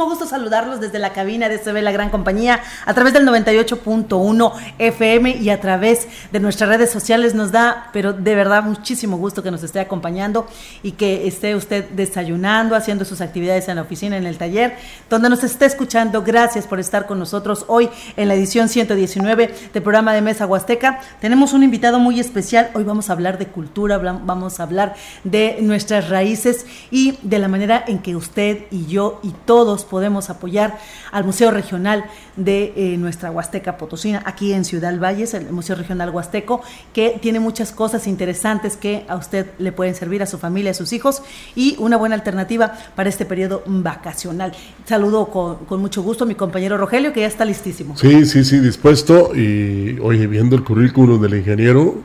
Muchísimo 0.00 0.16
gusto 0.16 0.34
saludarlos 0.34 0.80
desde 0.80 0.98
la 0.98 1.12
cabina 1.12 1.50
de 1.50 1.58
CB 1.58 1.82
La 1.82 1.92
Gran 1.92 2.08
Compañía 2.08 2.60
a 2.86 2.94
través 2.94 3.12
del 3.12 3.26
98.1 3.28 4.52
FM 4.78 5.36
y 5.36 5.50
a 5.50 5.60
través 5.60 6.08
de 6.32 6.40
nuestras 6.40 6.70
redes 6.70 6.90
sociales. 6.90 7.34
Nos 7.34 7.52
da, 7.52 7.90
pero 7.92 8.14
de 8.14 8.34
verdad, 8.34 8.62
muchísimo 8.62 9.18
gusto 9.18 9.42
que 9.42 9.50
nos 9.50 9.62
esté 9.62 9.78
acompañando 9.78 10.46
y 10.82 10.92
que 10.92 11.28
esté 11.28 11.54
usted 11.54 11.90
desayunando, 11.90 12.76
haciendo 12.76 13.04
sus 13.04 13.20
actividades 13.20 13.68
en 13.68 13.76
la 13.76 13.82
oficina, 13.82 14.16
en 14.16 14.24
el 14.24 14.38
taller, 14.38 14.74
donde 15.10 15.28
nos 15.28 15.44
esté 15.44 15.66
escuchando. 15.66 16.22
Gracias 16.22 16.66
por 16.66 16.80
estar 16.80 17.06
con 17.06 17.18
nosotros 17.18 17.66
hoy 17.68 17.90
en 18.16 18.28
la 18.28 18.34
edición 18.34 18.70
119 18.70 19.54
del 19.74 19.82
programa 19.82 20.14
de 20.14 20.22
Mesa 20.22 20.46
Huasteca. 20.46 21.00
Tenemos 21.20 21.52
un 21.52 21.62
invitado 21.62 21.98
muy 21.98 22.20
especial. 22.20 22.70
Hoy 22.72 22.84
vamos 22.84 23.10
a 23.10 23.12
hablar 23.12 23.36
de 23.36 23.48
cultura, 23.48 23.98
vamos 23.98 24.60
a 24.60 24.62
hablar 24.62 24.94
de 25.24 25.58
nuestras 25.60 26.08
raíces 26.08 26.64
y 26.90 27.18
de 27.20 27.38
la 27.38 27.48
manera 27.48 27.84
en 27.86 27.98
que 27.98 28.16
usted 28.16 28.64
y 28.70 28.86
yo 28.86 29.20
y 29.22 29.32
todos 29.44 29.89
podemos 29.90 30.30
apoyar 30.30 30.78
al 31.12 31.24
Museo 31.24 31.50
Regional 31.50 32.04
de 32.36 32.72
eh, 32.76 32.96
nuestra 32.96 33.30
Huasteca 33.30 33.76
Potosina, 33.76 34.22
aquí 34.24 34.52
en 34.52 34.64
Ciudad 34.64 34.98
Valles, 34.98 35.34
el 35.34 35.50
Museo 35.50 35.76
Regional 35.76 36.10
Huasteco, 36.10 36.62
que 36.94 37.18
tiene 37.20 37.40
muchas 37.40 37.72
cosas 37.72 38.06
interesantes 38.06 38.76
que 38.76 39.04
a 39.08 39.16
usted 39.16 39.46
le 39.58 39.72
pueden 39.72 39.94
servir, 39.94 40.22
a 40.22 40.26
su 40.26 40.38
familia, 40.38 40.70
a 40.70 40.74
sus 40.74 40.92
hijos, 40.92 41.22
y 41.54 41.76
una 41.78 41.96
buena 41.96 42.14
alternativa 42.14 42.72
para 42.94 43.08
este 43.08 43.24
periodo 43.24 43.62
vacacional. 43.66 44.52
Saludo 44.86 45.26
con, 45.26 45.56
con 45.66 45.80
mucho 45.80 46.02
gusto 46.02 46.24
a 46.24 46.26
mi 46.26 46.34
compañero 46.34 46.78
Rogelio, 46.78 47.12
que 47.12 47.20
ya 47.20 47.26
está 47.26 47.44
listísimo. 47.44 47.96
Sí, 47.96 48.24
sí, 48.24 48.44
sí, 48.44 48.60
dispuesto. 48.60 49.34
Y 49.34 49.98
oye, 50.00 50.26
viendo 50.26 50.56
el 50.56 50.62
currículum 50.62 51.20
del 51.20 51.34
ingeniero, 51.34 52.02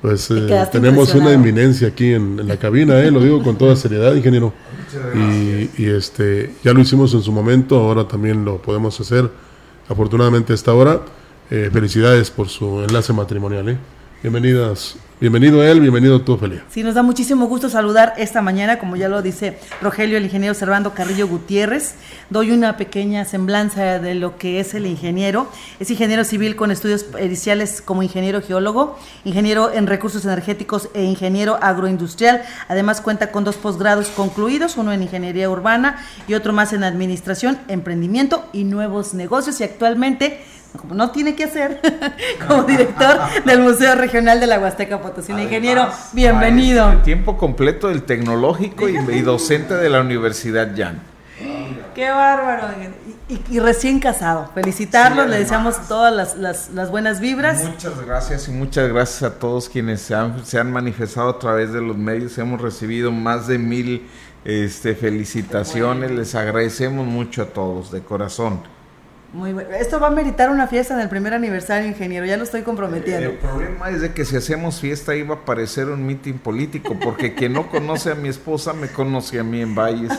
pues 0.00 0.30
eh, 0.30 0.66
tenemos 0.70 1.14
una 1.14 1.32
eminencia 1.32 1.88
aquí 1.88 2.12
en, 2.12 2.46
la 2.46 2.56
cabina, 2.56 3.00
eh, 3.00 3.10
lo 3.10 3.20
digo 3.20 3.42
con 3.42 3.56
toda 3.56 3.74
seriedad, 3.76 4.14
ingeniero. 4.14 4.52
Y, 5.14 5.82
y, 5.82 5.86
este, 5.86 6.54
ya 6.64 6.72
lo 6.72 6.80
hicimos 6.80 7.12
en 7.14 7.22
su 7.22 7.32
momento, 7.32 7.78
ahora 7.78 8.08
también 8.08 8.44
lo 8.44 8.62
podemos 8.62 8.98
hacer, 9.00 9.30
afortunadamente 9.88 10.52
a 10.52 10.54
esta 10.54 10.72
hora. 10.72 11.02
Eh, 11.50 11.70
felicidades 11.72 12.30
por 12.30 12.50
su 12.50 12.82
enlace 12.82 13.12
matrimonial. 13.14 13.70
Eh. 13.70 13.78
Bienvenidas 14.22 14.96
Bienvenido 15.20 15.64
él, 15.64 15.80
bienvenido 15.80 16.20
tú, 16.20 16.36
Felia. 16.36 16.62
Sí, 16.70 16.84
nos 16.84 16.94
da 16.94 17.02
muchísimo 17.02 17.48
gusto 17.48 17.68
saludar 17.68 18.14
esta 18.18 18.40
mañana, 18.40 18.78
como 18.78 18.94
ya 18.94 19.08
lo 19.08 19.20
dice 19.20 19.58
Rogelio, 19.82 20.16
el 20.16 20.22
ingeniero 20.22 20.54
Servando 20.54 20.94
Carrillo 20.94 21.26
Gutiérrez. 21.26 21.96
Doy 22.30 22.52
una 22.52 22.76
pequeña 22.76 23.24
semblanza 23.24 23.98
de 23.98 24.14
lo 24.14 24.38
que 24.38 24.60
es 24.60 24.74
el 24.74 24.86
ingeniero. 24.86 25.50
Es 25.80 25.90
ingeniero 25.90 26.22
civil 26.22 26.54
con 26.54 26.70
estudios 26.70 27.04
iniciales 27.20 27.82
como 27.82 28.04
ingeniero 28.04 28.40
geólogo, 28.42 28.96
ingeniero 29.24 29.72
en 29.72 29.88
recursos 29.88 30.24
energéticos 30.24 30.88
e 30.94 31.02
ingeniero 31.02 31.58
agroindustrial. 31.60 32.44
Además 32.68 33.00
cuenta 33.00 33.32
con 33.32 33.42
dos 33.42 33.56
posgrados 33.56 34.10
concluidos, 34.10 34.76
uno 34.76 34.92
en 34.92 35.02
ingeniería 35.02 35.50
urbana 35.50 35.98
y 36.28 36.34
otro 36.34 36.52
más 36.52 36.72
en 36.72 36.84
administración, 36.84 37.58
emprendimiento 37.66 38.44
y 38.52 38.62
nuevos 38.62 39.14
negocios. 39.14 39.60
Y 39.60 39.64
actualmente 39.64 40.44
como 40.78 40.94
no 40.94 41.10
tiene 41.10 41.34
que 41.34 41.44
hacer, 41.44 41.80
como 42.46 42.62
director 42.62 43.18
del 43.44 43.60
Museo 43.60 43.94
Regional 43.94 44.40
de 44.40 44.46
la 44.46 44.58
Huasteca 44.58 45.00
Potosina. 45.00 45.42
Ingeniero, 45.42 45.88
bienvenido. 46.12 46.98
Tiempo 47.02 47.36
completo 47.36 47.88
del 47.88 48.04
tecnológico 48.04 48.88
y, 48.88 49.20
docente 49.20 49.74
de 49.74 49.90
la 49.90 50.00
Universidad 50.00 50.72
Jan. 50.76 51.00
Qué 51.94 52.08
bárbaro. 52.08 52.68
Y, 53.28 53.58
recién 53.58 53.98
casado. 53.98 54.50
Felicitarlo, 54.54 55.26
le 55.26 55.40
deseamos 55.40 55.88
todas 55.88 56.36
las, 56.36 56.90
buenas 56.90 57.20
vibras. 57.20 57.64
Muchas 57.64 58.00
gracias 58.06 58.48
y 58.48 58.52
muchas 58.52 58.88
gracias 58.88 59.22
a 59.24 59.38
todos 59.38 59.68
quienes 59.68 60.00
se 60.00 60.14
han, 60.14 60.46
se 60.46 60.58
han 60.58 60.72
manifestado 60.72 61.30
a 61.30 61.38
través 61.38 61.72
de 61.72 61.80
los 61.80 61.96
medios. 61.96 62.38
Hemos 62.38 62.60
recibido 62.60 63.10
más 63.10 63.48
de 63.48 63.58
mil 63.58 64.06
este, 64.44 64.94
felicitaciones. 64.94 66.12
Les 66.12 66.34
agradecemos 66.36 67.06
mucho 67.06 67.42
a 67.42 67.46
todos, 67.46 67.90
de 67.90 68.00
corazón. 68.00 68.77
Muy 69.32 69.52
bueno. 69.52 69.70
Esto 69.70 70.00
va 70.00 70.06
a 70.06 70.10
meritar 70.10 70.48
una 70.48 70.66
fiesta 70.66 70.94
en 70.94 71.00
el 71.00 71.08
primer 71.08 71.34
aniversario, 71.34 71.86
ingeniero. 71.86 72.24
Ya 72.24 72.38
lo 72.38 72.44
estoy 72.44 72.62
comprometiendo. 72.62 73.30
El 73.30 73.36
problema 73.36 73.90
es 73.90 74.00
de 74.00 74.12
que 74.12 74.24
si 74.24 74.36
hacemos 74.36 74.80
fiesta 74.80 75.14
iba 75.14 75.34
a 75.34 75.44
parecer 75.44 75.88
un 75.88 76.06
mitin 76.06 76.38
político, 76.38 76.96
porque 76.98 77.34
quien 77.34 77.52
no 77.52 77.68
conoce 77.68 78.12
a 78.12 78.14
mi 78.14 78.28
esposa 78.28 78.72
me 78.72 78.88
conoce 78.88 79.38
a 79.38 79.44
mí 79.44 79.60
en 79.60 79.74
Valles. 79.74 80.12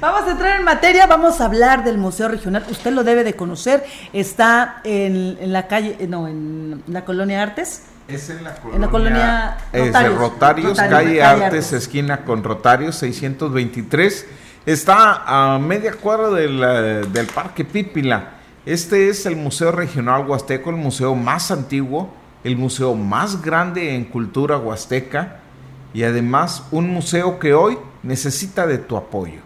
vamos 0.00 0.22
a 0.22 0.30
entrar 0.30 0.58
en 0.58 0.64
materia, 0.64 1.06
vamos 1.06 1.40
a 1.42 1.44
hablar 1.44 1.84
del 1.84 1.98
Museo 1.98 2.28
Regional. 2.28 2.64
Usted 2.70 2.92
lo 2.92 3.04
debe 3.04 3.24
de 3.24 3.34
conocer. 3.34 3.84
Está 4.14 4.80
en, 4.82 5.52
la 5.52 5.66
calle, 5.66 5.96
eh, 5.98 6.06
no, 6.06 6.26
en 6.28 6.82
la 6.86 7.04
colonia 7.04 7.42
Artes. 7.42 7.82
Es 8.08 8.30
en 8.30 8.42
la 8.42 8.54
colonia, 8.54 8.78
en 8.78 8.80
la 8.80 8.88
colonia 8.88 10.16
Rotarios, 10.16 10.78
calle, 10.78 11.22
Artes, 11.22 11.74
esquina 11.74 12.24
con 12.24 12.42
Rotarios, 12.42 12.96
623 12.96 14.26
Está 14.66 15.22
a 15.24 15.60
media 15.60 15.92
cuadra 15.92 16.28
del, 16.30 17.26
Parque 17.32 17.64
Pípila. 17.64 18.30
Este 18.66 19.08
es 19.08 19.24
el 19.24 19.36
Museo 19.36 19.70
Regional 19.70 20.26
Huasteco, 20.26 20.70
el 20.70 20.76
museo 20.76 21.14
más 21.14 21.52
antiguo, 21.52 22.10
el 22.42 22.56
museo 22.56 22.96
más 22.96 23.42
grande 23.42 23.94
en 23.94 24.06
cultura 24.06 24.58
huasteca 24.58 25.36
y 25.94 26.02
además 26.02 26.64
un 26.72 26.90
museo 26.90 27.38
que 27.38 27.54
hoy 27.54 27.78
necesita 28.02 28.66
de 28.66 28.78
tu 28.78 28.96
apoyo. 28.96 29.38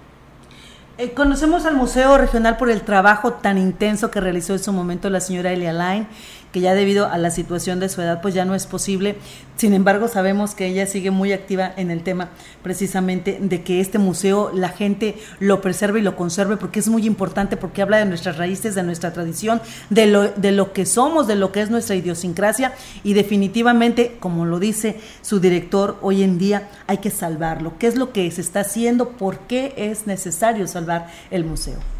Eh, 0.96 1.12
conocemos 1.12 1.66
al 1.66 1.76
Museo 1.76 2.16
Regional 2.16 2.56
por 2.56 2.70
el 2.70 2.80
trabajo 2.80 3.34
tan 3.34 3.58
intenso 3.58 4.10
que 4.10 4.20
realizó 4.20 4.54
en 4.54 4.58
su 4.58 4.72
momento 4.72 5.10
la 5.10 5.20
señora 5.20 5.52
Elia 5.52 5.72
Line 5.74 6.06
que 6.52 6.60
ya 6.60 6.74
debido 6.74 7.06
a 7.06 7.18
la 7.18 7.30
situación 7.30 7.80
de 7.80 7.88
su 7.88 8.00
edad 8.02 8.20
pues 8.20 8.34
ya 8.34 8.44
no 8.44 8.54
es 8.54 8.66
posible. 8.66 9.16
Sin 9.56 9.74
embargo, 9.74 10.08
sabemos 10.08 10.54
que 10.54 10.66
ella 10.66 10.86
sigue 10.86 11.10
muy 11.10 11.32
activa 11.32 11.70
en 11.76 11.90
el 11.90 12.02
tema 12.02 12.30
precisamente 12.62 13.38
de 13.40 13.62
que 13.62 13.80
este 13.80 13.98
museo 13.98 14.50
la 14.54 14.70
gente 14.70 15.16
lo 15.38 15.60
preserve 15.60 16.00
y 16.00 16.02
lo 16.02 16.16
conserve 16.16 16.56
porque 16.56 16.80
es 16.80 16.88
muy 16.88 17.06
importante 17.06 17.56
porque 17.56 17.82
habla 17.82 17.98
de 17.98 18.06
nuestras 18.06 18.38
raíces, 18.38 18.74
de 18.74 18.82
nuestra 18.82 19.12
tradición, 19.12 19.60
de 19.90 20.06
lo, 20.06 20.28
de 20.28 20.52
lo 20.52 20.72
que 20.72 20.86
somos, 20.86 21.26
de 21.26 21.36
lo 21.36 21.52
que 21.52 21.60
es 21.60 21.70
nuestra 21.70 21.94
idiosincrasia 21.94 22.72
y 23.04 23.12
definitivamente, 23.12 24.16
como 24.18 24.46
lo 24.46 24.58
dice 24.58 24.98
su 25.20 25.40
director, 25.40 25.98
hoy 26.00 26.22
en 26.22 26.38
día 26.38 26.70
hay 26.86 26.98
que 26.98 27.10
salvarlo. 27.10 27.74
¿Qué 27.78 27.86
es 27.86 27.96
lo 27.96 28.12
que 28.12 28.30
se 28.30 28.40
está 28.40 28.60
haciendo? 28.60 29.10
¿Por 29.10 29.40
qué 29.40 29.74
es 29.76 30.06
necesario 30.06 30.66
salvar 30.66 31.08
el 31.30 31.44
museo? 31.44 31.99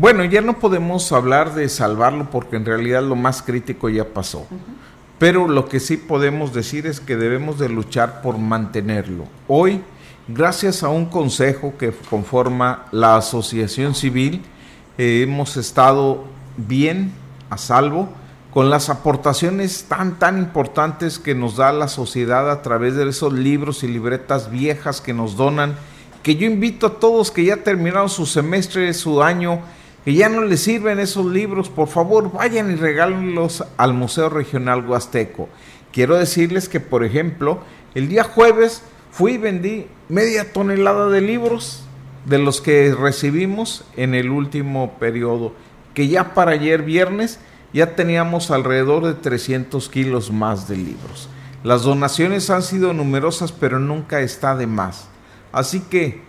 Bueno, 0.00 0.24
ya 0.24 0.40
no 0.40 0.58
podemos 0.58 1.12
hablar 1.12 1.54
de 1.54 1.68
salvarlo 1.68 2.30
porque 2.30 2.56
en 2.56 2.64
realidad 2.64 3.02
lo 3.02 3.16
más 3.16 3.42
crítico 3.42 3.90
ya 3.90 4.06
pasó. 4.06 4.46
Pero 5.18 5.46
lo 5.46 5.68
que 5.68 5.78
sí 5.78 5.98
podemos 5.98 6.54
decir 6.54 6.86
es 6.86 7.00
que 7.00 7.18
debemos 7.18 7.58
de 7.58 7.68
luchar 7.68 8.22
por 8.22 8.38
mantenerlo. 8.38 9.26
Hoy, 9.46 9.82
gracias 10.26 10.82
a 10.82 10.88
un 10.88 11.04
consejo 11.04 11.74
que 11.76 11.92
conforma 12.08 12.86
la 12.92 13.16
asociación 13.16 13.94
civil, 13.94 14.40
eh, 14.96 15.20
hemos 15.22 15.58
estado 15.58 16.24
bien, 16.56 17.12
a 17.50 17.58
salvo, 17.58 18.08
con 18.54 18.70
las 18.70 18.88
aportaciones 18.88 19.84
tan, 19.86 20.18
tan 20.18 20.38
importantes 20.38 21.18
que 21.18 21.34
nos 21.34 21.56
da 21.56 21.74
la 21.74 21.88
sociedad 21.88 22.50
a 22.50 22.62
través 22.62 22.96
de 22.96 23.06
esos 23.06 23.34
libros 23.34 23.84
y 23.84 23.88
libretas 23.88 24.50
viejas 24.50 25.02
que 25.02 25.12
nos 25.12 25.36
donan, 25.36 25.76
que 26.22 26.36
yo 26.36 26.46
invito 26.46 26.86
a 26.86 26.98
todos 26.98 27.30
que 27.30 27.44
ya 27.44 27.58
terminaron 27.58 28.08
su 28.08 28.24
semestre, 28.24 28.94
su 28.94 29.22
año, 29.22 29.60
que 30.04 30.14
ya 30.14 30.28
no 30.28 30.42
les 30.42 30.62
sirven 30.62 30.98
esos 30.98 31.26
libros, 31.26 31.68
por 31.68 31.88
favor 31.88 32.32
vayan 32.32 32.70
y 32.70 32.76
regálenlos 32.76 33.64
al 33.76 33.94
Museo 33.94 34.28
Regional 34.28 34.86
Huasteco. 34.86 35.48
Quiero 35.92 36.16
decirles 36.16 36.68
que, 36.68 36.80
por 36.80 37.04
ejemplo, 37.04 37.60
el 37.94 38.08
día 38.08 38.24
jueves 38.24 38.82
fui 39.10 39.32
y 39.32 39.38
vendí 39.38 39.86
media 40.08 40.52
tonelada 40.52 41.08
de 41.08 41.20
libros 41.20 41.84
de 42.26 42.38
los 42.38 42.60
que 42.60 42.94
recibimos 42.94 43.84
en 43.96 44.14
el 44.14 44.30
último 44.30 44.98
periodo, 44.98 45.52
que 45.94 46.08
ya 46.08 46.34
para 46.34 46.52
ayer 46.52 46.82
viernes 46.82 47.40
ya 47.72 47.94
teníamos 47.94 48.50
alrededor 48.50 49.04
de 49.04 49.14
300 49.14 49.88
kilos 49.88 50.30
más 50.30 50.68
de 50.68 50.76
libros. 50.76 51.28
Las 51.62 51.82
donaciones 51.82 52.48
han 52.50 52.62
sido 52.62 52.92
numerosas, 52.92 53.52
pero 53.52 53.78
nunca 53.78 54.20
está 54.20 54.56
de 54.56 54.66
más. 54.66 55.08
Así 55.52 55.80
que 55.80 56.22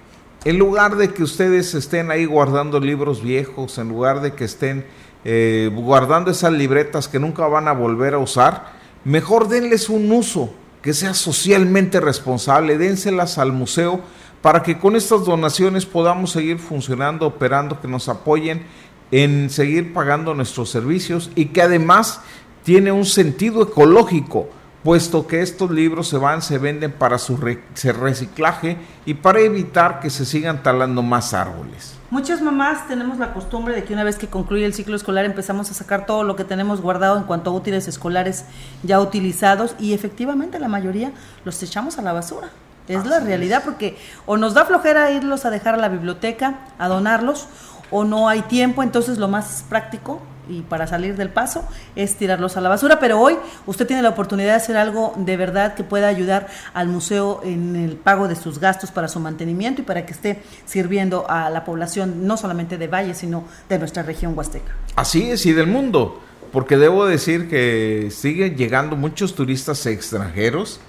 en 0.43 0.57
lugar 0.57 0.95
de 0.95 1.13
que 1.13 1.21
ustedes 1.21 1.75
estén 1.75 2.09
ahí 2.09 2.25
guardando 2.25 2.79
libros 2.79 3.21
viejos, 3.21 3.77
en 3.77 3.89
lugar 3.89 4.21
de 4.21 4.33
que 4.33 4.45
estén 4.45 4.85
eh, 5.23 5.69
guardando 5.71 6.31
esas 6.31 6.51
libretas 6.51 7.07
que 7.07 7.19
nunca 7.19 7.45
van 7.47 7.67
a 7.67 7.73
volver 7.73 8.15
a 8.15 8.17
usar, 8.17 8.73
mejor 9.03 9.47
denles 9.47 9.87
un 9.87 10.11
uso 10.11 10.51
que 10.81 10.93
sea 10.93 11.13
socialmente 11.13 11.99
responsable, 11.99 12.79
dénselas 12.79 13.37
al 13.37 13.51
museo 13.51 14.01
para 14.41 14.63
que 14.63 14.79
con 14.79 14.95
estas 14.95 15.25
donaciones 15.25 15.85
podamos 15.85 16.31
seguir 16.31 16.57
funcionando, 16.57 17.27
operando, 17.27 17.79
que 17.79 17.87
nos 17.87 18.09
apoyen 18.09 18.65
en 19.11 19.51
seguir 19.51 19.93
pagando 19.93 20.33
nuestros 20.33 20.71
servicios 20.71 21.29
y 21.35 21.47
que 21.47 21.61
además 21.61 22.21
tiene 22.63 22.91
un 22.91 23.05
sentido 23.05 23.61
ecológico 23.61 24.49
puesto 24.83 25.27
que 25.27 25.41
estos 25.41 25.69
libros 25.71 26.07
se 26.07 26.17
van, 26.17 26.41
se 26.41 26.57
venden 26.57 26.91
para 26.91 27.17
su 27.17 27.37
reciclaje 27.37 28.77
y 29.05 29.13
para 29.13 29.39
evitar 29.39 29.99
que 29.99 30.09
se 30.09 30.25
sigan 30.25 30.63
talando 30.63 31.01
más 31.01 31.33
árboles. 31.33 31.95
Muchas 32.09 32.41
mamás 32.41 32.87
tenemos 32.87 33.19
la 33.19 33.33
costumbre 33.33 33.73
de 33.73 33.83
que 33.83 33.93
una 33.93 34.03
vez 34.03 34.17
que 34.17 34.27
concluye 34.27 34.65
el 34.65 34.73
ciclo 34.73 34.95
escolar 34.95 35.25
empezamos 35.25 35.71
a 35.71 35.73
sacar 35.73 36.05
todo 36.05 36.23
lo 36.23 36.35
que 36.35 36.43
tenemos 36.43 36.81
guardado 36.81 37.17
en 37.17 37.23
cuanto 37.23 37.51
a 37.51 37.53
útiles 37.53 37.87
escolares 37.87 38.45
ya 38.83 38.99
utilizados 38.99 39.75
y 39.79 39.93
efectivamente 39.93 40.59
la 40.59 40.67
mayoría 40.67 41.11
los 41.45 41.61
echamos 41.63 41.97
a 41.97 42.01
la 42.01 42.13
basura. 42.13 42.49
Es 42.87 43.05
la 43.05 43.21
realidad 43.21 43.61
porque 43.63 43.97
o 44.25 44.35
nos 44.35 44.53
da 44.53 44.65
flojera 44.65 45.11
irlos 45.11 45.45
a 45.45 45.49
dejar 45.49 45.75
a 45.75 45.77
la 45.77 45.87
biblioteca, 45.87 46.59
a 46.77 46.89
donarlos, 46.89 47.47
o 47.89 48.03
no 48.03 48.27
hay 48.27 48.41
tiempo, 48.41 48.83
entonces 48.83 49.17
lo 49.17 49.27
más 49.27 49.63
práctico 49.69 50.21
y 50.49 50.61
para 50.61 50.87
salir 50.87 51.15
del 51.15 51.29
paso 51.29 51.67
es 51.95 52.15
tirarlos 52.15 52.57
a 52.57 52.61
la 52.61 52.69
basura. 52.69 52.99
Pero 52.99 53.19
hoy 53.19 53.37
usted 53.65 53.87
tiene 53.87 54.01
la 54.01 54.09
oportunidad 54.09 54.49
de 54.49 54.55
hacer 54.55 54.77
algo 54.77 55.13
de 55.17 55.37
verdad 55.37 55.73
que 55.75 55.83
pueda 55.83 56.07
ayudar 56.07 56.47
al 56.73 56.87
museo 56.87 57.41
en 57.43 57.75
el 57.75 57.95
pago 57.95 58.27
de 58.27 58.35
sus 58.35 58.59
gastos 58.59 58.91
para 58.91 59.07
su 59.07 59.19
mantenimiento 59.19 59.81
y 59.81 59.85
para 59.85 60.05
que 60.05 60.13
esté 60.13 60.41
sirviendo 60.65 61.29
a 61.29 61.49
la 61.49 61.65
población 61.65 62.27
no 62.27 62.37
solamente 62.37 62.77
de 62.77 62.87
Valle, 62.87 63.13
sino 63.13 63.45
de 63.69 63.79
nuestra 63.79 64.03
región 64.03 64.37
huasteca. 64.37 64.73
Así 64.95 65.31
es, 65.31 65.45
y 65.45 65.53
del 65.53 65.67
mundo, 65.67 66.21
porque 66.51 66.77
debo 66.77 67.05
decir 67.05 67.49
que 67.49 68.09
siguen 68.11 68.55
llegando 68.55 68.95
muchos 68.95 69.35
turistas 69.35 69.85
extranjeros. 69.85 70.79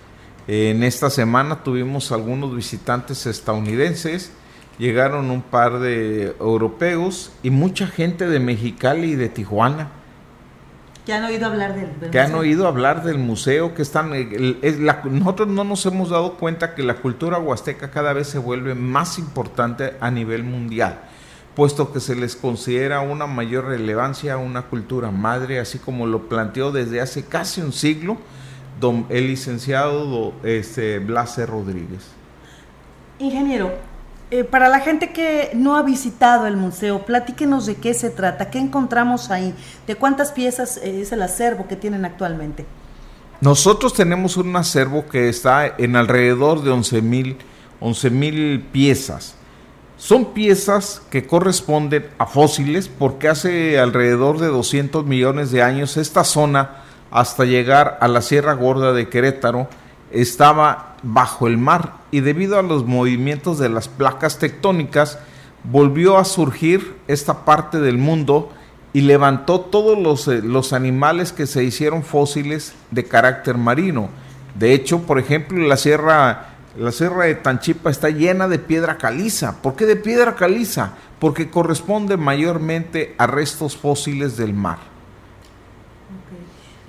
En 0.48 0.82
esta 0.82 1.08
semana 1.08 1.62
tuvimos 1.62 2.10
algunos 2.10 2.54
visitantes 2.54 3.26
estadounidenses 3.26 4.32
llegaron 4.78 5.30
un 5.30 5.42
par 5.42 5.78
de 5.78 6.34
europeos 6.40 7.32
y 7.42 7.50
mucha 7.50 7.86
gente 7.86 8.28
de 8.28 8.40
Mexicali 8.40 9.12
y 9.12 9.16
de 9.16 9.28
Tijuana. 9.28 9.88
Que 11.06 11.12
han 11.12 11.24
oído 11.24 11.46
hablar 11.46 11.74
del, 11.74 12.10
que 12.10 12.20
han 12.20 12.34
oído 12.34 12.68
hablar 12.68 13.02
del 13.02 13.18
museo, 13.18 13.74
que 13.74 13.82
están... 13.82 14.12
nosotros 15.10 15.48
no 15.48 15.64
nos 15.64 15.84
hemos 15.86 16.10
dado 16.10 16.34
cuenta 16.34 16.76
que 16.76 16.84
la 16.84 16.94
cultura 16.94 17.38
huasteca 17.38 17.90
cada 17.90 18.12
vez 18.12 18.28
se 18.28 18.38
vuelve 18.38 18.76
más 18.76 19.18
importante 19.18 19.94
a 20.00 20.12
nivel 20.12 20.44
mundial, 20.44 21.00
puesto 21.56 21.92
que 21.92 21.98
se 21.98 22.14
les 22.14 22.36
considera 22.36 23.00
una 23.00 23.26
mayor 23.26 23.66
relevancia 23.66 24.34
a 24.34 24.36
una 24.36 24.62
cultura 24.62 25.10
madre, 25.10 25.58
así 25.58 25.80
como 25.80 26.06
lo 26.06 26.28
planteó 26.28 26.70
desde 26.70 27.00
hace 27.00 27.24
casi 27.24 27.60
un 27.60 27.72
siglo 27.72 28.18
don, 28.80 29.06
el 29.08 29.26
licenciado 29.26 30.34
este, 30.42 30.98
Blase 30.98 31.46
Rodríguez. 31.46 32.06
Ingeniero, 33.18 33.72
eh, 34.34 34.44
para 34.44 34.70
la 34.70 34.80
gente 34.80 35.12
que 35.12 35.50
no 35.52 35.76
ha 35.76 35.82
visitado 35.82 36.46
el 36.46 36.56
museo, 36.56 37.04
platíquenos 37.04 37.66
de 37.66 37.74
qué 37.74 37.92
se 37.92 38.08
trata, 38.08 38.48
qué 38.48 38.58
encontramos 38.58 39.30
ahí, 39.30 39.54
de 39.86 39.94
cuántas 39.94 40.32
piezas 40.32 40.78
eh, 40.78 41.02
es 41.02 41.12
el 41.12 41.20
acervo 41.20 41.68
que 41.68 41.76
tienen 41.76 42.06
actualmente. 42.06 42.64
Nosotros 43.42 43.92
tenemos 43.92 44.38
un 44.38 44.56
acervo 44.56 45.06
que 45.06 45.28
está 45.28 45.66
en 45.66 45.96
alrededor 45.96 46.62
de 46.62 46.70
11 46.70 48.10
mil 48.10 48.60
piezas. 48.72 49.34
Son 49.98 50.32
piezas 50.32 51.02
que 51.10 51.26
corresponden 51.26 52.06
a 52.16 52.24
fósiles 52.24 52.88
porque 52.88 53.28
hace 53.28 53.78
alrededor 53.78 54.38
de 54.38 54.46
200 54.46 55.04
millones 55.04 55.50
de 55.50 55.60
años 55.60 55.98
esta 55.98 56.24
zona, 56.24 56.84
hasta 57.10 57.44
llegar 57.44 57.98
a 58.00 58.08
la 58.08 58.22
Sierra 58.22 58.54
Gorda 58.54 58.94
de 58.94 59.10
Querétaro, 59.10 59.68
estaba 60.12 60.96
bajo 61.02 61.46
el 61.46 61.58
mar 61.58 61.94
y 62.10 62.20
debido 62.20 62.58
a 62.58 62.62
los 62.62 62.84
movimientos 62.84 63.58
de 63.58 63.68
las 63.68 63.88
placas 63.88 64.38
tectónicas 64.38 65.18
volvió 65.64 66.18
a 66.18 66.24
surgir 66.24 66.96
esta 67.08 67.44
parte 67.44 67.80
del 67.80 67.98
mundo 67.98 68.50
y 68.92 69.02
levantó 69.02 69.60
todos 69.60 69.98
los, 69.98 70.28
eh, 70.28 70.42
los, 70.42 70.72
animales 70.72 71.32
que 71.32 71.46
se 71.46 71.64
hicieron 71.64 72.02
fósiles 72.02 72.74
de 72.90 73.04
carácter 73.04 73.56
marino. 73.56 74.10
De 74.54 74.74
hecho, 74.74 75.00
por 75.00 75.18
ejemplo, 75.18 75.66
la 75.66 75.78
sierra, 75.78 76.56
la 76.76 76.92
sierra 76.92 77.24
de 77.24 77.36
Tanchipa 77.36 77.90
está 77.90 78.10
llena 78.10 78.48
de 78.48 78.58
piedra 78.58 78.98
caliza. 78.98 79.62
¿Por 79.62 79.76
qué 79.76 79.86
de 79.86 79.96
piedra 79.96 80.34
caliza? 80.34 80.92
Porque 81.18 81.48
corresponde 81.48 82.18
mayormente 82.18 83.14
a 83.16 83.26
restos 83.26 83.76
fósiles 83.76 84.36
del 84.36 84.52
mar. 84.52 84.91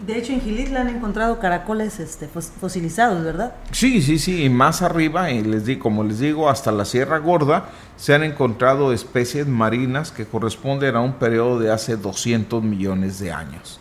De 0.06 0.18
hecho, 0.18 0.34
en 0.34 0.42
Gilitla 0.42 0.82
han 0.82 0.90
encontrado 0.90 1.40
caracoles 1.40 2.00
este, 2.02 2.28
fosilizados, 2.28 3.24
¿verdad? 3.24 3.56
Sí, 3.72 4.02
sí, 4.02 4.20
sí. 4.20 4.44
Y 4.44 4.50
más 4.50 4.82
arriba, 4.82 5.32
y 5.32 5.44
les 5.44 5.66
di, 5.66 5.78
como 5.78 6.04
les 6.04 6.20
digo, 6.20 6.50
hasta 6.50 6.74
la 6.74 6.84
Sierra 6.84 7.20
Gorda, 7.20 7.70
se 7.96 8.14
han 8.14 8.24
encontrado 8.24 8.92
especies 8.92 9.48
marinas 9.48 10.12
que 10.12 10.26
corresponden 10.26 10.98
a 10.98 11.02
un 11.02 11.14
periodo 11.14 11.58
de 11.58 11.72
hace 11.72 11.96
200 11.96 12.62
millones 12.62 13.20
de 13.20 13.32
años. 13.32 13.80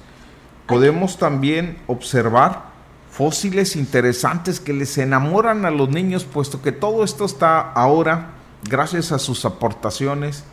Podemos 0.68 1.18
también 1.18 1.78
observar 1.88 2.66
fósiles 3.10 3.74
interesantes 3.74 4.60
que 4.60 4.72
les 4.72 4.96
enamoran 4.98 5.64
a 5.64 5.72
los 5.72 5.88
niños, 5.88 6.24
puesto 6.24 6.62
que 6.62 6.70
todo 6.70 7.02
esto 7.02 7.24
está 7.24 7.60
ahora, 7.60 8.30
gracias 8.68 9.10
a 9.10 9.18
sus 9.18 9.44
aportaciones, 9.44 10.44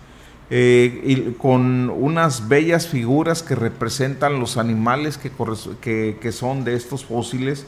eh, 0.52 1.02
y 1.04 1.34
con 1.34 1.90
unas 1.90 2.48
bellas 2.48 2.88
figuras 2.88 3.44
que 3.44 3.54
representan 3.54 4.40
los 4.40 4.58
animales 4.58 5.20
que, 5.20 6.16
que, 6.20 6.32
son 6.32 6.64
de 6.64 6.74
estos 6.74 7.06
fósiles. 7.06 7.68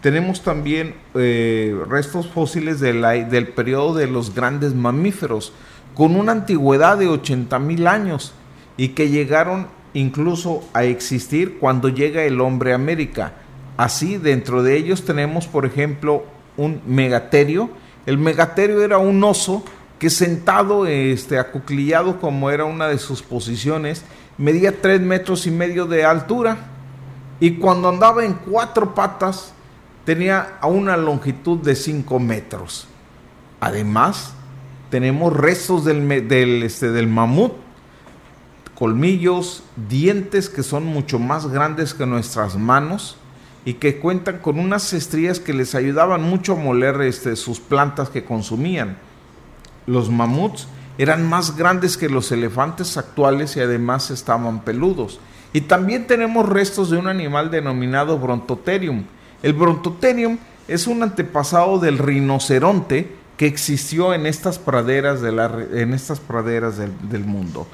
Tenemos 0.00 0.42
también 0.42 0.94
eh, 1.14 1.76
restos 1.88 2.26
fósiles 2.28 2.80
de 2.80 2.92
del 3.30 3.48
periodo 3.48 3.94
de 3.94 4.08
los 4.08 4.34
grandes 4.34 4.74
mamíferos, 4.74 5.52
con 5.94 6.16
una 6.16 6.32
antigüedad 6.32 6.98
de 6.98 7.08
80 7.08 7.58
mil 7.60 7.86
años 7.86 8.34
y 8.76 8.88
que 8.88 9.08
llegaron 9.08 9.68
incluso 9.94 10.62
a 10.74 10.84
existir 10.84 11.58
cuando 11.58 11.88
llega 11.88 12.24
el 12.24 12.40
hombre 12.40 12.72
a 12.72 12.74
América. 12.74 13.32
Así, 13.76 14.16
dentro 14.16 14.62
de 14.62 14.76
ellos 14.76 15.04
tenemos, 15.04 15.46
por 15.46 15.64
ejemplo, 15.64 16.24
un 16.56 16.80
megaterio. 16.86 17.70
El 18.04 18.18
megaterio 18.18 18.82
era 18.82 18.98
un 18.98 19.22
oso 19.22 19.64
que 19.98 20.10
sentado, 20.10 20.86
este, 20.86 21.38
acuclillado 21.38 22.20
como 22.20 22.50
era 22.50 22.64
una 22.64 22.88
de 22.88 22.98
sus 22.98 23.22
posiciones, 23.22 24.04
medía 24.36 24.80
tres 24.80 25.00
metros 25.00 25.46
y 25.46 25.50
medio 25.50 25.86
de 25.86 26.04
altura 26.04 26.58
y 27.40 27.52
cuando 27.52 27.88
andaba 27.88 28.24
en 28.24 28.34
cuatro 28.34 28.94
patas 28.94 29.52
tenía 30.04 30.58
una 30.62 30.96
longitud 30.96 31.58
de 31.58 31.74
cinco 31.74 32.18
metros. 32.18 32.86
Además, 33.60 34.34
tenemos 34.90 35.32
restos 35.32 35.84
del, 35.84 36.28
del, 36.28 36.62
este, 36.62 36.90
del 36.90 37.08
mamut, 37.08 37.52
colmillos, 38.74 39.62
dientes 39.88 40.50
que 40.50 40.62
son 40.62 40.84
mucho 40.84 41.18
más 41.18 41.46
grandes 41.48 41.94
que 41.94 42.04
nuestras 42.04 42.56
manos 42.56 43.16
y 43.64 43.74
que 43.74 43.98
cuentan 43.98 44.38
con 44.38 44.58
unas 44.58 44.92
estrías 44.92 45.40
que 45.40 45.54
les 45.54 45.74
ayudaban 45.74 46.22
mucho 46.22 46.52
a 46.52 46.56
moler 46.56 47.00
este, 47.00 47.34
sus 47.34 47.58
plantas 47.58 48.10
que 48.10 48.24
consumían 48.24 48.98
los 49.86 50.10
mamuts 50.10 50.68
eran 50.98 51.28
más 51.28 51.56
grandes 51.56 51.96
que 51.96 52.08
los 52.08 52.32
elefantes 52.32 52.96
actuales 52.96 53.56
y 53.56 53.60
además 53.60 54.10
estaban 54.10 54.60
peludos. 54.60 55.20
Y 55.52 55.62
también 55.62 56.06
tenemos 56.06 56.48
restos 56.48 56.90
de 56.90 56.96
un 56.96 57.08
animal 57.08 57.50
denominado 57.50 58.18
Brontotherium. 58.18 59.04
El 59.42 59.52
Brontotherium 59.52 60.38
es 60.68 60.86
un 60.86 61.02
antepasado 61.02 61.78
del 61.78 61.98
rinoceronte 61.98 63.14
que 63.36 63.46
existió 63.46 64.14
en 64.14 64.26
estas 64.26 64.58
praderas, 64.58 65.20
de 65.20 65.32
la, 65.32 65.50
en 65.72 65.92
estas 65.92 66.20
praderas 66.20 66.78
del, 66.78 66.92
del 67.08 67.24
mundo. 67.24 67.66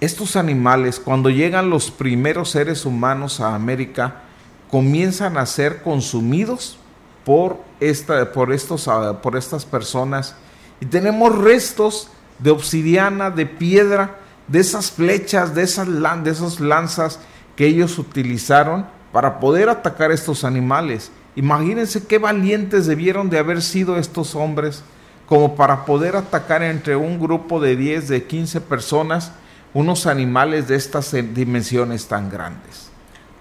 Estos 0.00 0.36
animales, 0.36 1.00
cuando 1.00 1.30
llegan 1.30 1.70
los 1.70 1.90
primeros 1.90 2.50
seres 2.50 2.84
humanos 2.84 3.40
a 3.40 3.54
América, 3.54 4.22
comienzan 4.70 5.38
a 5.38 5.46
ser 5.46 5.82
consumidos 5.82 6.78
por, 7.24 7.58
esta, 7.80 8.32
por, 8.32 8.52
estos, 8.52 8.88
ah, 8.88 9.20
por 9.22 9.36
estas 9.36 9.64
personas 9.64 10.36
y 10.80 10.86
tenemos 10.86 11.36
restos 11.36 12.08
de 12.38 12.50
obsidiana, 12.50 13.30
de 13.30 13.46
piedra, 13.46 14.16
de 14.48 14.60
esas 14.60 14.90
flechas, 14.90 15.54
de 15.54 15.62
esas, 15.62 15.88
de 15.88 16.30
esas 16.30 16.60
lanzas 16.60 17.20
que 17.56 17.66
ellos 17.66 17.98
utilizaron 17.98 18.86
para 19.12 19.40
poder 19.40 19.68
atacar 19.68 20.12
estos 20.12 20.44
animales. 20.44 21.10
Imagínense 21.34 22.06
qué 22.06 22.18
valientes 22.18 22.86
debieron 22.86 23.30
de 23.30 23.38
haber 23.38 23.62
sido 23.62 23.96
estos 23.98 24.34
hombres 24.34 24.82
como 25.26 25.56
para 25.56 25.84
poder 25.84 26.16
atacar 26.16 26.62
entre 26.62 26.96
un 26.96 27.18
grupo 27.18 27.60
de 27.60 27.76
10, 27.76 28.08
de 28.08 28.24
15 28.24 28.60
personas 28.60 29.32
unos 29.74 30.06
animales 30.06 30.68
de 30.68 30.76
estas 30.76 31.12
dimensiones 31.12 32.06
tan 32.06 32.30
grandes. 32.30 32.88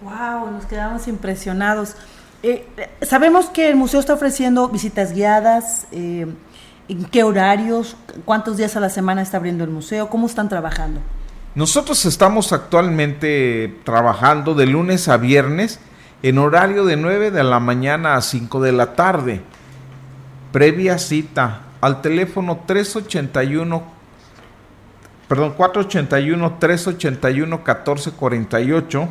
¡Wow! 0.01 0.51
Nos 0.51 0.65
quedamos 0.65 1.07
impresionados. 1.07 1.95
Eh, 2.43 2.67
sabemos 3.01 3.45
que 3.45 3.69
el 3.69 3.75
museo 3.75 3.99
está 3.99 4.13
ofreciendo 4.13 4.67
visitas 4.67 5.13
guiadas, 5.13 5.87
eh, 5.91 6.27
¿En 6.87 7.05
qué 7.05 7.23
horarios? 7.23 7.95
¿Cuántos 8.25 8.57
días 8.57 8.75
a 8.75 8.79
la 8.79 8.89
semana 8.89 9.21
está 9.21 9.37
abriendo 9.37 9.63
el 9.63 9.71
museo? 9.71 10.09
¿Cómo 10.09 10.27
están 10.27 10.49
trabajando? 10.49 11.01
Nosotros 11.55 12.05
estamos 12.05 12.53
actualmente 12.53 13.79
trabajando 13.83 14.53
de 14.53 14.67
lunes 14.67 15.07
a 15.07 15.17
viernes 15.17 15.79
en 16.21 16.37
horario 16.37 16.85
de 16.85 16.97
9 16.97 17.31
de 17.31 17.43
la 17.43 17.59
mañana 17.59 18.15
a 18.15 18.21
5 18.21 18.61
de 18.61 18.71
la 18.71 18.93
tarde. 18.93 19.41
Previa 20.51 20.97
cita 20.99 21.61
al 21.81 22.01
teléfono 22.01 22.63
381 22.65 23.95
perdón, 25.27 25.53
481 25.57 26.57
381 26.59 27.57
1448 27.57 29.09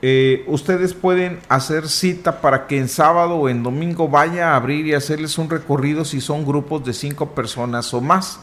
eh, 0.00 0.44
ustedes 0.46 0.94
pueden 0.94 1.40
hacer 1.48 1.88
cita 1.88 2.40
para 2.40 2.66
que 2.66 2.78
en 2.78 2.88
sábado 2.88 3.34
o 3.34 3.48
en 3.48 3.64
domingo 3.64 4.08
vaya 4.08 4.52
a 4.52 4.56
abrir 4.56 4.86
y 4.86 4.94
hacerles 4.94 5.38
un 5.38 5.50
recorrido 5.50 6.04
si 6.04 6.20
son 6.20 6.46
grupos 6.46 6.84
de 6.84 6.92
cinco 6.92 7.30
personas 7.30 7.92
o 7.92 8.00
más. 8.00 8.38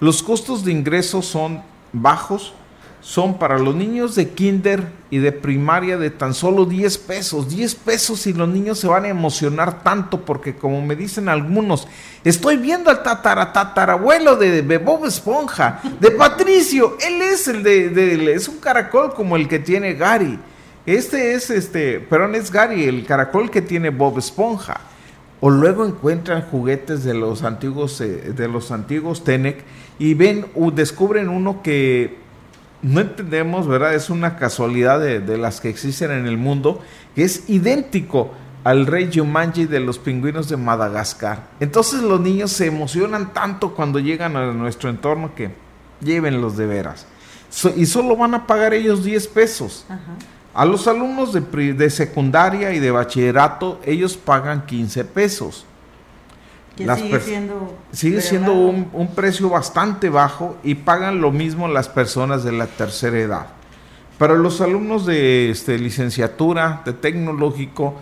Los 0.00 0.22
costos 0.22 0.64
de 0.64 0.72
ingreso 0.72 1.20
son 1.20 1.62
bajos, 1.92 2.54
son 3.00 3.38
para 3.38 3.58
los 3.58 3.74
niños 3.74 4.14
de 4.14 4.30
kinder 4.30 4.88
y 5.10 5.18
de 5.18 5.32
primaria 5.32 5.98
de 5.98 6.10
tan 6.10 6.34
solo 6.34 6.64
10 6.64 6.98
pesos. 6.98 7.48
10 7.48 7.74
pesos 7.76 8.26
y 8.26 8.32
los 8.32 8.48
niños 8.48 8.78
se 8.78 8.88
van 8.88 9.04
a 9.04 9.08
emocionar 9.08 9.82
tanto 9.82 10.24
porque 10.24 10.56
como 10.56 10.80
me 10.80 10.96
dicen 10.96 11.28
algunos, 11.28 11.86
estoy 12.24 12.56
viendo 12.56 12.90
al 12.90 13.02
tatara, 13.02 13.52
tatarabuelo 13.52 14.36
de, 14.36 14.62
de 14.62 14.78
Bob 14.78 15.04
Esponja, 15.04 15.80
de 16.00 16.10
Patricio. 16.10 16.96
Él 17.06 17.22
es 17.22 17.46
el 17.48 17.62
de, 17.62 17.90
de, 17.90 18.32
es 18.32 18.48
un 18.48 18.58
caracol 18.58 19.12
como 19.14 19.36
el 19.36 19.46
que 19.46 19.58
tiene 19.58 19.92
Gary. 19.92 20.38
Este 20.86 21.34
es 21.34 21.50
este, 21.50 21.98
perdón, 21.98 22.36
es 22.36 22.52
Gary, 22.52 22.84
el 22.84 23.04
caracol 23.04 23.50
que 23.50 23.60
tiene 23.60 23.90
Bob 23.90 24.18
Esponja. 24.18 24.80
O 25.40 25.50
luego 25.50 25.84
encuentran 25.84 26.42
juguetes 26.42 27.04
de 27.04 27.12
los 27.12 27.42
antiguos, 27.42 28.00
eh, 28.00 28.32
de 28.34 28.48
los 28.48 28.70
antiguos 28.70 29.22
Tenec 29.22 29.64
y 29.98 30.14
ven, 30.14 30.46
o 30.54 30.70
descubren 30.70 31.28
uno 31.28 31.60
que 31.62 32.16
no 32.82 33.00
entendemos, 33.00 33.66
¿verdad? 33.66 33.94
Es 33.94 34.10
una 34.10 34.36
casualidad 34.36 35.00
de, 35.00 35.38
las 35.38 35.60
que 35.60 35.68
existen 35.68 36.12
en 36.12 36.26
el 36.26 36.38
mundo, 36.38 36.80
que 37.14 37.24
es 37.24 37.50
idéntico 37.50 38.32
al 38.64 38.86
rey 38.86 39.10
Jumanji 39.12 39.66
de 39.66 39.80
los 39.80 39.98
pingüinos 39.98 40.48
de 40.48 40.56
Madagascar. 40.56 41.48
Entonces 41.60 42.02
los 42.02 42.20
niños 42.20 42.52
se 42.52 42.66
emocionan 42.66 43.32
tanto 43.32 43.74
cuando 43.74 43.98
llegan 43.98 44.36
a 44.36 44.52
nuestro 44.52 44.88
entorno 44.88 45.34
que 45.34 45.50
llévenlos 46.00 46.56
de 46.56 46.66
veras. 46.66 47.06
y 47.76 47.86
solo 47.86 48.16
van 48.16 48.34
a 48.34 48.46
pagar 48.46 48.72
ellos 48.74 49.04
10 49.04 49.28
pesos. 49.28 49.86
A 50.56 50.64
los 50.64 50.88
alumnos 50.88 51.32
de, 51.32 51.74
de 51.74 51.90
secundaria 51.90 52.72
y 52.72 52.80
de 52.80 52.90
bachillerato, 52.90 53.80
ellos 53.84 54.16
pagan 54.16 54.66
15 54.66 55.04
pesos 55.04 55.66
sigue 56.76 57.20
siendo, 57.20 57.78
sigue 57.92 58.20
siendo 58.20 58.52
un, 58.52 59.08
precio 59.14 59.48
bastante 59.48 60.10
bajo 60.10 60.56
y 60.62 60.74
pagan 60.74 61.20
lo 61.20 61.32
mismo 61.32 61.68
las 61.68 61.88
personas 61.88 62.44
de 62.44 62.52
la 62.52 62.66
tercera 62.66 63.18
edad. 63.18 63.46
Para 64.18 64.34
los 64.34 64.60
alumnos 64.60 65.06
de 65.06 65.50
este, 65.50 65.78
licenciatura, 65.78 66.82
de 66.84 66.92
tecnológico, 66.92 67.94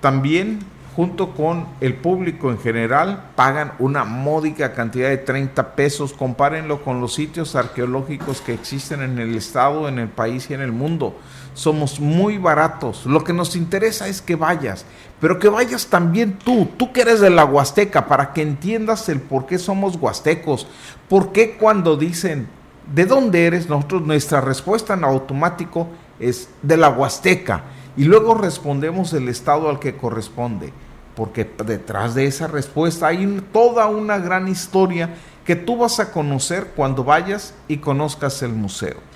también 0.00 0.60
junto 0.94 1.30
con 1.30 1.66
el 1.80 1.94
público 1.94 2.50
en 2.50 2.58
general, 2.58 3.30
pagan 3.36 3.72
una 3.78 4.04
módica 4.04 4.72
cantidad 4.72 5.08
de 5.08 5.18
30 5.18 5.74
pesos. 5.74 6.12
Compárenlo 6.12 6.82
con 6.82 7.00
los 7.00 7.14
sitios 7.14 7.54
arqueológicos 7.54 8.40
que 8.40 8.52
existen 8.52 9.02
en 9.02 9.18
el 9.18 9.34
estado, 9.34 9.88
en 9.88 9.98
el 9.98 10.08
país 10.08 10.50
y 10.50 10.54
en 10.54 10.60
el 10.60 10.72
mundo. 10.72 11.16
Somos 11.60 12.00
muy 12.00 12.38
baratos. 12.38 13.04
Lo 13.04 13.22
que 13.22 13.34
nos 13.34 13.54
interesa 13.54 14.08
es 14.08 14.22
que 14.22 14.34
vayas, 14.34 14.86
pero 15.20 15.38
que 15.38 15.50
vayas 15.50 15.88
también 15.88 16.38
tú, 16.38 16.66
tú 16.78 16.90
que 16.90 17.02
eres 17.02 17.20
de 17.20 17.28
la 17.28 17.44
Huasteca, 17.44 18.06
para 18.06 18.32
que 18.32 18.40
entiendas 18.40 19.10
el 19.10 19.20
por 19.20 19.44
qué 19.44 19.58
somos 19.58 19.96
huastecos. 19.96 20.66
¿Por 21.06 21.32
qué 21.32 21.58
cuando 21.58 21.98
dicen, 21.98 22.48
¿de 22.94 23.04
dónde 23.04 23.44
eres? 23.44 23.68
Nosotros, 23.68 24.06
nuestra 24.06 24.40
respuesta 24.40 24.94
en 24.94 25.04
automático 25.04 25.88
es 26.18 26.48
de 26.62 26.78
la 26.78 26.88
Huasteca 26.88 27.64
y 27.94 28.04
luego 28.04 28.32
respondemos 28.32 29.12
el 29.12 29.28
estado 29.28 29.68
al 29.68 29.80
que 29.80 29.98
corresponde, 29.98 30.72
porque 31.14 31.44
detrás 31.66 32.14
de 32.14 32.24
esa 32.24 32.46
respuesta 32.46 33.08
hay 33.08 33.44
toda 33.52 33.86
una 33.88 34.16
gran 34.16 34.48
historia 34.48 35.10
que 35.44 35.56
tú 35.56 35.76
vas 35.76 36.00
a 36.00 36.10
conocer 36.10 36.72
cuando 36.74 37.04
vayas 37.04 37.52
y 37.68 37.76
conozcas 37.76 38.42
el 38.42 38.54
museo. 38.54 39.09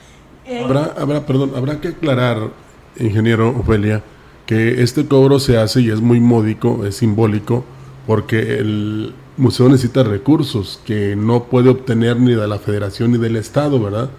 Eh, 0.46 0.60
habrá, 0.62 0.94
habrá, 0.98 1.26
perdón, 1.26 1.52
habrá 1.56 1.80
que 1.80 1.88
aclarar, 1.88 2.50
ingeniero 2.98 3.50
Ofelia, 3.50 4.02
que 4.46 4.82
este 4.82 5.06
cobro 5.06 5.38
se 5.38 5.56
hace 5.58 5.80
y 5.80 5.90
es 5.90 6.00
muy 6.00 6.20
módico, 6.20 6.84
es 6.84 6.96
simbólico, 6.96 7.64
porque 8.06 8.58
el 8.58 9.14
museo 9.36 9.68
necesita 9.68 10.02
recursos 10.02 10.80
que 10.84 11.16
no 11.16 11.44
puede 11.44 11.70
obtener 11.70 12.18
ni 12.20 12.34
de 12.34 12.46
la 12.46 12.58
federación 12.58 13.12
ni 13.12 13.18
del 13.18 13.36
Estado, 13.36 13.82
¿verdad? 13.82 14.10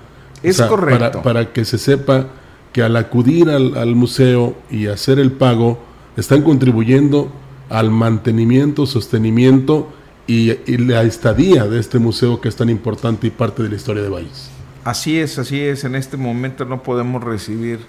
Es 0.42 0.62
correcto. 0.62 1.00
Para, 1.00 1.24
para 1.24 1.54
que 1.54 1.66
se 1.66 1.78
sepa 1.78 2.28
que 2.76 2.84
al 2.84 2.98
acudir 2.98 3.50
al, 3.50 3.96
museo 3.96 4.54
y 4.70 4.88
hacer 4.88 5.18
el 5.18 5.32
pago 5.32 5.80
están 6.18 6.42
contribuyendo 6.42 7.32
al 7.70 7.90
mantenimiento, 7.90 8.86
sostenimiento 8.86 9.88
y, 10.28 10.52
la 10.78 11.04
estadía 11.04 11.68
de 11.68 11.80
este 11.80 12.00
museo 12.00 12.42
que 12.42 12.50
es 12.50 12.56
tan 12.58 12.70
importante 12.70 13.28
y 13.28 13.30
parte 13.30 13.64
de 13.64 13.70
la 13.70 13.76
historia 13.76 14.04
de 14.04 14.10
Valles. 14.10 14.50
Así 14.86 15.20
es, 15.20 15.40
así 15.40 15.62
es. 15.62 15.84
En 15.84 15.96
este 15.96 16.16
momento 16.16 16.64
no 16.64 16.84
podemos 16.84 17.24
recibir 17.24 17.80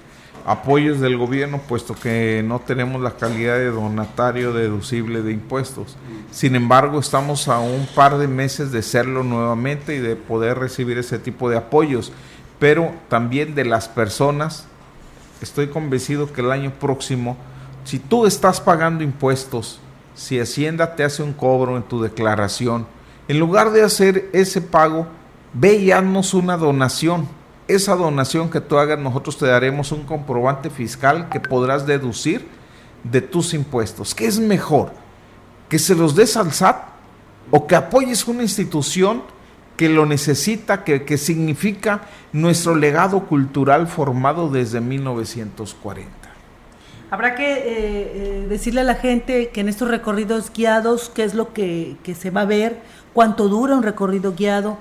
apoyos 0.47 0.99
del 0.99 1.19
gobierno 1.19 1.61
puesto 1.61 1.95
que 1.95 2.43
no 2.43 2.61
tenemos 2.61 3.03
la 3.03 3.11
calidad 3.11 3.57
de 3.57 3.71
donatario 3.71 4.55
deducible 4.55 5.21
de 5.21 5.33
impuestos. 5.33 5.95
Sin 6.31 6.57
embargo, 6.57 6.99
estamos 6.99 7.49
a 7.49 7.59
un 7.59 7.87
par 7.95 8.17
de 8.17 8.29
meses 8.29 8.73
de 8.73 8.81
serlo 8.81 9.23
nuevamente 9.25 9.95
y 9.95 9.99
de 9.99 10.17
poder 10.17 10.59
recibir 10.59 10.97
ese 10.97 11.19
tipo 11.19 11.51
de 11.51 11.59
apoyos, 11.59 12.13
pero 12.59 12.95
también 13.11 13.55
de 13.55 13.67
las 13.67 13.89
personas 13.89 14.67
estoy 15.43 15.67
convencido 15.67 16.33
que 16.33 16.41
el 16.41 16.51
año 16.51 16.73
próximo, 16.81 17.37
si 17.85 17.99
tú 17.99 18.25
estás 18.25 18.59
pagando 18.59 19.05
impuestos, 19.05 19.81
si 20.15 20.41
Hacienda 20.41 20.97
te 20.97 21.05
hace 21.05 21.23
un 21.23 21.35
cobro 21.35 21.77
en 21.77 21.83
tu 21.83 22.01
declaración, 22.01 22.87
en 23.29 23.39
lugar 23.39 23.71
de 23.71 23.83
hacer 23.83 24.31
ese 24.33 24.63
pago, 24.63 25.09
ve 25.59 25.75
y 25.75 25.91
haznos 25.91 26.35
una 26.35 26.57
donación. 26.57 27.29
Esa 27.69 27.97
donación 27.97 28.51
que 28.51 28.61
tú 28.61 28.79
hagas, 28.79 28.99
nosotros 28.99 29.39
te 29.39 29.47
daremos 29.47 29.91
un 29.91 30.05
comprobante 30.05 30.71
fiscal 30.71 31.29
que 31.29 31.41
podrás 31.41 31.87
deducir 31.87 32.47
de 33.03 33.21
tus 33.21 33.55
impuestos. 33.55 34.15
¿Qué 34.15 34.27
es 34.27 34.39
mejor? 34.39 34.93
¿Que 35.69 35.79
se 35.79 35.95
los 35.95 36.15
des 36.15 36.37
al 36.37 36.53
SAT 36.53 36.77
o 37.51 37.67
que 37.67 37.77
apoyes 37.77 38.27
una 38.29 38.43
institución 38.43 39.23
que 39.77 39.89
lo 39.89 40.07
necesita, 40.07 40.85
que, 40.85 41.19
significa 41.19 42.03
nuestro 42.33 42.75
legado 42.75 43.27
cultural 43.27 43.87
formado 43.87 44.49
desde 44.49 44.81
1940. 44.81 46.11
Habrá 47.11 47.35
que 47.35 47.53
eh, 47.53 47.63
eh, 47.65 48.47
decirle 48.49 48.81
a 48.81 48.85
la 48.85 48.95
gente 48.95 49.51
que 49.51 49.61
en 49.61 49.69
estos 49.69 49.89
recorridos 49.89 50.51
guiados, 50.53 51.11
qué 51.15 51.25
es 51.25 51.35
lo 51.35 51.53
que, 51.53 51.97
se 52.19 52.31
va 52.31 52.41
a 52.43 52.47
ver, 52.47 52.81
cuánto 53.13 53.49
dura 53.49 53.77
un 53.77 53.83
recorrido 53.83 54.35
guiado, 54.35 54.79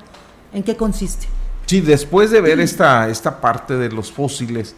en 0.56 0.64
qué 0.64 0.76
consiste. 0.76 1.28
Sí, 1.68 1.82
después 1.82 2.32
de 2.32 2.42
ver 2.42 2.60
esta, 2.60 3.10
esta 3.10 3.42
parte 3.42 3.76
de 3.76 3.90
los 3.90 4.12
fósiles, 4.12 4.76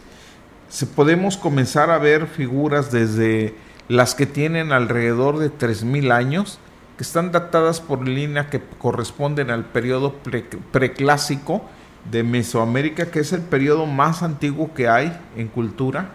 podemos 0.96 1.38
comenzar 1.38 1.92
a 1.92 1.98
ver 1.98 2.28
figuras 2.28 2.92
desde 2.92 3.56
las 3.88 4.16
que 4.16 4.26
tienen 4.26 4.72
alrededor 4.72 5.38
de 5.38 5.52
3.000 5.52 6.12
años, 6.12 6.60
que 6.98 7.04
están 7.04 7.32
datadas 7.32 7.80
por 7.80 8.08
línea 8.08 8.50
que 8.50 8.60
corresponden 8.80 9.52
al 9.52 9.66
periodo 9.66 10.16
preclásico 10.72 11.62
de 12.10 12.24
Mesoamérica, 12.24 13.12
que 13.12 13.20
es 13.20 13.32
el 13.32 13.42
periodo 13.42 13.86
más 13.86 14.24
antiguo 14.24 14.74
que 14.74 14.88
hay 14.88 15.16
en 15.36 15.48
cultura. 15.48 16.10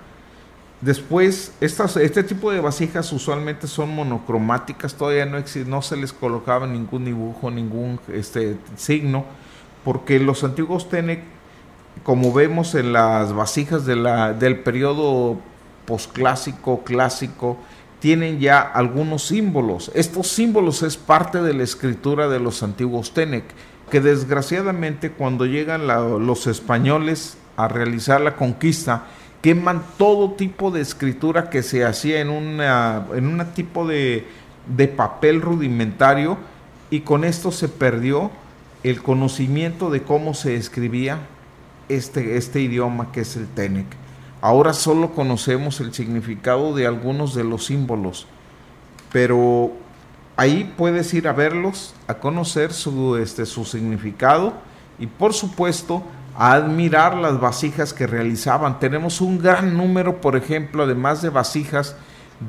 Después, 0.81 1.53
estas, 1.61 1.97
este 1.97 2.25
tipo 2.25 2.51
de 2.51 2.61
vasijas 2.61 3.13
usualmente 3.13 3.69
son 3.69 3.95
monocromáticas, 3.95 4.95
todavía 4.95 5.27
no, 5.27 5.39
no 5.67 5.83
se 5.83 5.97
les 5.97 6.13
colocaba 6.13 6.67
ningún 6.67 7.05
dibujo, 7.05 7.53
ningún 7.53 8.01
este, 8.13 8.57
signo, 8.77 9.25
porque 9.85 10.19
los 10.19 10.45
antiguos 10.45 10.89
Tenec, 10.89 11.23
como 12.05 12.33
vemos 12.33 12.75
en 12.75 12.93
las 12.93 13.33
vasijas 13.33 13.85
del 13.87 14.61
periodo 14.61 15.39
posclásico, 15.87 16.83
clásico, 16.85 17.59
tienen 18.01 18.41
ya 18.41 18.61
algunos 18.61 19.23
símbolos. 19.27 19.91
Estos 19.95 20.29
símbolos 20.29 20.83
es 20.83 20.97
parte 20.97 21.41
de 21.43 21.55
la 21.55 21.63
escritura 21.63 22.29
de 22.29 22.41
los 22.41 22.63
antiguos 22.63 23.15
Tenec, 23.15 23.45
que 23.91 24.01
desgraciadamente 24.01 25.13
cuando 25.13 25.47
llegan 25.47 25.87
los 25.87 26.47
españoles 26.47 27.37
a 27.57 27.69
realizar 27.69 28.21
la 28.21 28.37
conquista, 28.37 29.05
queman 29.43 29.83
todo 29.99 30.33
tipo 30.33 30.71
de 30.71 30.81
escritura 30.81 31.51
que 31.51 31.63
se 31.63 31.85
hacía 31.85 32.21
en 32.21 32.31
una, 32.31 33.07
en 33.15 33.27
un 33.27 33.45
tipo 33.55 33.87
de, 33.87 34.27
de 34.67 34.89
papel 34.89 35.43
rudimentario 35.43 36.39
y 36.91 37.01
con 37.01 37.25
esto 37.25 37.53
se 37.53 37.69
perdió 37.69 38.31
el 38.83 39.03
conocimiento 39.03 39.91
de 39.91 40.03
cómo 40.03 40.35
se 40.35 40.57
escribía 40.57 41.21
este, 41.89 42.37
este 42.37 42.61
idioma 42.61 43.13
que 43.13 43.21
es 43.21 43.37
el 43.37 43.47
Tenec. 43.49 43.87
Ahora 44.41 44.73
solo 44.73 45.15
conocemos 45.15 45.81
el 45.81 45.95
significado 45.95 46.75
de 46.75 46.87
algunos 46.87 47.35
de 47.35 47.45
los 47.45 47.67
símbolos, 47.67 48.27
pero 49.13 49.73
ahí 50.37 50.73
puedes 50.77 51.15
ir 51.15 51.29
a 51.29 51.33
verlos, 51.33 51.95
a 52.09 52.15
conocer 52.15 52.73
su, 52.73 53.17
este, 53.17 53.47
su 53.47 53.65
significado 53.65 54.55
y 54.99 55.07
por 55.07 55.33
supuesto 55.33 56.03
a 56.35 56.55
admirar 56.55 57.15
las 57.17 57.41
vasijas 57.41 57.93
que 57.93 58.07
realizaban. 58.07 58.81
Tenemos 58.81 59.21
un 59.21 59.39
gran 59.39 59.77
número, 59.77 60.21
por 60.21 60.35
ejemplo, 60.35 60.85
además 60.85 61.23
de 61.23 61.29
vasijas, 61.29 61.95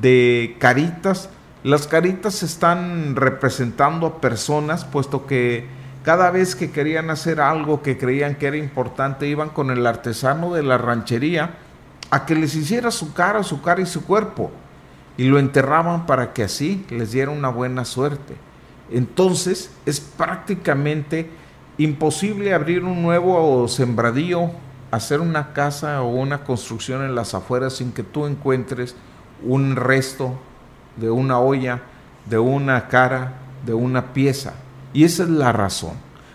de 0.02 0.56
caritas. 0.60 1.30
Las 1.63 1.88
caritas 1.88 2.44
están 2.44 3.16
representando 3.16 4.08
a 4.08 4.22
personas, 4.22 4.86
puesto 4.86 5.28
que 5.28 5.68
cada 6.04 6.32
vez 6.32 6.56
que 6.56 6.72
querían 6.72 7.10
hacer 7.10 7.40
algo 7.40 7.82
que 7.82 7.98
creían 7.98 8.36
que 8.36 8.48
era 8.48 8.58
importante, 8.58 9.28
iban 9.28 9.50
con 9.50 9.72
el 9.72 9.88
artesano 9.88 10.54
de 10.54 10.62
la 10.62 10.78
ranchería 10.78 11.56
a 12.12 12.26
que 12.26 12.36
les 12.36 12.56
hiciera 12.56 12.92
su 12.92 13.14
cara, 13.14 13.42
su 13.42 13.62
cara 13.62 13.82
y 13.82 13.86
su 13.86 14.06
cuerpo, 14.06 14.52
y 15.18 15.24
lo 15.26 15.40
enterraban 15.40 16.06
para 16.06 16.34
que 16.34 16.44
así 16.44 16.86
les 16.90 17.14
diera 17.14 17.32
una 17.32 17.50
buena 17.50 17.86
suerte. 17.86 18.36
Entonces 18.92 19.72
es 19.86 20.02
prácticamente 20.02 21.30
imposible 21.78 22.54
abrir 22.54 22.84
un 22.84 23.02
nuevo 23.02 23.68
sembradío, 23.68 24.52
hacer 24.92 25.22
una 25.22 25.54
casa 25.54 26.02
o 26.02 26.10
una 26.10 26.44
construcción 26.44 27.02
en 27.04 27.16
las 27.16 27.34
afueras 27.34 27.74
sin 27.74 27.94
que 27.94 28.04
tú 28.04 28.28
encuentres 28.28 28.96
un 29.42 29.76
resto 29.76 30.38
de 30.98 31.10
una 31.10 31.40
olla, 31.40 31.82
de 32.26 32.38
una 32.38 32.90
cara, 32.90 33.34
de 33.66 33.74
una 33.74 34.14
pieza. 34.14 34.54
Y 34.94 35.04
esa 35.04 35.24
es 35.24 35.30
la 35.30 35.52
razón. 35.52 35.94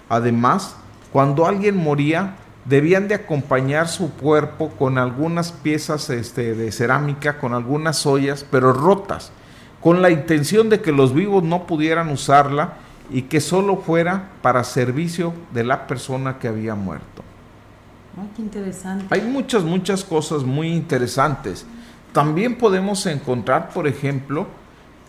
Además, 0.09 0.77
cuando 1.13 1.47
alguien 1.47 1.77
moría, 1.77 2.35
debían 2.65 3.09
de 3.09 3.15
acompañar 3.15 3.89
su 3.89 4.13
cuerpo 4.13 4.71
con 4.71 4.99
algunas 4.99 5.53
piezas 5.53 6.11
este, 6.11 6.55
de 6.55 6.71
cerámica, 6.71 7.39
con 7.39 7.55
algunas 7.55 8.05
ollas, 8.05 8.45
pero 8.51 8.73
rotas, 8.73 9.33
con 9.81 10.03
la 10.03 10.11
intención 10.11 10.69
de 10.69 10.81
que 10.81 10.93
los 10.93 11.15
vivos 11.15 11.43
no 11.43 11.67
pudieran 11.67 12.11
usarla 12.11 12.75
y 13.11 13.23
que 13.23 13.41
solo 13.41 13.79
fuera 13.79 14.31
para 14.43 14.65
servicio 14.65 15.33
de 15.55 15.65
la 15.65 15.87
persona 15.87 16.39
que 16.39 16.49
había 16.49 16.75
muerto. 16.75 17.23
qué 18.37 18.43
interesante. 18.43 19.07
Hay 19.11 19.23
muchas, 19.23 19.63
muchas 19.63 20.05
cosas 20.05 20.43
muy 20.43 20.69
interesantes. 20.69 21.65
También 22.13 22.57
podemos 22.59 23.07
encontrar, 23.07 23.71
por 23.71 23.87
ejemplo, 23.87 24.47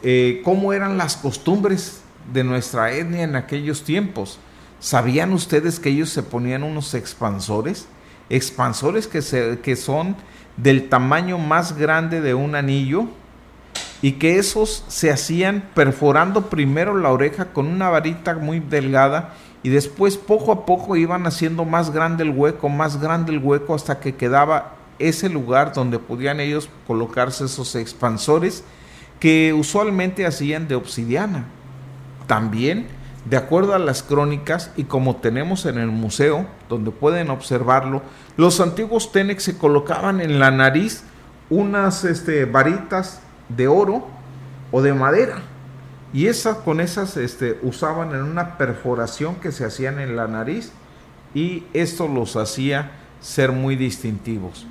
eh, 0.01 0.41
cómo 0.46 0.72
eran 0.72 0.98
las 0.98 1.18
costumbres 1.18 2.03
de 2.33 2.43
nuestra 2.43 2.91
etnia 2.91 3.24
en 3.24 3.36
aquellos 3.36 3.83
tiempos. 3.83 4.39
¿Sabían 4.79 5.33
ustedes 5.33 5.79
que 5.79 5.89
ellos 5.89 6.09
se 6.09 6.24
ponían 6.24 6.63
unos 6.63 6.93
expansores? 6.93 7.88
Expansores 8.29 9.07
que, 9.07 9.21
se, 9.21 9.59
que 9.59 9.75
son 9.75 10.15
del 10.57 10.89
tamaño 10.89 11.38
más 11.38 11.77
grande 11.77 12.21
de 12.21 12.33
un 12.33 12.55
anillo 12.55 13.05
y 14.01 14.13
que 14.13 14.38
esos 14.38 14.86
se 14.88 15.12
hacían 15.12 15.69
perforando 15.74 16.50
primero 16.50 16.98
la 16.98 17.12
oreja 17.12 17.51
con 17.51 17.67
una 17.67 17.89
varita 17.89 18.36
muy 18.36 18.59
delgada 18.59 19.33
y 19.62 19.69
después 19.69 20.17
poco 20.17 20.51
a 20.51 20.65
poco 20.65 20.95
iban 20.95 21.27
haciendo 21.27 21.65
más 21.65 21.91
grande 21.91 22.24
el 22.24 22.29
hueco, 22.29 22.69
más 22.69 23.01
grande 23.01 23.33
el 23.33 23.39
hueco 23.39 23.75
hasta 23.75 24.00
que 24.00 24.15
quedaba 24.15 24.75
ese 25.00 25.29
lugar 25.29 25.74
donde 25.74 26.00
podían 26.00 26.39
ellos 26.39 26.69
colocarse 26.88 27.45
esos 27.45 27.75
expansores 27.75 28.63
que 29.19 29.53
usualmente 29.53 30.25
hacían 30.25 30.67
de 30.67 30.75
obsidiana. 30.75 31.45
También, 32.29 32.86
de 33.25 33.38
acuerdo 33.38 33.74
a 33.74 33.79
las 33.79 34.03
crónicas 34.03 34.69
y 34.77 34.83
como 34.83 35.15
tenemos 35.15 35.65
en 35.65 35.79
el 35.79 35.88
museo, 35.88 36.45
donde 36.69 36.91
pueden 36.91 37.31
observarlo, 37.31 38.03
los 38.38 38.62
antiguos 38.62 39.12
Tenex 39.12 39.41
se 39.41 39.57
colocaban 39.57 40.21
en 40.21 40.38
la 40.38 40.51
nariz 40.51 41.01
unas 41.50 42.03
este, 42.03 42.45
varitas 42.45 43.19
de 43.50 43.67
oro 43.67 44.05
o 44.71 44.83
de 44.83 44.93
madera. 44.93 45.41
Y 46.13 46.27
esas, 46.27 46.57
con 46.57 46.81
esas 46.81 47.17
este, 47.17 47.57
usaban 47.63 48.13
en 48.13 48.21
una 48.21 48.59
perforación 48.59 49.38
que 49.38 49.51
se 49.51 49.65
hacían 49.65 50.00
en 50.00 50.15
la 50.15 50.27
nariz 50.27 50.71
y 51.33 51.63
esto 51.74 52.07
los 52.07 52.36
hacía 52.36 52.91
ser 53.21 53.51
muy 53.51 53.75
distintivos. 53.75 54.67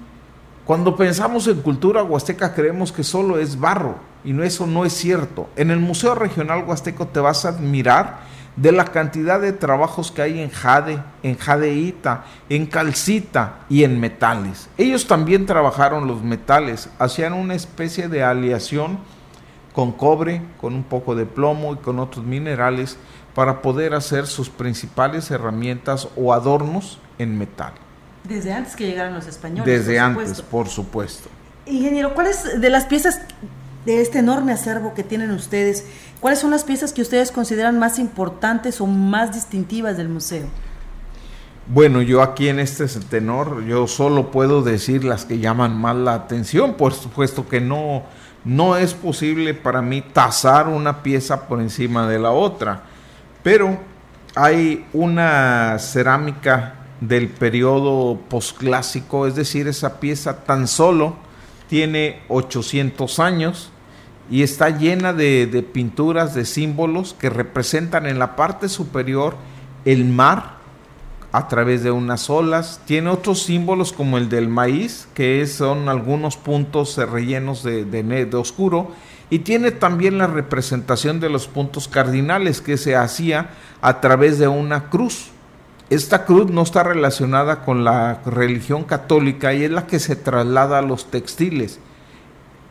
Cuando 0.68 0.96
pensamos 0.96 1.46
en 1.46 1.62
cultura 1.62 2.02
huasteca 2.02 2.52
creemos 2.52 2.92
que 2.92 3.02
solo 3.02 3.38
es 3.38 3.58
barro 3.58 3.94
y 4.22 4.34
no, 4.34 4.42
eso 4.42 4.66
no 4.66 4.84
es 4.84 4.92
cierto. 4.92 5.48
En 5.56 5.70
el 5.70 5.80
Museo 5.80 6.14
Regional 6.14 6.64
Huasteco 6.66 7.06
te 7.06 7.20
vas 7.20 7.46
a 7.46 7.48
admirar 7.48 8.18
de 8.54 8.72
la 8.72 8.84
cantidad 8.84 9.40
de 9.40 9.54
trabajos 9.54 10.12
que 10.12 10.20
hay 10.20 10.40
en 10.42 10.50
jade, 10.50 11.02
en 11.22 11.38
jadeíta, 11.38 12.26
en 12.50 12.66
calcita 12.66 13.60
y 13.70 13.82
en 13.82 13.98
metales. 13.98 14.68
Ellos 14.76 15.06
también 15.06 15.46
trabajaron 15.46 16.06
los 16.06 16.22
metales, 16.22 16.90
hacían 16.98 17.32
una 17.32 17.54
especie 17.54 18.08
de 18.08 18.22
aleación 18.22 18.98
con 19.72 19.92
cobre, 19.92 20.42
con 20.60 20.75
un 20.75 20.84
poco 20.84 21.14
de 21.14 21.25
plomo 21.25 21.72
y 21.72 21.76
con 21.78 21.98
otros 21.98 22.26
minerales 22.26 22.98
para 23.35 23.62
poder 23.62 23.94
hacer 23.94 24.26
sus 24.26 24.50
principales 24.50 25.31
herramientas 25.31 26.09
o 26.14 26.35
adornos 26.35 26.98
en 27.18 27.38
metal. 27.38 27.72
Desde 28.28 28.52
antes 28.52 28.76
que 28.76 28.86
llegaran 28.86 29.14
los 29.14 29.26
españoles. 29.26 29.64
Desde 29.64 29.98
antes, 29.98 30.42
por 30.42 30.68
supuesto. 30.68 31.28
Ingeniero, 31.66 32.14
¿cuáles 32.14 32.60
de 32.60 32.70
las 32.70 32.84
piezas 32.84 33.20
de 33.86 34.02
este 34.02 34.18
enorme 34.18 34.52
acervo 34.52 34.92
que 34.92 35.02
tienen 35.02 35.30
ustedes, 35.30 35.86
cuáles 36.20 36.40
son 36.40 36.50
las 36.50 36.64
piezas 36.64 36.92
que 36.92 37.00
ustedes 37.00 37.32
consideran 37.32 37.78
más 37.78 37.98
importantes 37.98 38.80
o 38.80 38.86
más 38.86 39.32
distintivas 39.32 39.96
del 39.96 40.08
museo? 40.10 40.46
Bueno, 41.68 42.02
yo 42.02 42.22
aquí 42.22 42.48
en 42.48 42.58
este 42.58 42.86
tenor, 42.86 43.64
yo 43.64 43.86
solo 43.86 44.30
puedo 44.30 44.62
decir 44.62 45.04
las 45.04 45.24
que 45.24 45.38
llaman 45.38 45.78
más 45.78 45.96
la 45.96 46.14
atención, 46.14 46.74
por 46.74 46.94
supuesto 46.94 47.48
que 47.48 47.60
no, 47.60 48.04
no 48.44 48.76
es 48.76 48.94
posible 48.94 49.52
para 49.54 49.82
mí 49.82 50.00
tasar 50.00 50.68
una 50.68 51.02
pieza 51.02 51.46
por 51.46 51.60
encima 51.60 52.08
de 52.08 52.18
la 52.18 52.30
otra, 52.30 52.82
pero 53.42 53.78
hay 54.34 54.86
una 54.92 55.78
cerámica 55.78 56.77
del 57.00 57.28
periodo 57.28 58.18
posclásico, 58.28 59.26
es 59.26 59.34
decir, 59.34 59.68
esa 59.68 60.00
pieza 60.00 60.44
tan 60.44 60.66
solo 60.66 61.16
tiene 61.68 62.20
800 62.28 63.18
años, 63.18 63.70
y 64.30 64.42
está 64.42 64.70
llena 64.70 65.12
de, 65.12 65.66
pinturas, 65.72 66.34
de 66.34 66.44
símbolos 66.44 67.14
que 67.18 67.30
representan 67.30 68.06
en 68.06 68.18
la 68.18 68.37
parte 68.37 68.68
superior 68.68 69.37
el 69.84 70.04
mar 70.04 70.58
a 71.32 71.48
través 71.48 71.82
de 71.82 71.90
unas 71.90 72.28
olas. 72.28 72.80
Tiene 72.84 73.08
otros 73.08 73.42
símbolos 73.42 73.92
como 73.92 74.18
el 74.18 74.28
del 74.28 74.48
maíz, 74.48 75.08
que 75.14 75.46
son 75.46 75.88
algunos 75.88 76.37
puntos 76.37 76.96
rellenos 76.98 77.62
de, 77.62 77.84
de, 77.84 78.37
oscuro. 78.37 78.92
Y 79.30 79.40
tiene 79.40 79.70
también 79.70 80.18
la 80.18 80.26
representación 80.26 81.20
de 81.20 81.30
los 81.30 81.48
puntos 81.48 81.88
cardinales 81.88 82.61
que 82.61 82.76
se 82.76 82.96
hacía 82.96 83.50
a 83.80 84.00
través 84.00 84.38
de 84.38 84.48
una 84.48 84.90
cruz. 84.90 85.30
Esta 85.90 86.27
cruz 86.27 86.51
no 86.51 86.62
está 86.62 86.83
relacionada 86.83 87.64
con 87.64 87.83
la 87.83 88.20
religión 88.27 88.85
católica 88.85 89.55
y 89.55 89.64
es 89.64 89.70
la 89.70 89.87
que 89.87 89.98
se 89.98 90.16
traslada 90.16 90.79
a 90.79 90.83
los 90.83 91.11
textiles 91.11 91.81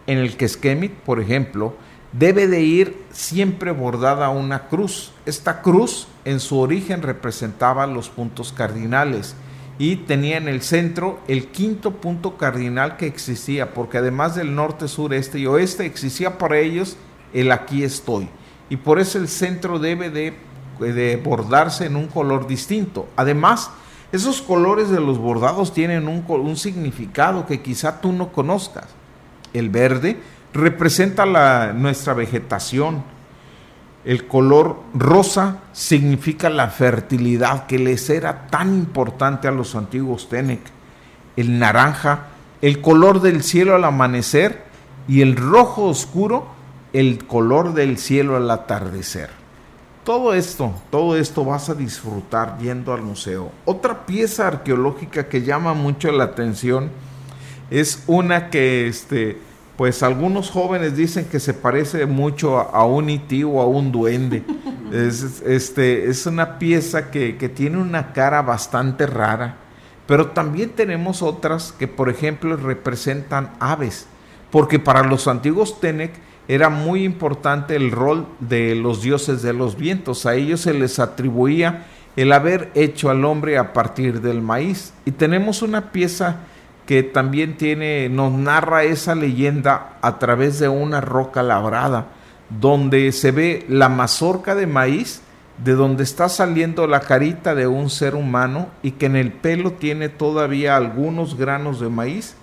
en 0.05 0.19
el 0.19 0.37
que 0.37 0.45
Esquemit, 0.45 0.93
por 0.93 1.19
ejemplo, 1.19 1.75
debe 2.13 2.47
de 2.47 2.61
ir 2.61 3.05
siempre 3.11 3.71
bordada 3.71 4.29
una 4.29 4.67
cruz. 4.67 5.11
Esta 5.25 5.61
cruz 5.61 6.07
en 6.25 6.39
su 6.39 6.59
origen 6.59 7.01
representaba 7.01 7.87
los 7.87 8.09
puntos 8.09 8.53
cardinales 8.53 9.35
y 9.79 9.97
tenía 9.97 10.37
en 10.37 10.47
el 10.47 10.61
centro 10.61 11.19
el 11.27 11.47
quinto 11.47 11.91
punto 11.91 12.37
cardinal 12.37 12.97
que 12.97 13.07
existía, 13.07 13.73
porque 13.73 13.97
además 13.97 14.35
del 14.35 14.55
norte, 14.55 14.87
sur, 14.87 15.13
este 15.13 15.39
y 15.39 15.45
oeste 15.45 15.85
existía 15.85 16.37
para 16.37 16.57
ellos 16.59 16.97
el 17.33 17.51
aquí 17.51 17.83
estoy. 17.83 18.29
Y 18.69 18.77
por 18.77 18.99
eso 18.99 19.17
el 19.17 19.27
centro 19.27 19.79
debe 19.79 20.09
de, 20.09 20.33
de 20.79 21.17
bordarse 21.17 21.85
en 21.85 21.95
un 21.95 22.07
color 22.07 22.47
distinto. 22.47 23.07
Además, 23.15 23.71
esos 24.11 24.41
colores 24.41 24.89
de 24.89 25.01
los 25.01 25.17
bordados 25.17 25.73
tienen 25.73 26.07
un, 26.07 26.23
un 26.27 26.57
significado 26.57 27.45
que 27.45 27.61
quizá 27.61 27.99
tú 27.99 28.13
no 28.13 28.31
conozcas 28.31 28.85
el 29.53 29.69
verde, 29.69 30.17
representa 30.53 31.25
la, 31.25 31.73
nuestra 31.73 32.13
vegetación. 32.13 33.03
El 34.05 34.27
color 34.27 34.79
rosa 34.93 35.57
significa 35.73 36.49
la 36.49 36.69
fertilidad 36.69 37.65
que 37.65 37.79
les 37.79 38.09
era 38.09 38.47
tan 38.47 38.73
importante 38.73 39.47
a 39.47 39.51
los 39.51 39.75
antiguos 39.75 40.29
Tenec. 40.29 40.61
El 41.35 41.59
naranja, 41.59 42.27
el 42.61 42.81
color 42.81 43.21
del 43.21 43.43
cielo 43.43 43.75
al 43.75 43.83
amanecer 43.83 44.63
y 45.07 45.21
el 45.21 45.35
rojo 45.35 45.83
oscuro, 45.83 46.47
el 46.93 47.25
color 47.25 47.73
del 47.73 47.97
cielo 47.97 48.37
al 48.37 48.49
atardecer. 48.49 49.36
Todo 50.07 50.33
esto, 50.33 50.73
todo 50.89 51.17
esto 51.17 51.43
vas 51.43 51.69
a 51.69 51.75
disfrutar 51.75 52.59
yendo 52.59 52.93
al 52.93 53.01
museo. 53.01 53.51
Otra 53.65 54.05
pieza 54.05 54.47
arqueológica 54.47 55.27
que 55.27 55.41
llama 55.41 55.73
mucho 55.73 56.09
la 56.13 56.23
atención 56.23 56.89
es 57.69 58.05
una 58.07 58.49
que 58.49 58.87
este, 58.87 59.37
pues 59.75 60.03
algunos 60.03 60.49
jóvenes 60.49 60.95
dicen 60.95 61.25
que 61.25 61.41
se 61.41 61.53
parece 61.53 62.05
mucho 62.05 62.57
a, 62.57 62.85
un 62.85 63.09
iti 63.09 63.43
o 63.43 63.59
a 63.59 63.67
un 63.67 63.91
duende. 63.91 64.45
es, 64.93 65.41
este, 65.45 66.09
es 66.09 66.25
una 66.25 66.57
pieza 66.57 67.11
que, 67.11 67.33
tiene 67.53 67.77
una 67.77 68.13
cara 68.13 68.41
bastante 68.41 69.07
rara, 69.07 69.57
pero 70.05 70.27
también 70.27 70.69
tenemos 70.69 71.21
otras 71.21 71.73
que, 71.73 71.89
por 71.89 72.07
ejemplo, 72.07 72.55
representan 72.55 73.51
aves, 73.59 74.07
porque 74.51 74.79
para 74.79 75.03
los 75.03 75.27
antiguos 75.27 75.81
Tenec 75.81 76.13
era 76.47 76.69
muy 76.69 77.03
importante 77.03 77.75
el 77.75 77.91
rol 77.91 78.25
de 78.39 78.75
los 78.75 79.01
dioses 79.01 79.41
de 79.41 79.53
los 79.53 79.77
vientos. 79.77 80.25
A 80.25 80.35
ellos 80.35 80.61
se 80.61 80.73
les 80.73 80.99
atribuía 80.99 81.85
el 82.15 82.31
haber 82.31 82.71
hecho 82.73 83.09
al 83.09 83.25
hombre 83.25 83.57
a 83.57 83.73
partir 83.73 84.21
del 84.21 84.41
maíz. 84.41 84.93
Y 85.05 85.11
tenemos 85.11 85.61
una 85.61 85.91
pieza 85.91 86.37
que 86.85 87.03
también 87.03 87.57
tiene, 87.57 88.07
nos 88.07 88.31
narra 88.31 88.83
esa 88.83 89.13
leyenda 89.13 89.97
a 90.01 90.19
través 90.19 90.57
de 90.57 90.69
una 90.69 91.01
roca 91.01 91.43
labrada, 91.43 92.07
donde 92.49 93.11
se 93.11 93.31
ve 93.31 93.65
la 93.67 93.89
mazorca 93.89 94.55
de 94.55 94.67
maíz, 94.67 95.21
de 95.63 95.73
donde 95.73 96.03
está 96.03 96.29
saliendo 96.29 96.87
la 96.87 97.01
carita 97.01 97.55
de 97.55 97.67
un 97.67 97.89
ser 97.89 98.15
humano 98.15 98.69
y 98.83 98.91
que 98.91 99.07
en 99.07 99.17
el 99.17 99.33
pelo 99.33 99.73
tiene 99.73 100.07
todavía 100.07 100.77
algunos 100.77 101.35
granos 101.35 101.81
de 101.81 101.89
maíz 101.89 102.35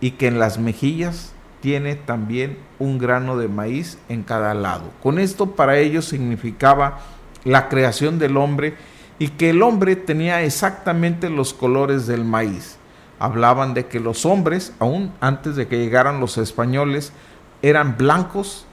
y 0.00 0.12
que 0.12 0.28
en 0.28 0.38
las 0.38 0.58
mejillas 0.58 1.32
tiene 1.60 1.94
también 1.94 2.58
un 2.78 2.98
grano 2.98 3.36
de 3.36 3.48
maíz 3.48 3.98
en 4.08 4.22
cada 4.22 4.54
lado. 4.54 4.90
Con 5.02 5.18
esto 5.18 5.52
para 5.52 5.78
ellos 5.78 6.06
significaba 6.06 7.00
la 7.44 7.68
creación 7.68 8.18
del 8.18 8.36
hombre 8.36 8.74
y 9.18 9.28
que 9.28 9.50
el 9.50 9.62
hombre 9.62 9.96
tenía 9.96 10.42
exactamente 10.42 11.28
los 11.28 11.52
colores 11.52 12.06
del 12.06 12.24
maíz. 12.24 12.78
Hablaban 13.18 13.74
de 13.74 13.86
que 13.86 14.00
los 14.00 14.24
hombres, 14.24 14.72
aún 14.78 15.12
antes 15.20 15.56
de 15.56 15.68
que 15.68 15.78
llegaran 15.78 16.20
los 16.20 16.38
españoles, 16.38 17.12
eran 17.60 17.98
blancos, 17.98 18.64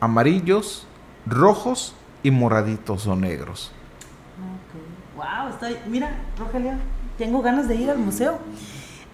amarillos, 0.00 0.86
rojos 1.26 1.94
y 2.24 2.32
moraditos 2.32 3.06
o 3.06 3.14
negros. 3.14 3.70
Wow, 5.16 5.50
estoy, 5.50 5.76
mira, 5.88 6.10
Rogelio, 6.36 6.72
tengo 7.16 7.40
ganas 7.40 7.68
de 7.68 7.76
ir 7.76 7.90
al 7.90 7.98
museo. 7.98 8.40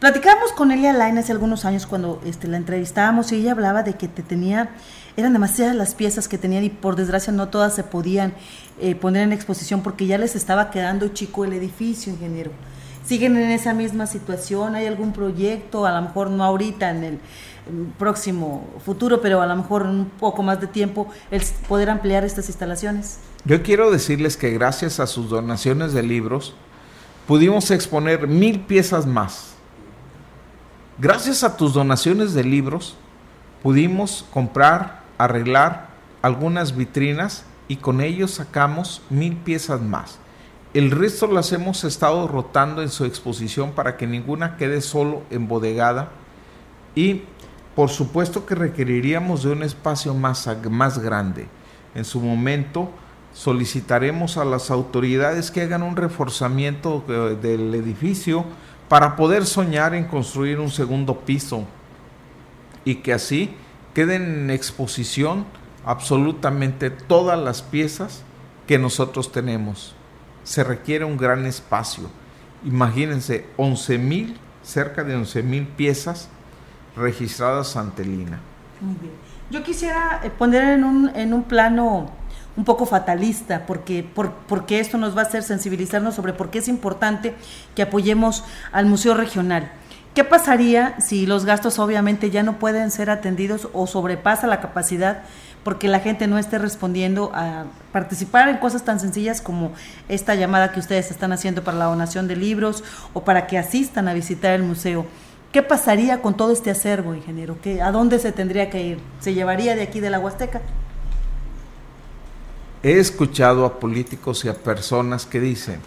Platicábamos 0.01 0.53
con 0.53 0.71
Elia 0.71 0.95
Laine 0.95 1.21
hace 1.21 1.31
algunos 1.31 1.67
años 1.67 1.85
cuando 1.85 2.23
este, 2.25 2.49
la 2.49 2.57
entrevistábamos 2.57 3.33
y 3.33 3.37
ella 3.37 3.53
hablaba 3.53 3.83
de 3.83 3.99
que 3.99 4.09
te 4.09 4.23
tenía, 4.23 4.71
eran 5.19 5.35
demasiadas 5.35 5.77
las 5.77 5.95
piezas 5.95 6.27
que 6.27 6.39
tenían 6.39 6.65
y 6.65 6.71
por 6.71 6.97
desgracia 6.97 7.35
no 7.35 7.49
todas 7.49 7.75
se 7.75 7.85
podían 7.85 8.33
eh, 8.81 8.95
poner 8.95 9.25
en 9.25 9.35
exposición 9.35 9.83
porque 9.83 10.07
ya 10.07 10.17
les 10.17 10.37
estaba 10.37 10.71
quedando 10.71 11.09
chico 11.09 11.45
el 11.45 11.53
edificio, 11.53 12.11
ingeniero. 12.11 12.51
¿Siguen 13.05 13.37
en 13.37 13.51
esa 13.51 13.75
misma 13.75 14.07
situación? 14.07 14.75
¿Hay 14.75 14.87
algún 14.87 15.13
proyecto? 15.13 15.85
A 15.85 15.93
lo 15.93 16.01
mejor 16.01 16.31
no 16.31 16.45
ahorita, 16.45 16.89
en 16.91 17.05
el 17.05 17.19
próximo 17.99 18.67
futuro, 18.83 19.21
pero 19.21 19.43
a 19.43 19.47
lo 19.47 19.57
mejor 19.57 19.83
un 19.83 20.07
poco 20.19 20.43
más 20.43 20.63
de 20.63 20.67
tiempo, 20.67 21.09
el 21.31 21.43
poder 21.69 21.91
ampliar 21.91 22.25
estas 22.25 22.49
instalaciones. 22.49 23.19
Yo 23.45 23.63
quiero 23.63 23.91
decirles 23.91 24.39
que 24.39 24.51
gracias 24.51 24.99
a 24.99 25.07
sus 25.07 25.29
donaciones 25.29 25.93
de 25.93 26.03
libros, 26.03 26.55
pudimos 27.27 27.71
exponer 27.71 28.27
mil 28.29 28.61
piezas 28.61 29.05
más 29.05 29.60
Gracias 31.01 31.45
a 31.45 31.57
tus 31.57 31.73
donaciones 31.73 32.35
de 32.35 32.45
libros, 32.45 32.95
pudimos 33.63 34.27
comprar, 34.35 35.01
arreglar 35.17 35.87
algunas 36.21 36.77
vitrinas 36.77 37.47
y 37.69 37.77
con 37.77 38.03
ellos 38.03 38.33
sacamos 38.33 39.01
mil 39.09 39.35
piezas 39.35 39.81
más. 39.81 40.19
El 40.75 40.91
resto 40.91 41.27
las 41.27 41.53
hemos 41.53 41.85
estado 41.85 42.29
rotando 42.29 42.83
en 42.83 42.91
su 42.91 43.07
exposición 43.07 43.73
para 43.73 43.97
que 43.97 44.07
ninguna 44.07 44.59
quede 44.59 44.83
solo 44.83 45.23
embodegada 45.31 46.11
y 46.95 47.23
por 47.75 47.89
supuesto 47.89 48.45
que 48.45 48.55
requeriríamos 48.55 49.43
de 49.43 49.53
un 49.53 49.63
espacio 49.63 50.13
más, 50.13 50.51
más 50.69 50.99
grande. 50.99 51.47
En 51.95 52.05
su 52.05 52.21
momento 52.21 52.91
solicitaremos 53.33 54.37
a 54.37 54.45
las 54.45 54.71
autoridades 54.71 55.51
que 55.51 55.63
hagan 55.63 55.83
un 55.83 55.97
reforzamiento 55.97 57.03
eh, 57.09 57.39
del 57.41 57.75
edificio, 57.75 58.45
para 58.91 59.15
poder 59.15 59.47
soñar 59.47 59.95
en 59.95 60.05
construir 60.05 60.59
un 60.59 60.69
segundo 60.69 61.21
piso 61.21 61.65
y 62.85 62.97
que 62.97 63.13
así 63.13 63.55
queden 63.95 64.23
en 64.23 64.51
exposición 64.51 65.45
absolutamente 65.87 66.91
todas 66.91 67.39
las 67.39 67.63
piezas 67.63 68.25
que 68.67 68.81
nosotros 68.81 69.31
tenemos. 69.31 69.95
Se 70.43 70.65
requiere 70.65 71.05
un 71.05 71.17
gran 71.17 71.47
espacio. 71.47 72.11
Imagínense, 72.65 73.47
11 73.59 73.97
mil, 73.99 74.37
cerca 74.65 75.05
de 75.05 75.15
11 75.15 75.45
mil 75.45 75.69
piezas 75.69 76.29
registradas 76.97 77.77
ante 77.77 78.05
Lina. 78.05 78.41
Muy 78.81 78.97
bien. 78.97 79.13
Yo 79.53 79.63
quisiera 79.63 80.21
eh, 80.25 80.31
poner 80.31 80.65
en 80.65 80.83
un, 80.83 81.09
en 81.15 81.33
un 81.33 81.45
plano 81.45 82.11
un 82.61 82.67
poco 82.67 82.85
fatalista, 82.85 83.65
porque, 83.67 84.07
porque 84.47 84.81
esto 84.81 84.99
nos 84.99 85.17
va 85.17 85.23
a 85.23 85.25
hacer 85.25 85.43
sensibilizarnos 85.43 86.15
sobre 86.15 86.35
por 86.35 86.51
qué 86.51 86.59
es 86.59 86.69
importante 86.69 87.35
que 87.75 87.81
apoyemos 87.81 88.45
al 88.71 88.85
Museo 88.85 89.15
Regional. 89.15 89.73
¿Qué 90.15 90.25
pasaría 90.25 91.01
si 91.01 91.25
los 91.25 91.47
gastos 91.47 91.79
obviamente 91.79 92.29
ya 92.29 92.43
no 92.43 92.59
pueden 92.59 92.91
ser 92.91 93.09
atendidos 93.09 93.69
o 93.73 93.87
sobrepasa 93.87 94.47
la 94.47 94.61
capacidad 94.61 95.23
porque 95.65 95.89
la 95.89 96.01
gente 96.01 96.27
no 96.27 96.37
esté 96.37 96.59
respondiendo 96.59 97.33
a 97.35 97.65
participar 97.93 98.51
en 98.51 98.59
cosas 98.59 98.85
tan 98.85 99.01
sencillas 99.01 99.41
como 99.41 99.73
esta 100.11 100.35
llamada 100.35 100.73
que 100.73 100.81
ustedes 100.81 101.11
están 101.11 101.33
haciendo 101.33 101.65
para 101.65 101.79
la 101.79 101.87
donación 101.87 102.29
de 102.29 102.37
libros 102.37 102.85
o 103.15 103.25
para 103.25 103.47
que 103.47 103.57
asistan 103.57 104.07
a 104.07 104.13
visitar 104.13 104.53
el 104.53 104.65
museo? 104.65 105.07
¿Qué 105.51 105.63
pasaría 105.63 106.21
con 106.21 106.37
todo 106.37 106.53
este 106.53 106.71
acervo, 106.71 107.15
ingeniero? 107.15 107.57
¿Qué, 107.63 107.81
¿A 107.81 107.91
dónde 107.91 108.19
se 108.19 108.33
tendría 108.33 108.69
que 108.69 108.83
ir? 108.83 108.99
¿Se 109.21 109.33
llevaría 109.33 109.75
de 109.75 109.83
aquí 109.83 110.01
de 110.01 110.11
la 110.11 110.21
Huasteca? 110.21 110.61
He 112.83 112.99
escuchado 112.99 113.65
a 113.67 113.79
políticos 113.79 114.45
y 114.45 114.49
a 114.49 114.55
personas 114.55 115.27
que 115.27 115.41
dicen, 115.41 115.81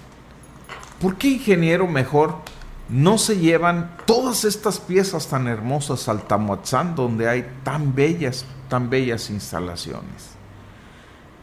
¿por 1.01 1.17
qué 1.17 1.29
ingeniero 1.29 1.87
mejor 1.87 2.35
no 2.89 3.17
se 3.17 3.37
llevan 3.37 3.97
todas 4.05 4.45
estas 4.45 4.79
piezas 4.79 5.27
tan 5.27 5.47
hermosas 5.47 6.07
al 6.07 6.23
Tamuatzán 6.23 6.95
donde 6.95 7.27
hay 7.27 7.47
tan 7.63 7.95
bellas, 7.95 8.45
tan 8.69 8.89
bellas 8.89 9.29
instalaciones? 9.29 10.33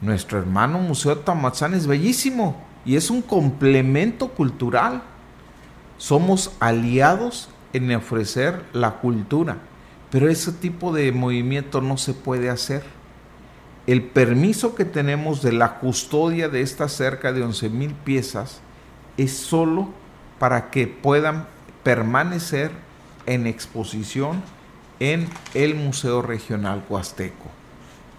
Nuestro 0.01 0.39
hermano 0.39 0.79
Museo 0.79 1.19
Tamuatzán 1.19 1.75
es 1.75 1.87
bellísimo 1.87 2.57
y 2.85 2.97
es 2.97 3.11
un 3.11 3.21
complemento 3.21 4.29
cultural. 4.29 5.03
Somos 5.99 6.53
aliados 6.61 7.51
en 7.73 7.93
ofrecer 7.95 8.65
la 8.73 8.93
cultura, 9.01 9.59
pero 10.11 10.29
ese 10.31 10.53
tipo 10.53 10.93
de 10.93 11.13
movimiento 11.13 11.81
no 11.81 11.99
se 11.99 12.15
puede 12.15 12.49
hacer 12.49 12.83
el 13.87 14.03
permiso 14.03 14.75
que 14.75 14.85
tenemos 14.85 15.43
de 15.43 15.53
la 15.53 15.79
custodia 15.79 16.49
de 16.49 16.61
estas 16.61 16.93
cerca 16.93 17.33
de 17.33 17.43
11 17.43 17.71
mil 17.71 17.93
piezas 17.95 18.61
es 19.17 19.33
solo 19.33 19.89
para 20.39 20.71
que 20.71 20.87
puedan 20.87 21.47
permanecer 21.83 22.71
en 23.27 23.47
exposición 23.47 24.43
en 24.99 25.29
el 25.55 25.75
Museo 25.75 26.23
Regional 26.23 26.85
Huasteco. 26.89 27.47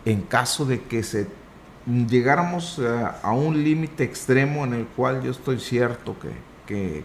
En 0.05 0.21
caso 0.21 0.65
de 0.65 0.81
que 0.81 1.03
llegáramos 2.07 2.79
a, 3.21 3.31
un 3.31 3.63
límite 3.63 4.03
extremo 4.03 4.63
en 4.65 4.73
el 4.73 4.85
cual 4.85 5.21
yo 5.23 5.31
estoy 5.31 5.59
cierto 5.59 6.17
que, 6.19 6.31
que 6.65 7.03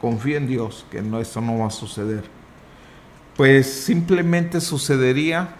confío 0.00 0.36
en 0.36 0.48
Dios, 0.48 0.84
que 0.90 1.02
no, 1.02 1.20
esto 1.20 1.40
no 1.40 1.58
va 1.58 1.68
a 1.68 1.70
suceder, 1.70 2.24
pues 3.36 3.72
simplemente 3.72 4.60
sucedería 4.60 5.56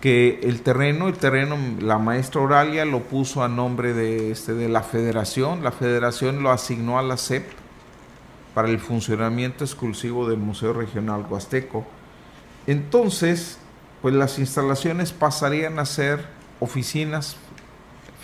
que 0.00 0.40
el 0.42 0.62
terreno, 0.62 1.08
el 1.08 1.16
terreno, 1.16 1.56
la 1.80 1.98
maestra 1.98 2.40
Oralia 2.40 2.84
lo 2.84 3.04
puso 3.04 3.42
a 3.42 3.48
nombre 3.48 3.92
de, 3.94 4.30
este, 4.30 4.54
de 4.54 4.68
la 4.68 4.82
federación, 4.82 5.64
la 5.64 5.72
federación 5.72 6.42
lo 6.42 6.50
asignó 6.50 6.98
a 6.98 7.02
la 7.02 7.16
CEP 7.16 7.44
para 8.54 8.68
el 8.68 8.78
funcionamiento 8.78 9.64
exclusivo 9.64 10.28
del 10.28 10.38
Museo 10.38 10.72
Regional 10.72 11.26
Huasteco. 11.28 11.84
Entonces, 12.66 13.58
pues 14.02 14.14
las 14.14 14.38
instalaciones 14.38 15.12
pasarían 15.12 15.78
a 15.78 15.86
ser 15.86 16.26
oficinas 16.60 17.36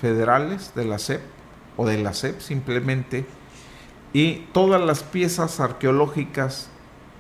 federales 0.00 0.72
de 0.74 0.84
la 0.84 0.98
CEP 0.98 1.20
o 1.76 1.86
de 1.86 2.02
la 2.02 2.12
CEP 2.12 2.40
simplemente, 2.40 3.24
y 4.12 4.46
todas 4.52 4.80
las 4.80 5.02
piezas 5.02 5.58
arqueológicas 5.60 6.68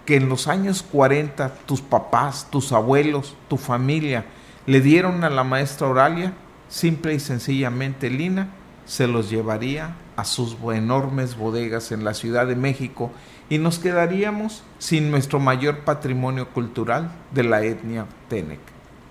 que 0.04 0.16
en 0.16 0.28
los 0.28 0.48
años 0.48 0.82
40 0.82 1.54
tus 1.66 1.80
papás, 1.80 2.48
tus 2.50 2.72
abuelos, 2.72 3.34
tu 3.48 3.56
familia, 3.56 4.26
le 4.66 4.80
dieron 4.80 5.24
a 5.24 5.30
la 5.30 5.44
maestra 5.44 5.88
Oralia, 5.88 6.32
simple 6.68 7.14
y 7.14 7.20
sencillamente 7.20 8.10
Lina, 8.10 8.48
se 8.84 9.06
los 9.06 9.30
llevaría 9.30 9.94
a 10.16 10.24
sus 10.24 10.56
enormes 10.74 11.36
bodegas 11.36 11.92
en 11.92 12.04
la 12.04 12.14
Ciudad 12.14 12.46
de 12.46 12.56
México 12.56 13.10
y 13.48 13.58
nos 13.58 13.78
quedaríamos 13.78 14.62
sin 14.78 15.10
nuestro 15.10 15.38
mayor 15.40 15.80
patrimonio 15.80 16.48
cultural 16.50 17.10
de 17.32 17.44
la 17.44 17.62
etnia 17.62 18.06
Tenec. 18.28 18.60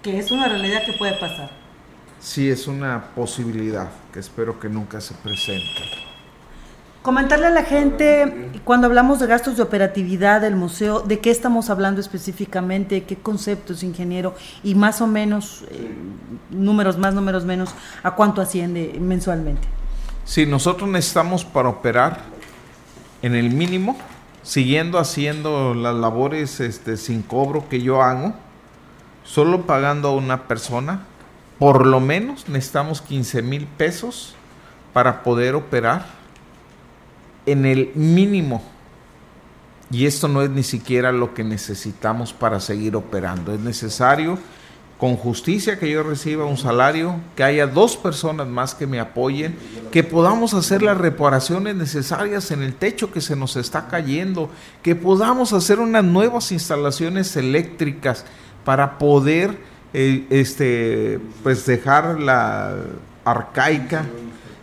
Que 0.02 0.18
es 0.20 0.32
una 0.32 0.48
realidad 0.48 0.84
que 0.86 0.94
puede 0.94 1.14
pasar. 1.14 1.52
Sí, 2.20 2.50
es 2.50 2.68
una 2.68 3.06
posibilidad 3.16 3.90
que 4.14 4.20
espero 4.20 4.60
que 4.60 4.70
nunca 4.70 5.02
se 5.02 5.14
presente. 5.16 6.11
Comentarle 7.02 7.48
a 7.48 7.50
la 7.50 7.64
gente, 7.64 8.52
cuando 8.64 8.86
hablamos 8.86 9.20
de 9.20 9.26
gastos 9.26 9.58
de 9.58 9.64
operatividad 9.64 10.40
del 10.40 10.56
museo, 10.56 11.00
¿de 11.00 11.20
qué 11.20 11.32
estamos 11.32 11.72
hablando 11.72 12.00
específicamente? 12.00 13.06
¿Qué 13.06 13.16
conceptos, 13.16 13.82
ingeniero? 13.82 14.36
Y 14.64 14.76
más 14.76 15.02
o 15.02 15.08
menos, 15.08 15.66
eh, 15.72 15.96
números 16.52 17.00
más, 17.00 17.16
números 17.16 17.44
menos, 17.44 17.74
¿a 18.04 18.12
cuánto 18.12 18.40
asciende 18.40 19.00
mensualmente? 19.02 19.68
Sí, 20.26 20.46
nosotros 20.46 20.88
necesitamos 20.92 21.44
para 21.44 21.70
operar 21.70 22.20
en 23.24 23.34
el 23.34 23.50
mínimo, 23.50 23.98
siguiendo 24.44 25.00
haciendo 25.00 25.74
las 25.74 25.96
labores 25.96 26.60
este, 26.60 26.98
sin 26.98 27.24
cobro 27.24 27.68
que 27.68 27.82
yo 27.82 28.04
hago, 28.04 28.36
solo 29.24 29.66
pagando 29.66 30.10
a 30.10 30.16
una 30.16 30.44
persona, 30.44 31.02
por 31.58 31.88
lo 31.88 32.00
menos 32.00 32.48
necesitamos 32.48 33.02
15 33.02 33.42
mil 33.42 33.66
pesos 33.66 34.36
para 34.94 35.24
poder 35.24 35.56
operar 35.56 36.21
en 37.45 37.65
el 37.65 37.91
mínimo. 37.95 38.62
Y 39.89 40.06
esto 40.06 40.27
no 40.27 40.41
es 40.41 40.49
ni 40.49 40.63
siquiera 40.63 41.12
lo 41.12 41.34
que 41.34 41.43
necesitamos 41.43 42.34
para 42.34 42.60
seguir 42.60 42.95
operando. 42.95 43.54
Es 43.54 43.60
necesario 43.60 44.38
con 45.01 45.17
justicia, 45.17 45.80
que 45.80 45.89
yo 45.89 46.04
reciba 46.04 46.45
un 46.45 46.60
salario, 46.60 47.15
que 47.36 47.43
haya 47.43 47.65
dos 47.65 47.97
personas 47.97 48.47
más 48.47 48.75
que 48.75 48.86
me 48.86 48.99
apoyen, 48.99 49.56
que 49.91 50.04
podamos 50.04 50.54
hacer 50.54 50.84
las 50.84 50.95
reparaciones 50.95 51.75
necesarias 51.75 52.51
en 52.51 52.62
el 52.62 52.75
techo 52.75 53.12
que 53.12 53.19
se 53.19 53.36
nos 53.36 53.56
está 53.56 53.88
cayendo, 53.88 54.51
que 54.84 54.95
podamos 54.95 55.54
hacer 55.54 55.80
unas 55.80 56.04
nuevas 56.04 56.51
instalaciones 56.51 57.36
eléctricas 57.36 58.25
para 58.63 58.99
poder 58.99 59.58
eh, 59.91 60.27
este, 60.30 61.19
pues 61.41 61.65
dejar 61.65 62.19
la 62.19 62.75
arcaica 63.25 64.06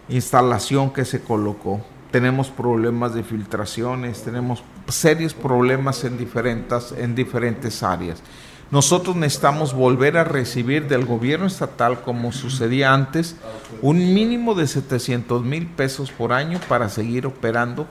instalación 0.08 0.92
que 0.92 1.04
se 1.04 1.20
colocó. 1.20 1.80
Tenemos 2.10 2.48
problemas 2.48 3.14
de 3.14 3.22
filtraciones, 3.22 4.22
tenemos 4.22 4.62
serios 4.88 5.34
problemas 5.34 6.04
en 6.04 6.16
diferentes, 6.16 6.92
en 6.92 7.14
diferentes 7.14 7.82
áreas. 7.82 8.22
Nosotros 8.70 9.16
necesitamos 9.16 9.72
volver 9.72 10.18
a 10.18 10.24
recibir 10.24 10.88
del 10.88 11.06
gobierno 11.06 11.46
estatal, 11.46 12.02
como 12.02 12.32
sucedía 12.32 12.92
antes, 12.92 13.36
un 13.80 14.12
mínimo 14.12 14.54
de 14.54 14.66
700 14.66 15.42
mil 15.42 15.66
pesos 15.66 16.10
por 16.10 16.34
año 16.34 16.60
para 16.68 16.90
seguir 16.90 17.26
operando 17.26 17.86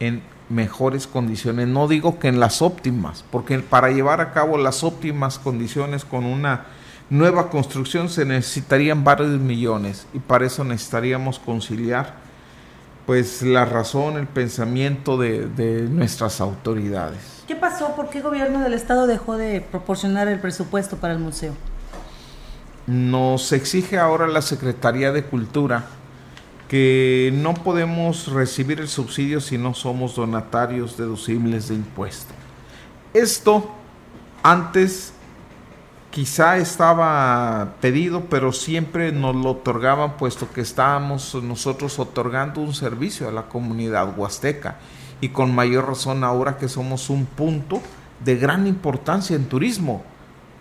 en 0.00 0.22
mejores 0.50 1.06
condiciones. 1.06 1.68
No 1.68 1.88
digo 1.88 2.18
que 2.18 2.28
en 2.28 2.40
las 2.40 2.60
óptimas, 2.60 3.24
porque 3.30 3.58
para 3.58 3.90
llevar 3.90 4.20
a 4.20 4.32
cabo 4.32 4.58
las 4.58 4.84
óptimas 4.84 5.38
condiciones 5.38 6.04
con 6.04 6.24
una 6.24 6.66
nueva 7.10 7.48
construcción 7.48 8.10
se 8.10 8.26
necesitarían 8.26 9.04
varios 9.04 9.40
millones 9.40 10.06
y 10.12 10.18
para 10.18 10.44
eso 10.46 10.62
necesitaríamos 10.62 11.38
conciliar 11.38 12.27
pues 13.08 13.40
la 13.40 13.64
razón, 13.64 14.18
el 14.18 14.26
pensamiento 14.26 15.16
de, 15.16 15.48
de 15.48 15.84
nuestras 15.84 16.42
autoridades. 16.42 17.42
¿Qué 17.46 17.56
pasó? 17.56 17.96
¿Por 17.96 18.10
qué 18.10 18.18
el 18.18 18.24
gobierno 18.24 18.60
del 18.60 18.74
estado 18.74 19.06
dejó 19.06 19.38
de 19.38 19.62
proporcionar 19.62 20.28
el 20.28 20.38
presupuesto 20.40 20.98
para 20.98 21.14
el 21.14 21.18
museo? 21.18 21.54
Nos 22.86 23.52
exige 23.52 23.98
ahora 23.98 24.26
la 24.26 24.42
Secretaría 24.42 25.10
de 25.10 25.24
Cultura 25.24 25.86
que 26.68 27.30
no 27.32 27.54
podemos 27.54 28.30
recibir 28.30 28.78
el 28.78 28.88
subsidio 28.88 29.40
si 29.40 29.56
no 29.56 29.72
somos 29.72 30.14
donatarios 30.14 30.98
deducibles 30.98 31.70
de 31.70 31.76
impuesto. 31.76 32.34
Esto 33.14 33.70
antes 34.42 35.14
quizá 36.10 36.56
estaba 36.56 37.74
pedido, 37.80 38.24
pero 38.30 38.52
siempre 38.52 39.12
nos 39.12 39.36
lo 39.36 39.50
otorgaban 39.50 40.16
puesto 40.16 40.50
que 40.52 40.60
estábamos 40.60 41.34
nosotros 41.42 41.98
otorgando 41.98 42.60
un 42.60 42.74
servicio 42.74 43.28
a 43.28 43.32
la 43.32 43.48
comunidad 43.48 44.18
huasteca 44.18 44.76
y 45.20 45.30
con 45.30 45.54
mayor 45.54 45.88
razón 45.88 46.24
ahora 46.24 46.56
que 46.56 46.68
somos 46.68 47.10
un 47.10 47.26
punto 47.26 47.80
de 48.24 48.36
gran 48.36 48.66
importancia 48.66 49.36
en 49.36 49.46
turismo. 49.46 50.02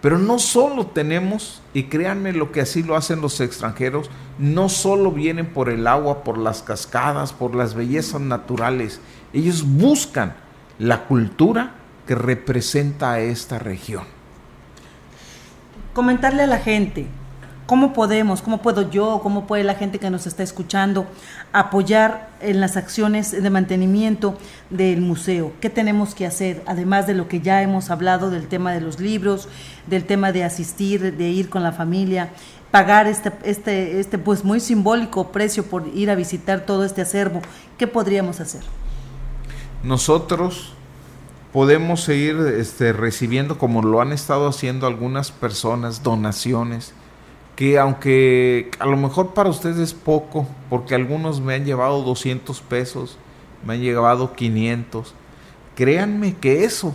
Pero 0.01 0.19
no 0.19 0.38
solo 0.38 0.88
tenemos, 0.88 1.62
y 1.73 1.83
créanme 1.83 2.31
lo 2.31 2.51
que 2.51 2.62
así 2.62 2.83
lo 2.83 2.95
hacen 2.95 3.19
los 3.19 3.41
extranjeros, 3.41 4.12
no 4.38 4.69
solo 4.69 5.12
vienen 5.12 5.47
por 5.47 5.69
el 5.69 5.88
agua, 5.88 6.23
por 6.23 6.38
las 6.38 6.62
cascadas, 6.62 7.33
por 7.33 7.55
las 7.55 7.73
bellezas 7.73 8.21
naturales, 8.21 9.01
ellos 9.33 9.63
buscan 9.65 10.36
la 10.77 11.05
cultura 11.05 11.73
que 12.05 12.13
representa 12.13 13.13
a 13.13 13.19
esta 13.21 13.57
región. 13.57 14.16
Comentarle 15.97 16.43
a 16.43 16.47
la 16.47 16.60
gente, 16.60 17.07
¿Cómo 17.65 17.91
podemos, 17.91 18.43
cómo 18.43 18.62
puedo 18.62 18.91
yo, 18.91 19.19
cómo 19.23 19.47
puede 19.47 19.63
la 19.63 19.73
gente 19.73 19.97
que 19.97 20.12
nos 20.12 20.27
está 20.27 20.43
escuchando 20.43 21.07
apoyar 21.53 22.29
en 22.39 22.62
las 22.62 22.77
acciones 22.77 23.31
de 23.31 23.49
mantenimiento 23.49 24.38
del 24.69 25.01
museo? 25.01 25.53
¿Qué 25.60 25.71
tenemos 25.71 26.13
que 26.13 26.27
hacer? 26.27 26.62
Además 26.67 27.07
de 27.07 27.15
lo 27.15 27.27
que 27.27 27.41
ya 27.41 27.63
hemos 27.63 27.89
hablado 27.89 28.29
del 28.29 28.47
tema 28.47 28.73
de 28.73 28.79
los 28.79 28.99
libros, 28.99 29.49
del 29.88 30.05
tema 30.05 30.31
de 30.31 30.43
asistir, 30.43 31.17
de 31.17 31.29
ir 31.29 31.49
con 31.49 31.63
la 31.63 31.71
familia, 31.71 32.29
pagar 32.69 33.07
este, 33.07 33.33
este, 33.43 33.99
este 33.99 34.19
pues 34.19 34.45
muy 34.45 34.60
simbólico 34.60 35.31
precio 35.31 35.65
por 35.65 35.88
ir 35.95 36.12
a 36.12 36.15
visitar 36.15 36.60
todo 36.60 36.86
este 36.86 37.01
acervo. 37.01 37.41
¿Qué 37.79 37.88
podríamos 37.88 38.39
hacer? 38.39 38.62
Nosotros 39.83 40.76
podemos 41.58 42.04
seguir 42.04 42.38
este, 42.60 42.93
recibiendo, 42.93 43.58
como 43.58 43.82
lo 43.82 44.00
han 44.00 44.12
estado 44.12 44.48
haciendo 44.48 44.86
algunas 44.86 45.32
personas, 45.32 46.04
donaciones 46.04 46.93
que 47.56 47.80
aunque 47.80 48.70
a 48.78 48.86
lo 48.86 48.96
mejor 48.96 49.34
para 49.34 49.50
ustedes 49.50 49.78
es 49.78 49.96
poco, 49.96 50.48
porque 50.70 50.93
algunos 50.93 51.41
me 51.41 51.56
han 51.56 51.65
llevado 51.65 52.04
200 52.04 52.62
pesos, 52.62 53.17
me 53.65 53.74
han 53.74 53.82
llevado 53.82 54.36
500, 54.36 55.15
créanme 55.74 56.36
que 56.36 56.63
eso 56.63 56.93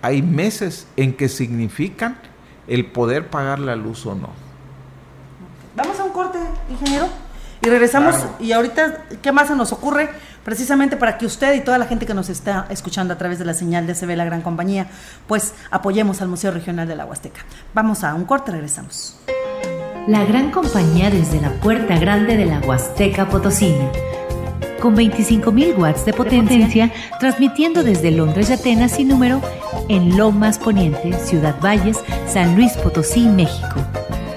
hay 0.00 0.22
meses 0.22 0.86
en 0.96 1.12
que 1.12 1.28
significan 1.28 2.18
el 2.66 2.86
poder 2.86 3.28
pagar 3.28 3.58
la 3.58 3.76
luz 3.76 4.06
o 4.06 4.14
no. 4.14 4.30
Vamos 5.76 6.00
a 6.00 6.04
un 6.04 6.12
corte, 6.12 6.38
ingeniero, 6.70 7.08
y 7.60 7.68
regresamos. 7.68 8.16
Y 8.40 8.52
ahorita, 8.52 9.04
¿qué 9.20 9.32
más 9.32 9.48
se 9.48 9.54
nos 9.54 9.70
ocurre? 9.70 10.08
Precisamente 10.48 10.96
para 10.96 11.18
que 11.18 11.26
usted 11.26 11.54
y 11.56 11.60
toda 11.60 11.76
la 11.76 11.84
gente 11.84 12.06
que 12.06 12.14
nos 12.14 12.30
está 12.30 12.64
escuchando 12.70 13.12
a 13.12 13.18
través 13.18 13.38
de 13.38 13.44
la 13.44 13.52
señal 13.52 13.86
de 13.86 13.92
CB 13.92 14.16
La 14.16 14.24
Gran 14.24 14.40
Compañía, 14.40 14.86
pues 15.26 15.52
apoyemos 15.70 16.22
al 16.22 16.28
Museo 16.28 16.52
Regional 16.52 16.88
de 16.88 16.96
la 16.96 17.04
Huasteca. 17.04 17.42
Vamos 17.74 18.02
a 18.02 18.14
un 18.14 18.24
corte, 18.24 18.52
regresamos 18.52 19.18
la 20.06 20.24
gran 20.24 20.50
compañía 20.50 21.10
desde 21.10 21.38
la 21.38 21.50
puerta 21.60 21.98
grande 21.98 22.38
de 22.38 22.46
la 22.46 22.60
Huasteca 22.60 23.28
Potosina. 23.28 23.92
Con 24.80 24.96
25.000 24.96 25.76
watts 25.76 26.06
de 26.06 26.14
potencia, 26.14 26.90
transmitiendo 27.20 27.82
desde 27.82 28.10
Londres 28.10 28.48
y 28.48 28.54
Atenas 28.54 28.92
sin 28.92 29.08
número 29.08 29.42
en 29.90 30.16
Lomas 30.16 30.58
Poniente, 30.58 31.12
Ciudad 31.12 31.56
Valles, 31.62 31.98
San 32.26 32.56
Luis 32.56 32.72
Potosí, 32.78 33.26
México. 33.26 33.84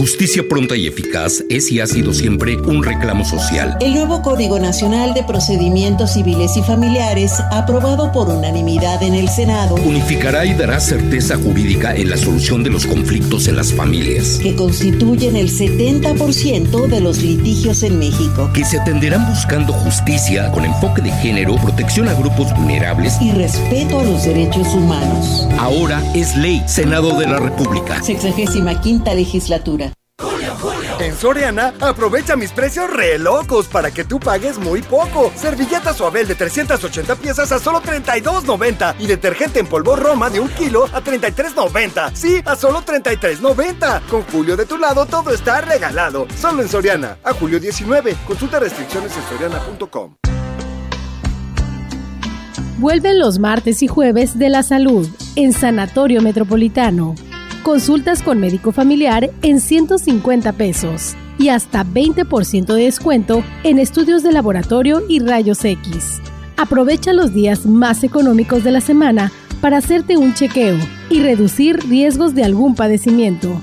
Justicia 0.00 0.42
pronta 0.48 0.76
y 0.76 0.86
eficaz 0.86 1.44
es 1.50 1.70
y 1.70 1.78
ha 1.78 1.86
sido 1.86 2.14
siempre 2.14 2.56
un 2.56 2.82
reclamo 2.82 3.22
social. 3.22 3.76
El 3.82 3.92
nuevo 3.92 4.22
Código 4.22 4.58
Nacional 4.58 5.12
de 5.12 5.22
Procedimientos 5.24 6.14
Civiles 6.14 6.56
y 6.56 6.62
Familiares, 6.62 7.34
aprobado 7.50 8.10
por 8.10 8.30
unanimidad 8.30 9.02
en 9.02 9.12
el 9.12 9.28
Senado, 9.28 9.74
unificará 9.74 10.46
y 10.46 10.54
dará 10.54 10.80
certeza 10.80 11.36
jurídica 11.36 11.94
en 11.94 12.08
la 12.08 12.16
solución 12.16 12.64
de 12.64 12.70
los 12.70 12.86
conflictos 12.86 13.46
en 13.46 13.56
las 13.56 13.74
familias, 13.74 14.38
que 14.42 14.56
constituyen 14.56 15.36
el 15.36 15.50
70% 15.50 16.86
de 16.86 17.00
los 17.02 17.20
litigios 17.20 17.82
en 17.82 17.98
México, 17.98 18.50
que 18.54 18.64
se 18.64 18.80
atenderán 18.80 19.28
buscando 19.28 19.74
justicia 19.74 20.50
con 20.52 20.64
enfoque 20.64 21.02
de 21.02 21.12
género, 21.12 21.56
protección 21.56 22.08
a 22.08 22.14
grupos 22.14 22.56
vulnerables 22.56 23.20
y 23.20 23.32
respeto 23.32 24.00
a 24.00 24.04
los 24.04 24.24
derechos 24.24 24.68
humanos. 24.68 25.46
Ahora 25.58 26.02
es 26.14 26.34
ley, 26.38 26.62
Senado 26.66 27.18
de 27.18 27.26
la 27.26 27.38
República. 27.38 28.02
Sexagésima 28.02 28.80
quinta 28.80 29.12
legislatura. 29.12 29.89
Soriana, 31.20 31.74
aprovecha 31.80 32.34
mis 32.34 32.50
precios 32.50 32.90
re 32.90 33.18
locos 33.18 33.68
para 33.68 33.90
que 33.90 34.04
tú 34.04 34.18
pagues 34.18 34.56
muy 34.56 34.80
poco. 34.80 35.30
Servilleta 35.36 35.92
Suabel 35.92 36.26
de 36.26 36.34
380 36.34 37.14
piezas 37.16 37.52
a 37.52 37.58
solo 37.58 37.82
32.90 37.82 38.94
y 38.98 39.06
detergente 39.06 39.60
en 39.60 39.66
polvo 39.66 39.96
Roma 39.96 40.30
de 40.30 40.40
un 40.40 40.48
kilo 40.48 40.84
a 40.84 41.04
33.90. 41.04 42.14
Sí, 42.14 42.40
a 42.46 42.56
solo 42.56 42.80
33.90. 42.80 44.06
Con 44.08 44.22
Julio 44.22 44.56
de 44.56 44.64
tu 44.64 44.78
lado 44.78 45.04
todo 45.04 45.30
está 45.34 45.60
regalado. 45.60 46.26
Solo 46.38 46.62
en 46.62 46.70
Soriana. 46.70 47.18
A 47.22 47.34
julio 47.34 47.60
19. 47.60 48.16
Consulta 48.26 48.58
restricciones 48.58 49.14
en 49.14 49.22
soriana.com. 49.24 50.14
Vuelven 52.78 53.18
los 53.18 53.38
martes 53.38 53.82
y 53.82 53.88
jueves 53.88 54.38
de 54.38 54.48
la 54.48 54.62
salud 54.62 55.06
en 55.36 55.52
Sanatorio 55.52 56.22
Metropolitano. 56.22 57.14
Consultas 57.62 58.22
con 58.22 58.40
médico 58.40 58.72
familiar 58.72 59.30
en 59.42 59.60
150 59.60 60.52
pesos 60.52 61.14
y 61.38 61.50
hasta 61.50 61.84
20% 61.84 62.74
de 62.74 62.84
descuento 62.84 63.44
en 63.64 63.78
estudios 63.78 64.22
de 64.22 64.32
laboratorio 64.32 65.02
y 65.08 65.20
rayos 65.20 65.62
X. 65.64 66.20
Aprovecha 66.56 67.12
los 67.12 67.34
días 67.34 67.66
más 67.66 68.02
económicos 68.02 68.64
de 68.64 68.70
la 68.70 68.80
semana 68.80 69.30
para 69.60 69.76
hacerte 69.76 70.16
un 70.16 70.32
chequeo 70.32 70.78
y 71.10 71.20
reducir 71.20 71.78
riesgos 71.88 72.34
de 72.34 72.44
algún 72.44 72.74
padecimiento. 72.74 73.60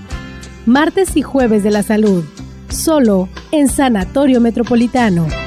Martes 0.67 1.17
y 1.17 1.23
jueves 1.23 1.63
de 1.63 1.71
la 1.71 1.81
salud, 1.81 2.23
solo 2.69 3.29
en 3.51 3.67
Sanatorio 3.67 4.41
Metropolitano. 4.41 5.46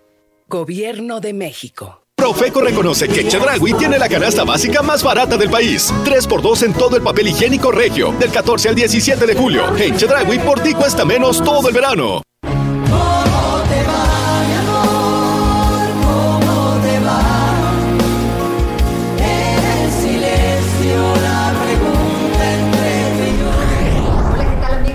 Gobierno 0.51 1.21
de 1.21 1.31
México. 1.31 2.03
Profeco 2.13 2.59
reconoce 2.59 3.07
que 3.07 3.25
Chedragui 3.25 3.73
tiene 3.75 3.97
la 3.97 4.09
canasta 4.09 4.43
básica 4.43 4.81
más 4.81 5.01
barata 5.01 5.37
del 5.37 5.49
país. 5.49 5.93
3x2 6.03 6.63
en 6.63 6.73
todo 6.73 6.97
el 6.97 7.01
papel 7.01 7.29
higiénico 7.29 7.71
regio. 7.71 8.11
Del 8.19 8.31
14 8.31 8.67
al 8.67 8.75
17 8.75 9.25
de 9.25 9.33
julio. 9.33 9.63
En 9.77 9.95
Chedragui 9.95 10.39
por 10.39 10.59
ti 10.59 10.73
cuesta 10.73 11.05
menos 11.05 11.41
todo 11.41 11.69
el 11.69 11.73
verano. 11.73 12.21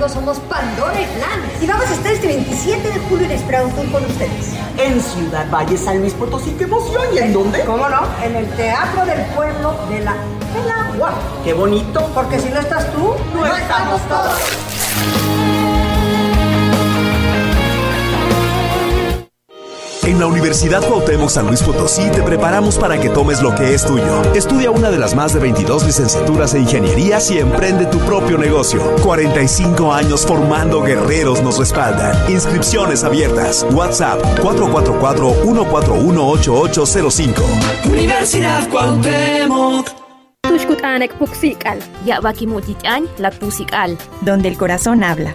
somos 0.09 0.39
Pandora 0.49 0.76
7 2.67 2.83
de 2.83 2.99
julio 3.09 3.27
en 3.27 3.31
Esprautun 3.31 3.87
con 3.93 4.05
ustedes. 4.05 4.55
En 4.77 5.01
Ciudad 5.01 5.49
Valle, 5.53 5.77
San 5.79 6.01
Luis 6.01 6.15
Potosí, 6.15 6.51
qué 6.59 6.65
emoción. 6.65 7.05
¿Y 7.15 7.19
en 7.19 7.33
dónde? 7.33 7.65
¿Cómo 7.65 7.89
no? 7.89 8.01
En 8.25 8.35
el 8.35 8.49
Teatro 8.57 9.07
del 9.07 9.25
Pueblo 9.37 9.77
de 9.89 10.01
la, 10.01 10.15
de 10.15 11.45
¡Qué 11.45 11.53
bonito! 11.53 12.11
Porque 12.13 12.41
si 12.41 12.49
no 12.49 12.59
estás 12.59 12.93
tú, 12.93 13.15
no, 13.37 13.47
estamos 13.47 14.01
todos. 14.09 15.26
En 20.07 20.19
la 20.21 20.27
Universidad 20.29 20.87
Cuauhtémoc 20.87 21.31
San 21.31 21.49
Luis 21.49 21.61
Potosí 21.65 22.09
te 22.13 22.23
preparamos 22.23 22.79
para 22.79 23.01
que 23.01 23.09
tomes 23.09 23.43
lo 23.43 23.53
que 23.57 23.75
es 23.75 23.85
tuyo. 23.85 24.23
Estudia 24.37 24.71
una 24.71 24.93
de 24.93 25.01
las 25.01 25.17
más 25.17 25.35
de 25.35 25.41
22 25.41 25.85
licenciaturas 25.85 26.55
en 26.55 26.63
ingenierías 26.63 27.29
y 27.33 27.39
emprende 27.39 27.87
tu 27.87 27.99
propio 27.99 28.39
negocio. 28.39 28.81
45 29.03 29.93
años 29.93 30.25
formando 30.25 30.81
guerreros 30.81 31.43
nos 31.43 31.59
respaldan. 31.59 32.31
Inscripciones 32.31 33.03
abiertas. 33.03 33.67
WhatsApp 33.73 34.23
444-141-8805. 34.43 37.43
Universidad 37.87 38.69
Cuauhtémoc. 38.69 39.89
Tushkutanek 40.43 41.19
Puxical. 41.19 41.81
Yabakimuchichán, 42.05 43.09
la 43.19 43.33
Tusical. 43.33 43.99
Donde 44.21 44.51
el 44.51 44.57
corazón 44.57 45.03
habla. 45.03 45.35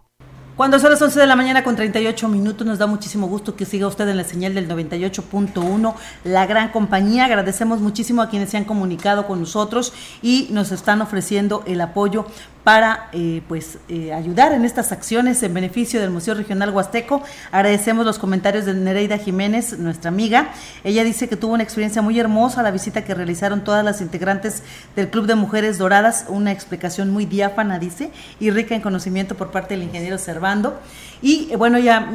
Cuando 0.61 0.77
son 0.77 0.91
las 0.91 1.01
11 1.01 1.19
de 1.19 1.25
la 1.25 1.35
mañana 1.35 1.63
con 1.63 1.75
38 1.75 2.27
minutos, 2.27 2.67
nos 2.67 2.77
da 2.77 2.85
muchísimo 2.85 3.25
gusto 3.25 3.55
que 3.55 3.65
siga 3.65 3.87
usted 3.87 4.07
en 4.07 4.15
la 4.15 4.23
señal 4.23 4.53
del 4.53 4.69
98.1, 4.69 5.95
la 6.23 6.45
gran 6.45 6.69
compañía. 6.69 7.25
Agradecemos 7.25 7.79
muchísimo 7.79 8.21
a 8.21 8.29
quienes 8.29 8.51
se 8.51 8.57
han 8.57 8.65
comunicado 8.65 9.25
con 9.25 9.39
nosotros 9.39 9.91
y 10.21 10.49
nos 10.51 10.71
están 10.71 11.01
ofreciendo 11.01 11.63
el 11.65 11.81
apoyo 11.81 12.27
para 12.63 13.09
eh, 13.11 13.41
pues 13.47 13.79
eh, 13.89 14.13
ayudar 14.13 14.51
en 14.51 14.65
estas 14.65 14.91
acciones 14.91 15.41
en 15.43 15.53
beneficio 15.53 15.99
del 15.99 16.09
Museo 16.09 16.33
Regional 16.35 16.69
Huasteco. 16.71 17.23
Agradecemos 17.51 18.05
los 18.05 18.19
comentarios 18.19 18.65
de 18.65 18.73
Nereida 18.73 19.17
Jiménez, 19.17 19.77
nuestra 19.79 20.09
amiga. 20.09 20.49
Ella 20.83 21.03
dice 21.03 21.27
que 21.27 21.35
tuvo 21.35 21.53
una 21.53 21.63
experiencia 21.63 22.01
muy 22.01 22.19
hermosa 22.19 22.63
la 22.63 22.71
visita 22.71 23.03
que 23.03 23.13
realizaron 23.13 23.63
todas 23.63 23.83
las 23.83 24.01
integrantes 24.01 24.63
del 24.95 25.09
Club 25.09 25.25
de 25.25 25.35
Mujeres 25.35 25.77
Doradas, 25.77 26.25
una 26.27 26.51
explicación 26.51 27.09
muy 27.09 27.25
diáfana, 27.25 27.79
dice, 27.79 28.11
y 28.39 28.51
rica 28.51 28.75
en 28.75 28.81
conocimiento 28.81 29.35
por 29.35 29.51
parte 29.51 29.73
del 29.73 29.83
ingeniero 29.83 30.17
Servando. 30.17 30.79
Y 31.21 31.49
eh, 31.51 31.55
bueno, 31.55 31.77
ya, 31.79 32.11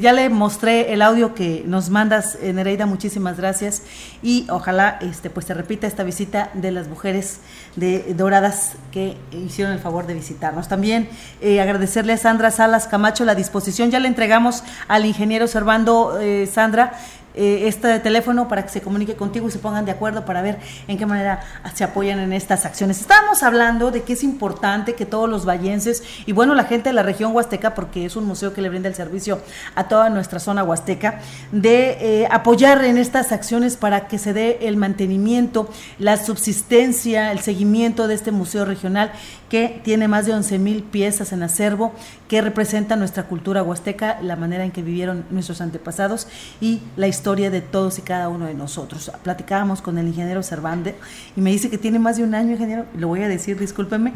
ya 0.00 0.12
le 0.12 0.28
mostré 0.28 0.92
el 0.92 1.02
audio 1.02 1.34
que 1.34 1.62
nos 1.66 1.90
mandas, 1.90 2.38
Nereida, 2.42 2.86
muchísimas 2.86 3.36
gracias 3.36 3.82
y 4.22 4.46
ojalá 4.50 4.98
este 5.00 5.30
pues 5.30 5.46
se 5.46 5.54
repita 5.54 5.86
esta 5.86 6.02
visita 6.02 6.50
de 6.54 6.72
las 6.72 6.88
mujeres 6.88 7.40
de 7.76 8.14
Doradas 8.14 8.72
que 8.90 9.16
hicieron 9.32 9.72
el 9.72 9.78
favor 9.78 10.06
de 10.06 10.14
visitarnos. 10.14 10.68
También 10.68 11.08
eh, 11.40 11.60
agradecerle 11.60 12.14
a 12.14 12.16
Sandra 12.16 12.50
Salas 12.50 12.86
Camacho 12.86 13.24
la 13.24 13.34
disposición, 13.34 13.90
ya 13.90 14.00
le 14.00 14.08
entregamos 14.08 14.64
al 14.88 15.04
ingeniero 15.06 15.46
Servando 15.46 16.18
eh, 16.20 16.48
Sandra 16.52 16.94
eh, 17.38 17.68
este 17.68 18.00
teléfono 18.00 18.48
para 18.48 18.64
que 18.64 18.70
se 18.70 18.80
comunique 18.80 19.14
contigo 19.14 19.46
y 19.46 19.52
se 19.52 19.60
pongan 19.60 19.84
de 19.84 19.92
acuerdo 19.92 20.24
para 20.24 20.42
ver 20.42 20.58
en 20.88 20.98
qué 20.98 21.06
manera 21.06 21.40
se 21.72 21.84
apoyan 21.84 22.18
en 22.18 22.32
estas 22.32 22.64
acciones. 22.64 23.00
Estábamos 23.00 23.44
hablando 23.44 23.92
de 23.92 24.02
que 24.02 24.14
es 24.14 24.24
importante 24.24 24.94
que 24.94 25.06
todos 25.06 25.30
los 25.30 25.46
vallenses 25.46 26.02
y 26.26 26.32
bueno, 26.32 26.56
la 26.56 26.64
gente 26.64 26.88
de 26.88 26.94
la 26.94 27.04
región 27.04 27.32
huasteca, 27.32 27.76
porque 27.76 28.04
es 28.04 28.16
un 28.16 28.24
museo 28.24 28.52
que 28.52 28.60
le 28.60 28.68
brinda 28.68 28.88
el 28.88 28.96
servicio 28.96 29.40
a 29.76 29.86
toda 29.86 30.10
nuestra 30.10 30.40
zona 30.40 30.64
huasteca, 30.64 31.20
de 31.52 32.22
eh, 32.22 32.28
apoyar 32.28 32.84
en 32.84 32.98
estas 32.98 33.30
acciones 33.30 33.76
para 33.76 34.08
que 34.08 34.18
se 34.18 34.32
dé 34.32 34.58
el 34.62 34.76
mantenimiento, 34.76 35.70
la 36.00 36.16
subsistencia, 36.16 37.30
el 37.30 37.38
seguimiento 37.38 38.08
de 38.08 38.14
este 38.14 38.32
museo 38.32 38.64
regional 38.64 39.12
que 39.48 39.80
tiene 39.82 40.08
más 40.08 40.26
de 40.26 40.34
11 40.34 40.58
mil 40.58 40.82
piezas 40.82 41.32
en 41.32 41.42
acervo 41.42 41.92
que 42.28 42.40
representan 42.40 42.98
nuestra 42.98 43.24
cultura 43.24 43.62
huasteca, 43.62 44.18
la 44.22 44.36
manera 44.36 44.64
en 44.64 44.70
que 44.70 44.82
vivieron 44.82 45.24
nuestros 45.30 45.60
antepasados 45.60 46.28
y 46.60 46.80
la 46.96 47.08
historia 47.08 47.50
de 47.50 47.60
todos 47.60 47.98
y 47.98 48.02
cada 48.02 48.28
uno 48.28 48.46
de 48.46 48.54
nosotros. 48.54 49.10
Platicábamos 49.22 49.80
con 49.80 49.98
el 49.98 50.06
ingeniero 50.06 50.42
Cervantes 50.42 50.94
y 51.36 51.40
me 51.40 51.50
dice 51.50 51.70
que 51.70 51.78
tiene 51.78 51.98
más 51.98 52.16
de 52.16 52.24
un 52.24 52.34
año, 52.34 52.52
ingeniero, 52.52 52.84
lo 52.96 53.08
voy 53.08 53.22
a 53.22 53.28
decir, 53.28 53.58
discúlpeme, 53.58 54.12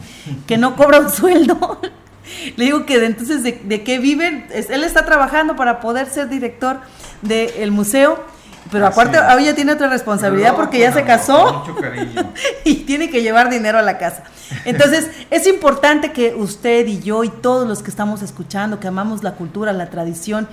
que 0.46 0.58
no 0.58 0.76
cobra 0.76 1.00
un 1.00 1.10
sueldo. 1.10 1.80
Le 2.56 2.66
digo 2.66 2.86
que 2.86 3.00
de, 3.00 3.06
entonces 3.06 3.42
de, 3.42 3.60
de 3.64 3.82
qué 3.82 3.98
viven, 3.98 4.46
él 4.52 4.84
está 4.84 5.04
trabajando 5.04 5.56
para 5.56 5.80
poder 5.80 6.08
ser 6.08 6.28
director 6.28 6.80
del 7.22 7.72
museo 7.72 8.22
pero 8.72 8.86
aparte, 8.86 9.18
hoy 9.18 9.44
ya 9.44 9.54
tiene 9.54 9.72
otra 9.72 9.88
responsabilidad 9.88 10.56
porque 10.56 10.78
ya 10.78 10.90
se 10.92 11.04
casó 11.04 11.62
y 12.64 12.76
tiene 12.76 13.10
que 13.10 13.22
llevar 13.22 13.50
dinero 13.50 13.78
a 13.78 13.82
la 13.82 13.98
casa. 13.98 14.24
Entonces, 14.64 15.10
es 15.30 15.46
importante 15.46 16.12
que 16.12 16.34
usted 16.34 16.86
y 16.86 17.00
yo 17.00 17.22
y 17.22 17.28
todos 17.28 17.68
los 17.68 17.82
que 17.82 17.90
estamos 17.90 18.22
escuchando, 18.22 18.80
que 18.80 18.88
amamos 18.88 19.22
la 19.22 19.32
cultura, 19.32 19.74
la 19.74 19.90
tradición, 19.90 20.48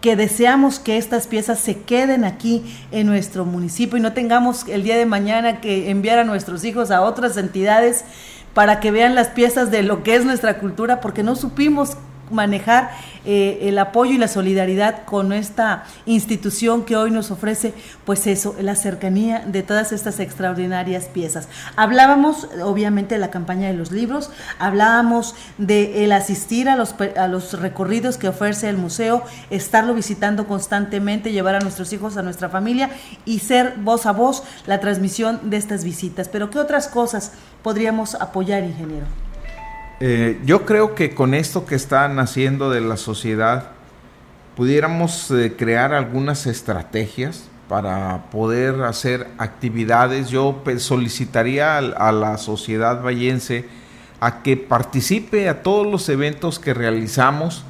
que 0.00 0.16
deseamos 0.16 0.80
que 0.80 0.98
estas 0.98 1.28
piezas 1.28 1.60
se 1.60 1.82
queden 1.82 2.24
aquí 2.24 2.64
en 2.90 3.06
nuestro 3.06 3.44
municipio 3.44 3.98
y 3.98 4.00
no 4.00 4.14
tengamos 4.14 4.66
el 4.66 4.82
día 4.82 4.96
de 4.96 5.06
mañana 5.06 5.60
que 5.60 5.90
enviar 5.90 6.18
a 6.18 6.24
nuestros 6.24 6.64
hijos 6.64 6.90
a 6.90 7.02
otras 7.02 7.36
entidades 7.36 8.04
para 8.52 8.80
que 8.80 8.90
vean 8.90 9.14
las 9.14 9.28
piezas 9.28 9.70
de 9.70 9.84
lo 9.84 10.02
que 10.02 10.16
es 10.16 10.24
nuestra 10.24 10.58
cultura, 10.58 11.00
porque 11.00 11.22
no 11.22 11.36
supimos 11.36 11.96
manejar 12.30 12.90
eh, 13.24 13.58
el 13.62 13.78
apoyo 13.78 14.12
y 14.12 14.18
la 14.18 14.28
solidaridad 14.28 15.04
con 15.04 15.32
esta 15.32 15.84
institución 16.06 16.84
que 16.84 16.96
hoy 16.96 17.10
nos 17.10 17.30
ofrece, 17.30 17.74
pues 18.04 18.26
eso, 18.26 18.54
la 18.60 18.74
cercanía 18.76 19.40
de 19.46 19.62
todas 19.62 19.92
estas 19.92 20.20
extraordinarias 20.20 21.04
piezas. 21.06 21.48
Hablábamos, 21.76 22.48
obviamente, 22.62 23.14
de 23.14 23.20
la 23.20 23.30
campaña 23.30 23.68
de 23.68 23.74
los 23.74 23.92
libros, 23.92 24.30
hablábamos 24.58 25.34
de 25.58 26.04
el 26.04 26.12
asistir 26.12 26.68
a 26.68 26.76
los, 26.76 26.94
a 27.16 27.28
los 27.28 27.60
recorridos 27.60 28.16
que 28.16 28.28
ofrece 28.28 28.68
el 28.68 28.76
museo, 28.76 29.22
estarlo 29.50 29.94
visitando 29.94 30.46
constantemente, 30.46 31.32
llevar 31.32 31.54
a 31.54 31.60
nuestros 31.60 31.92
hijos, 31.92 32.16
a 32.16 32.22
nuestra 32.22 32.48
familia 32.48 32.90
y 33.24 33.40
ser 33.40 33.74
voz 33.78 34.06
a 34.06 34.12
voz 34.12 34.42
la 34.66 34.80
transmisión 34.80 35.50
de 35.50 35.56
estas 35.56 35.84
visitas. 35.84 36.28
Pero 36.28 36.50
¿qué 36.50 36.58
otras 36.58 36.88
cosas 36.88 37.32
podríamos 37.62 38.14
apoyar, 38.14 38.64
ingeniero? 38.64 39.29
Eh, 40.02 40.40
yo 40.46 40.64
creo 40.64 40.94
que 40.94 41.14
con 41.14 41.34
esto 41.34 41.66
que 41.66 41.74
están 41.74 42.18
haciendo 42.20 42.70
de 42.70 42.80
la 42.80 42.96
sociedad, 42.96 43.72
pudiéramos 44.56 45.30
eh, 45.30 45.54
crear 45.58 45.92
algunas 45.92 46.46
estrategias 46.46 47.50
para 47.68 48.30
poder 48.30 48.82
hacer 48.84 49.28
actividades. 49.36 50.30
Yo 50.30 50.62
pues, 50.64 50.82
solicitaría 50.82 51.76
a, 51.76 52.12
la 52.12 52.38
sociedad 52.38 53.02
vallense 53.02 53.68
a 54.20 54.42
que 54.42 54.56
participe 54.56 55.50
a 55.50 55.62
todos 55.62 55.86
los 55.86 56.08
eventos 56.08 56.58
que 56.58 56.72
realizamos, 56.72 57.64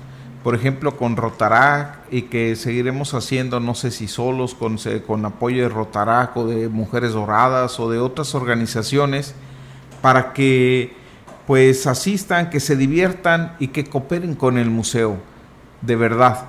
por 0.44 0.54
ejemplo 0.54 0.96
con 0.96 1.16
Rotarac 1.16 1.98
y 2.12 2.22
que 2.22 2.54
seguiremos 2.54 3.12
haciendo, 3.12 3.58
no 3.58 3.74
sé 3.74 3.90
si 3.90 4.06
solos, 4.06 4.54
con, 4.54 4.78
con 5.04 5.24
apoyo 5.26 5.64
de 5.64 5.68
Rotarac 5.68 6.36
o 6.36 6.46
de 6.46 6.68
Mujeres 6.68 7.12
Doradas 7.12 7.80
o 7.80 7.90
de 7.90 7.98
otras 7.98 8.36
organizaciones, 8.36 9.34
para 10.00 10.32
que 10.32 10.99
pues 11.50 11.88
asistan, 11.88 12.48
que 12.48 12.60
se 12.60 12.76
diviertan 12.76 13.56
y 13.58 13.66
que 13.66 13.84
cooperen 13.84 14.36
con 14.36 14.56
el 14.56 14.70
museo, 14.70 15.16
de 15.80 15.96
verdad. 15.96 16.44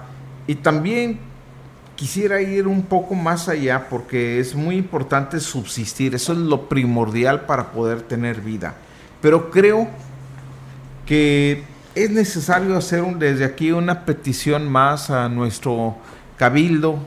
Y 0.46 0.54
también 0.54 1.18
quisiera 1.96 2.40
ir 2.40 2.68
un 2.68 2.84
poco 2.84 3.16
más 3.16 3.50
allá 3.50 3.90
porque 3.90 4.40
es 4.40 4.54
muy 4.54 4.76
importante 4.76 5.40
subsistir, 5.40 6.14
eso 6.14 6.34
es 6.34 6.38
lo 6.38 6.70
primordial 6.70 7.48
para 7.48 7.72
poder 7.72 8.04
tener 8.04 8.42
vida. 8.42 8.76
Pero 9.24 9.50
creo 9.50 9.88
que 11.08 11.64
es 11.96 12.12
necesario 12.12 12.78
hacer 12.78 13.04
desde 13.16 13.44
aquí 13.44 13.72
una 13.72 14.06
petición 14.06 14.72
más 14.72 15.10
a 15.10 15.28
nuestro 15.30 15.96
cabildo, 16.38 17.00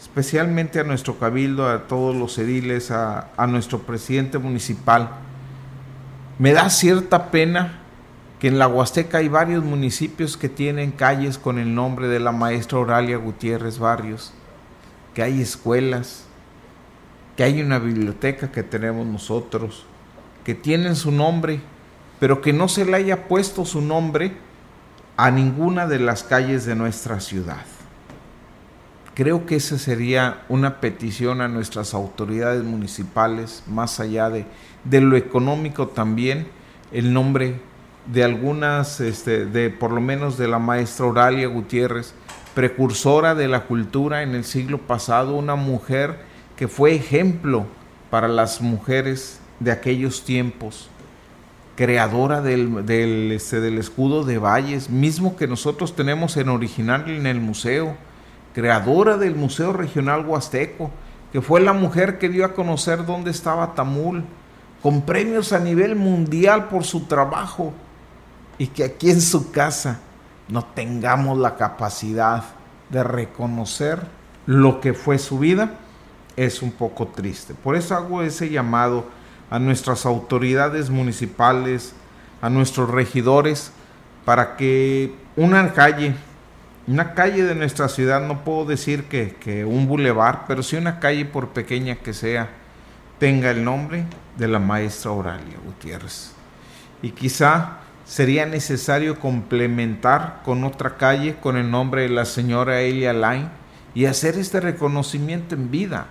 especialmente 0.00 0.80
a 0.80 0.82
nuestro 0.82 1.16
cabildo, 1.16 1.68
a 1.68 1.86
todos 1.86 2.16
los 2.16 2.36
ediles, 2.38 2.90
a 2.90 3.46
nuestro 3.46 3.78
presidente 3.78 4.38
municipal. 4.38 5.29
Me 6.40 6.54
da 6.54 6.70
cierta 6.70 7.30
pena 7.30 7.80
que 8.38 8.48
en 8.48 8.58
la 8.58 8.66
Huasteca 8.66 9.18
hay 9.18 9.28
varios 9.28 9.62
municipios 9.62 10.38
que 10.38 10.48
tienen 10.48 10.90
calles 10.90 11.36
con 11.36 11.58
el 11.58 11.74
nombre 11.74 12.08
de 12.08 12.18
la 12.18 12.32
maestra 12.32 12.78
Oralia 12.78 13.18
Gutiérrez 13.18 13.78
Barrios, 13.78 14.32
que 15.12 15.22
hay 15.22 15.42
escuelas, 15.42 16.24
que 17.36 17.42
hay 17.42 17.60
una 17.60 17.78
biblioteca 17.78 18.50
que 18.50 18.62
tenemos 18.62 19.06
nosotros, 19.06 19.84
que 20.42 20.54
tienen 20.54 20.96
su 20.96 21.12
nombre, 21.12 21.60
pero 22.18 22.40
que 22.40 22.54
no 22.54 22.68
se 22.68 22.86
le 22.86 22.96
haya 22.96 23.28
puesto 23.28 23.66
su 23.66 23.82
nombre 23.82 24.32
a 25.18 25.30
ninguna 25.30 25.86
de 25.86 25.98
las 25.98 26.22
calles 26.22 26.64
de 26.64 26.74
nuestra 26.74 27.20
ciudad. 27.20 27.66
Creo 29.14 29.44
que 29.44 29.56
esa 29.56 29.78
sería 29.78 30.42
una 30.48 30.80
petición 30.80 31.40
a 31.40 31.48
nuestras 31.48 31.94
autoridades 31.94 32.62
municipales, 32.62 33.64
más 33.66 34.00
allá 34.00 34.30
de, 34.30 34.46
de 34.84 35.00
lo 35.00 35.16
económico 35.16 35.88
también, 35.88 36.46
el 36.92 37.12
nombre 37.12 37.60
de 38.06 38.24
algunas, 38.24 39.00
este, 39.00 39.46
de 39.46 39.70
por 39.70 39.92
lo 39.92 40.00
menos 40.00 40.38
de 40.38 40.48
la 40.48 40.58
maestra 40.58 41.06
Oralia 41.06 41.48
Gutiérrez, 41.48 42.14
precursora 42.54 43.34
de 43.34 43.48
la 43.48 43.64
cultura 43.64 44.22
en 44.22 44.34
el 44.34 44.44
siglo 44.44 44.78
pasado, 44.78 45.34
una 45.34 45.54
mujer 45.54 46.18
que 46.56 46.68
fue 46.68 46.94
ejemplo 46.94 47.66
para 48.10 48.28
las 48.28 48.60
mujeres 48.60 49.40
de 49.60 49.70
aquellos 49.70 50.24
tiempos, 50.24 50.88
creadora 51.76 52.42
del, 52.42 52.84
del, 52.86 53.32
este, 53.32 53.60
del 53.60 53.78
escudo 53.78 54.24
de 54.24 54.38
valles, 54.38 54.90
mismo 54.90 55.36
que 55.36 55.46
nosotros 55.46 55.94
tenemos 55.94 56.36
en 56.36 56.48
original 56.48 57.08
en 57.08 57.26
el 57.26 57.40
museo, 57.40 57.96
creadora 58.54 59.16
del 59.16 59.34
Museo 59.34 59.72
Regional 59.72 60.26
Huasteco, 60.26 60.90
que 61.32 61.40
fue 61.40 61.60
la 61.60 61.72
mujer 61.72 62.18
que 62.18 62.28
dio 62.28 62.44
a 62.44 62.54
conocer 62.54 63.06
dónde 63.06 63.30
estaba 63.30 63.74
Tamul, 63.74 64.24
con 64.82 65.02
premios 65.02 65.52
a 65.52 65.58
nivel 65.58 65.94
mundial 65.94 66.68
por 66.68 66.84
su 66.84 67.04
trabajo 67.04 67.72
y 68.58 68.68
que 68.68 68.84
aquí 68.84 69.10
en 69.10 69.20
su 69.20 69.50
casa 69.50 70.00
no 70.48 70.64
tengamos 70.64 71.38
la 71.38 71.56
capacidad 71.56 72.44
de 72.88 73.04
reconocer 73.04 74.00
lo 74.46 74.80
que 74.80 74.94
fue 74.94 75.18
su 75.18 75.38
vida, 75.38 75.74
es 76.36 76.62
un 76.62 76.72
poco 76.72 77.08
triste. 77.08 77.54
Por 77.54 77.76
eso 77.76 77.94
hago 77.94 78.22
ese 78.22 78.48
llamado 78.48 79.04
a 79.50 79.58
nuestras 79.58 80.06
autoridades 80.06 80.90
municipales, 80.90 81.92
a 82.40 82.48
nuestros 82.48 82.90
regidores, 82.90 83.72
para 84.24 84.56
que 84.56 85.14
una 85.36 85.72
calle, 85.72 86.14
una 86.86 87.14
calle 87.14 87.44
de 87.44 87.54
nuestra 87.54 87.88
ciudad, 87.88 88.26
no 88.26 88.42
puedo 88.42 88.64
decir 88.64 89.04
que, 89.04 89.36
que 89.36 89.64
un 89.64 89.86
bulevar, 89.86 90.44
pero 90.48 90.62
sí 90.62 90.76
una 90.76 90.98
calle 90.98 91.24
por 91.24 91.50
pequeña 91.50 91.96
que 91.96 92.12
sea, 92.12 92.50
tenga 93.18 93.50
el 93.50 93.64
nombre 93.64 94.04
de 94.36 94.48
la 94.48 94.58
maestra 94.58 95.12
Oralia 95.12 95.58
Gutiérrez. 95.64 96.32
Y 97.02 97.10
quizá 97.10 97.78
sería 98.04 98.46
necesario 98.46 99.20
complementar 99.20 100.40
con 100.44 100.64
otra 100.64 100.96
calle 100.96 101.36
con 101.40 101.56
el 101.56 101.70
nombre 101.70 102.02
de 102.02 102.08
la 102.08 102.24
señora 102.24 102.80
Elia 102.80 103.12
Line 103.12 103.48
y 103.94 104.06
hacer 104.06 104.36
este 104.36 104.58
reconocimiento 104.60 105.54
en 105.54 105.70
vida, 105.70 106.06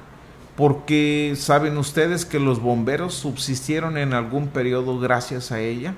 porque 0.56 1.34
saben 1.36 1.78
ustedes 1.78 2.26
que 2.26 2.40
los 2.40 2.62
bomberos 2.62 3.16
subsistieron 3.16 3.98
en 3.98 4.14
algún 4.14 4.48
periodo 4.48 5.00
gracias 5.00 5.52
a 5.52 5.60
ella, 5.60 5.94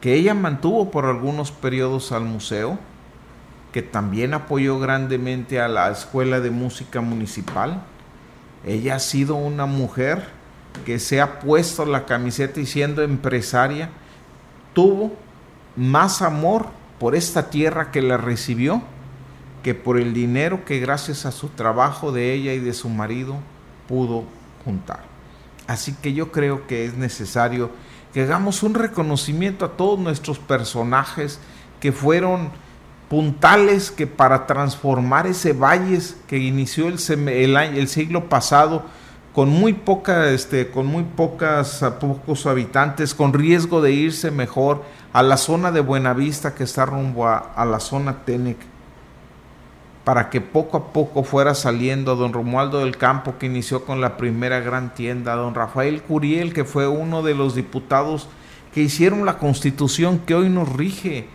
que 0.00 0.14
ella 0.14 0.34
mantuvo 0.34 0.90
por 0.90 1.06
algunos 1.06 1.50
periodos 1.50 2.12
al 2.12 2.24
museo, 2.24 2.78
que 3.74 3.82
también 3.82 4.34
apoyó 4.34 4.78
grandemente 4.78 5.60
a 5.60 5.66
la 5.66 5.90
Escuela 5.90 6.38
de 6.38 6.50
Música 6.50 7.00
Municipal. 7.00 7.82
Ella 8.64 8.94
ha 8.94 8.98
sido 9.00 9.34
una 9.34 9.66
mujer 9.66 10.28
que 10.86 11.00
se 11.00 11.20
ha 11.20 11.40
puesto 11.40 11.84
la 11.84 12.06
camiseta 12.06 12.60
y 12.60 12.66
siendo 12.66 13.02
empresaria, 13.02 13.90
tuvo 14.74 15.16
más 15.74 16.22
amor 16.22 16.68
por 17.00 17.16
esta 17.16 17.50
tierra 17.50 17.90
que 17.90 18.00
la 18.00 18.16
recibió 18.16 18.80
que 19.64 19.74
por 19.74 19.98
el 19.98 20.14
dinero 20.14 20.64
que 20.64 20.78
gracias 20.78 21.26
a 21.26 21.32
su 21.32 21.48
trabajo 21.48 22.12
de 22.12 22.32
ella 22.32 22.52
y 22.52 22.60
de 22.60 22.74
su 22.74 22.88
marido 22.88 23.38
pudo 23.88 24.22
juntar. 24.64 25.00
Así 25.66 25.94
que 25.94 26.12
yo 26.12 26.30
creo 26.30 26.68
que 26.68 26.84
es 26.84 26.94
necesario 26.94 27.72
que 28.12 28.22
hagamos 28.22 28.62
un 28.62 28.74
reconocimiento 28.74 29.64
a 29.64 29.76
todos 29.76 29.98
nuestros 29.98 30.38
personajes 30.38 31.40
que 31.80 31.90
fueron 31.90 32.50
puntales 33.14 33.92
que 33.92 34.08
para 34.08 34.44
transformar 34.44 35.28
ese 35.28 35.52
valles 35.52 36.16
que 36.26 36.36
inició 36.36 36.88
el, 36.88 37.56
el, 37.56 37.86
siglo 37.86 38.28
pasado 38.28 38.82
con 39.32 39.50
muy 39.50 39.72
poca, 39.72 40.30
este, 40.30 40.68
con 40.72 40.86
muy 40.86 41.04
pocas, 41.04 41.84
pocos 42.00 42.44
habitantes, 42.46 43.14
con 43.14 43.32
riesgo 43.32 43.80
de 43.80 43.92
irse 43.92 44.32
mejor 44.32 44.82
a 45.12 45.22
la 45.22 45.36
zona 45.36 45.70
de 45.70 45.78
Buenavista 45.78 46.56
que 46.56 46.64
está 46.64 46.86
rumbo 46.86 47.28
a, 47.28 47.38
a 47.38 47.64
la 47.64 47.78
zona 47.78 48.24
Tenec, 48.24 48.58
para 50.02 50.28
que 50.28 50.40
poco 50.40 50.76
a 50.76 50.92
poco 50.92 51.22
fuera 51.22 51.54
saliendo 51.54 52.10
a 52.10 52.16
don 52.16 52.32
Romualdo 52.32 52.80
del 52.80 52.96
Campo, 52.96 53.38
que 53.38 53.46
inició 53.46 53.84
con 53.84 54.00
la 54.00 54.16
primera 54.16 54.58
gran 54.58 54.92
tienda, 54.92 55.34
a 55.34 55.36
don 55.36 55.54
Rafael 55.54 56.02
Curiel, 56.02 56.52
que 56.52 56.64
fue 56.64 56.88
uno 56.88 57.22
de 57.22 57.36
los 57.36 57.54
diputados 57.54 58.26
que 58.74 58.80
hicieron 58.80 59.24
la 59.24 59.38
constitución 59.38 60.18
que 60.26 60.34
hoy 60.34 60.48
nos 60.48 60.68
rige, 60.72 61.28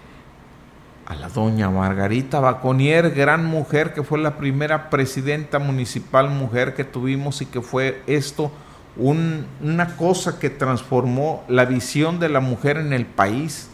a 1.10 1.16
la 1.16 1.28
doña 1.28 1.72
Margarita 1.72 2.39
Baconier, 2.39 3.10
gran 3.10 3.43
mujer 3.43 3.95
que 3.95 4.03
fue 4.03 4.20
la 4.20 4.38
primera 4.38 4.91
presidenta 4.91 5.57
municipal 5.57 6.30
mujer 6.30 6.76
que 6.76 6.84
tuvimos 6.84 7.41
y 7.41 7.47
que 7.47 7.62
fue 7.62 8.03
esto 8.05 8.51
una 8.95 9.95
cosa 9.97 10.38
que 10.38 10.51
transformó 10.51 11.43
la 11.47 11.66
visión 11.66 12.20
de 12.20 12.30
la 12.30 12.41
mujer 12.41 12.78
en 12.78 12.93
el 12.93 13.07
país. 13.07 13.70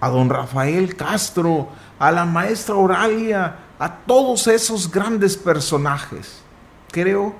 A 0.00 0.10
don 0.10 0.28
Rafael 0.28 0.94
Castro, 0.94 1.68
a 1.98 2.12
la 2.12 2.24
maestra 2.24 2.74
Oralia, 2.74 3.56
a 3.78 3.96
todos 4.06 4.46
esos 4.46 4.90
grandes 4.90 5.36
personajes. 5.36 6.42
Creo 6.92 7.34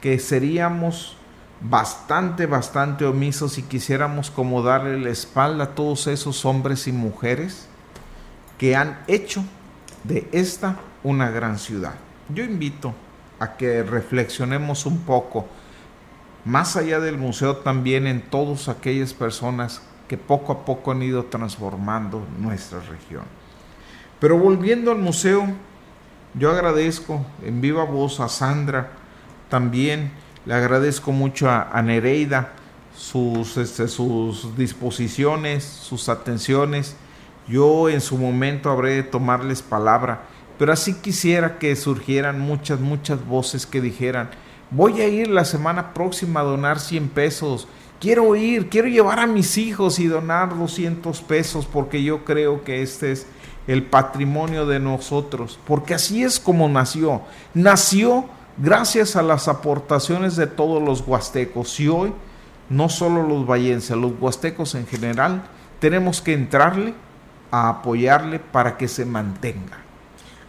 que 0.00 0.18
seríamos 0.18 1.16
bastante, 1.60 2.46
bastante 2.46 3.04
omisos 3.04 3.54
si 3.54 3.62
quisiéramos 3.62 4.30
como 4.30 4.62
darle 4.62 5.00
la 5.00 5.10
espalda 5.10 5.64
a 5.64 5.74
todos 5.74 6.06
esos 6.06 6.44
hombres 6.44 6.86
y 6.86 6.92
mujeres 6.92 7.68
que 8.58 8.76
han 8.76 8.98
hecho 9.06 9.44
de 10.04 10.28
esta 10.32 10.78
una 11.02 11.30
gran 11.30 11.58
ciudad. 11.58 11.94
Yo 12.28 12.44
invito 12.44 12.94
a 13.38 13.56
que 13.56 13.82
reflexionemos 13.82 14.86
un 14.86 15.00
poco, 15.00 15.46
más 16.44 16.76
allá 16.76 17.00
del 17.00 17.18
museo 17.18 17.56
también 17.56 18.06
en 18.06 18.22
todas 18.22 18.68
aquellas 18.68 19.12
personas 19.14 19.82
que 20.08 20.16
poco 20.16 20.52
a 20.52 20.64
poco 20.64 20.92
han 20.92 21.02
ido 21.02 21.24
transformando 21.24 22.24
nuestra 22.38 22.80
región. 22.80 23.24
Pero 24.20 24.38
volviendo 24.38 24.92
al 24.92 24.98
museo, 24.98 25.46
yo 26.34 26.50
agradezco 26.50 27.24
en 27.44 27.60
viva 27.60 27.84
voz 27.84 28.20
a 28.20 28.28
Sandra, 28.28 28.90
también 29.48 30.12
le 30.46 30.54
agradezco 30.54 31.12
mucho 31.12 31.50
a, 31.50 31.82
Nereida 31.82 32.52
sus, 32.96 33.56
este, 33.56 33.88
sus 33.88 34.56
disposiciones, 34.56 35.64
sus 35.64 36.08
atenciones 36.08 36.96
yo 37.48 37.88
en 37.88 38.00
su 38.00 38.16
momento 38.16 38.70
habré 38.70 38.94
de 38.94 39.02
tomarles 39.02 39.62
palabra, 39.62 40.22
pero 40.58 40.72
así 40.72 40.94
quisiera 40.94 41.58
que 41.58 41.74
surgieran 41.76 42.40
muchas, 42.40 42.80
muchas 42.80 43.24
voces 43.26 43.66
que 43.66 43.80
dijeran, 43.80 44.30
voy 44.70 45.00
a 45.00 45.08
ir 45.08 45.28
la 45.28 45.44
semana 45.44 45.92
próxima 45.94 46.40
a 46.40 46.44
donar 46.44 46.78
100 46.78 47.08
pesos, 47.08 47.68
quiero 48.00 48.34
ir, 48.36 48.68
quiero 48.68 48.88
llevar 48.88 49.18
a 49.18 49.26
mis 49.26 49.58
hijos 49.58 49.98
y 49.98 50.06
donar 50.06 50.56
200 50.56 51.20
pesos 51.22 51.66
porque 51.66 52.02
yo 52.02 52.24
creo 52.24 52.64
que 52.64 52.82
este 52.82 53.12
es 53.12 53.26
el 53.66 53.84
patrimonio 53.84 54.66
de 54.66 54.80
nosotros, 54.80 55.58
porque 55.66 55.94
así 55.94 56.24
es 56.24 56.40
como 56.40 56.68
nació. 56.68 57.22
Nació 57.54 58.26
gracias 58.56 59.16
a 59.16 59.22
las 59.22 59.48
aportaciones 59.48 60.36
de 60.36 60.46
todos 60.46 60.82
los 60.82 61.06
huastecos. 61.06 61.78
Y 61.80 61.88
hoy 61.88 62.12
no 62.68 62.88
solo 62.88 63.22
los 63.22 63.46
vallenses, 63.46 63.96
los 63.96 64.12
huastecos 64.20 64.74
en 64.74 64.86
general, 64.86 65.44
tenemos 65.78 66.20
que 66.20 66.32
entrarle 66.32 66.94
a 67.52 67.68
apoyarle 67.68 68.40
para 68.40 68.76
que 68.76 68.88
se 68.88 69.04
mantenga. 69.04 69.78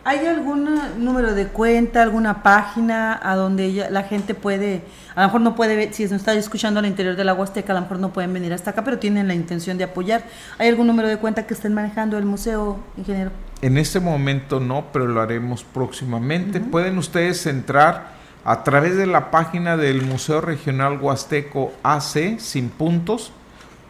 ¿Hay 0.05 0.25
algún 0.25 0.67
número 0.97 1.33
de 1.33 1.47
cuenta, 1.47 2.01
alguna 2.01 2.43
página 2.43 3.17
a 3.23 3.35
donde 3.37 3.87
la 3.89 4.03
gente 4.03 4.33
puede, 4.33 4.81
a 5.15 5.21
lo 5.21 5.27
mejor 5.27 5.41
no 5.41 5.55
puede 5.55 5.77
ver, 5.77 5.93
si 5.93 6.03
nos 6.03 6.13
está 6.13 6.33
escuchando 6.33 6.81
al 6.81 6.85
interior 6.85 7.15
de 7.15 7.23
la 7.23 7.33
Huasteca, 7.33 7.71
a 7.71 7.75
lo 7.75 7.81
mejor 7.83 7.99
no 7.99 8.11
pueden 8.11 8.33
venir 8.33 8.51
hasta 8.51 8.71
acá, 8.71 8.83
pero 8.83 8.99
tienen 8.99 9.29
la 9.29 9.33
intención 9.33 9.77
de 9.77 9.85
apoyar? 9.85 10.23
¿Hay 10.57 10.67
algún 10.67 10.87
número 10.87 11.07
de 11.07 11.17
cuenta 11.17 11.47
que 11.47 11.53
estén 11.53 11.73
manejando 11.73 12.17
el 12.17 12.25
museo, 12.25 12.79
ingeniero? 12.97 13.31
En 13.61 13.77
este 13.77 14.01
momento 14.01 14.59
no, 14.59 14.87
pero 14.91 15.07
lo 15.07 15.21
haremos 15.21 15.63
próximamente. 15.63 16.59
Pueden 16.59 16.97
ustedes 16.97 17.45
entrar 17.45 18.07
a 18.43 18.63
través 18.63 18.97
de 18.97 19.07
la 19.07 19.31
página 19.31 19.77
del 19.77 20.01
Museo 20.01 20.41
Regional 20.41 20.99
Huasteco 20.99 21.71
AC, 21.81 22.39
sin 22.39 22.67
puntos, 22.67 23.31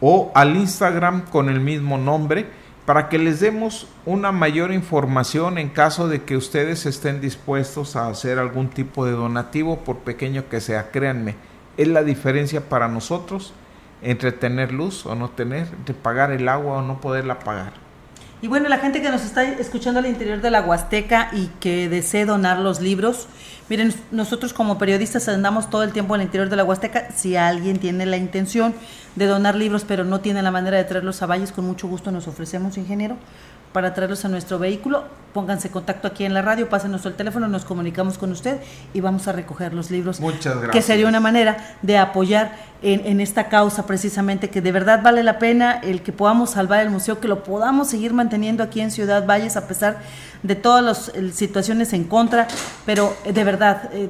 o 0.00 0.30
al 0.36 0.54
Instagram 0.54 1.22
con 1.22 1.48
el 1.48 1.58
mismo 1.58 1.98
nombre 1.98 2.62
para 2.86 3.08
que 3.08 3.18
les 3.18 3.40
demos 3.40 3.88
una 4.04 4.30
mayor 4.30 4.72
información 4.72 5.58
en 5.58 5.70
caso 5.70 6.08
de 6.08 6.22
que 6.22 6.36
ustedes 6.36 6.84
estén 6.84 7.20
dispuestos 7.20 7.96
a 7.96 8.08
hacer 8.08 8.38
algún 8.38 8.68
tipo 8.68 9.06
de 9.06 9.12
donativo, 9.12 9.80
por 9.80 9.98
pequeño 9.98 10.48
que 10.48 10.60
sea. 10.60 10.90
Créanme, 10.90 11.36
es 11.76 11.88
la 11.88 12.02
diferencia 12.02 12.68
para 12.68 12.88
nosotros 12.88 13.54
entre 14.02 14.32
tener 14.32 14.72
luz 14.72 15.06
o 15.06 15.14
no 15.14 15.30
tener, 15.30 15.68
entre 15.78 15.94
pagar 15.94 16.30
el 16.30 16.48
agua 16.48 16.78
o 16.78 16.82
no 16.82 17.00
poderla 17.00 17.38
pagar. 17.38 17.83
Y 18.42 18.48
bueno, 18.48 18.68
la 18.68 18.78
gente 18.78 19.00
que 19.00 19.10
nos 19.10 19.24
está 19.24 19.42
escuchando 19.44 20.00
al 20.00 20.06
interior 20.06 20.40
de 20.42 20.50
la 20.50 20.60
Huasteca 20.60 21.30
y 21.32 21.46
que 21.60 21.88
desee 21.88 22.26
donar 22.26 22.58
los 22.58 22.80
libros, 22.80 23.26
miren, 23.70 23.94
nosotros 24.10 24.52
como 24.52 24.76
periodistas 24.76 25.28
andamos 25.28 25.70
todo 25.70 25.82
el 25.82 25.92
tiempo 25.92 26.14
al 26.14 26.20
interior 26.20 26.50
de 26.50 26.56
la 26.56 26.64
Huasteca. 26.64 27.08
Si 27.14 27.36
alguien 27.36 27.78
tiene 27.78 28.04
la 28.04 28.18
intención 28.18 28.74
de 29.16 29.26
donar 29.26 29.54
libros, 29.54 29.84
pero 29.86 30.04
no 30.04 30.20
tiene 30.20 30.42
la 30.42 30.50
manera 30.50 30.76
de 30.76 30.84
traerlos 30.84 31.22
a 31.22 31.26
Valles, 31.26 31.52
con 31.52 31.64
mucho 31.66 31.88
gusto 31.88 32.10
nos 32.10 32.28
ofrecemos, 32.28 32.76
ingeniero, 32.76 33.16
para 33.74 33.92
traerlos 33.92 34.24
a 34.24 34.28
nuestro 34.28 34.60
vehículo. 34.60 35.02
Pónganse 35.32 35.68
contacto 35.68 36.06
aquí 36.06 36.24
en 36.24 36.32
la 36.32 36.42
radio, 36.42 36.68
pásenos 36.68 37.04
el 37.06 37.14
teléfono, 37.14 37.48
nos 37.48 37.64
comunicamos 37.64 38.18
con 38.18 38.30
usted 38.30 38.60
y 38.92 39.00
vamos 39.00 39.26
a 39.26 39.32
recoger 39.32 39.74
los 39.74 39.90
libros. 39.90 40.20
Muchas 40.20 40.54
gracias. 40.54 40.70
Que 40.70 40.80
sería 40.80 41.08
una 41.08 41.18
manera 41.18 41.56
de 41.82 41.98
apoyar 41.98 42.54
en, 42.82 43.04
en, 43.04 43.20
esta 43.20 43.48
causa 43.48 43.84
precisamente, 43.84 44.48
que 44.48 44.60
de 44.60 44.70
verdad 44.70 45.02
vale 45.02 45.24
la 45.24 45.40
pena 45.40 45.72
el 45.82 46.02
que 46.02 46.12
podamos 46.12 46.50
salvar 46.50 46.82
el 46.82 46.90
museo, 46.90 47.18
que 47.18 47.26
lo 47.26 47.42
podamos 47.42 47.88
seguir 47.88 48.12
manteniendo 48.12 48.62
aquí 48.62 48.80
en 48.80 48.92
Ciudad 48.92 49.26
Valles 49.26 49.56
a 49.56 49.66
pesar 49.66 49.98
de 50.44 50.54
todas 50.54 50.84
las 50.84 51.34
situaciones 51.34 51.92
en 51.94 52.04
contra, 52.04 52.46
pero 52.86 53.16
eh, 53.24 53.32
de 53.32 53.42
verdad, 53.42 53.90
eh, 53.92 54.08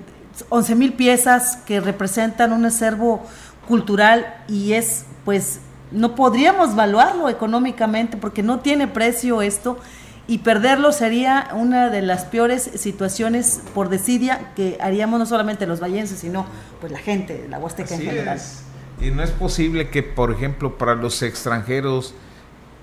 11 0.50 0.74
mil 0.74 0.92
piezas 0.92 1.56
que 1.64 1.80
representan 1.80 2.52
un 2.52 2.66
acervo 2.66 3.24
cultural 3.66 4.42
y 4.46 4.74
es 4.74 5.06
pues 5.24 5.60
no 5.94 6.14
podríamos 6.14 6.72
evaluarlo 6.72 7.28
económicamente 7.28 8.16
porque 8.16 8.42
no 8.42 8.58
tiene 8.58 8.88
precio 8.88 9.40
esto 9.42 9.78
y 10.26 10.38
perderlo 10.38 10.90
sería 10.92 11.48
una 11.54 11.90
de 11.90 12.02
las 12.02 12.24
peores 12.24 12.70
situaciones 12.76 13.62
por 13.74 13.88
desidia 13.88 14.52
que 14.56 14.78
haríamos 14.80 15.18
no 15.18 15.26
solamente 15.26 15.66
los 15.66 15.80
vallenses, 15.80 16.18
sino 16.18 16.46
pues 16.80 16.92
la 16.92 16.98
gente, 16.98 17.46
la 17.48 17.58
Huasteca 17.58 17.94
Así 17.94 18.04
en 18.04 18.10
general. 18.10 18.36
es. 18.36 18.62
Y 19.00 19.10
no 19.10 19.22
es 19.22 19.30
posible 19.30 19.90
que, 19.90 20.02
por 20.02 20.32
ejemplo, 20.32 20.78
para 20.78 20.94
los 20.94 21.22
extranjeros, 21.22 22.14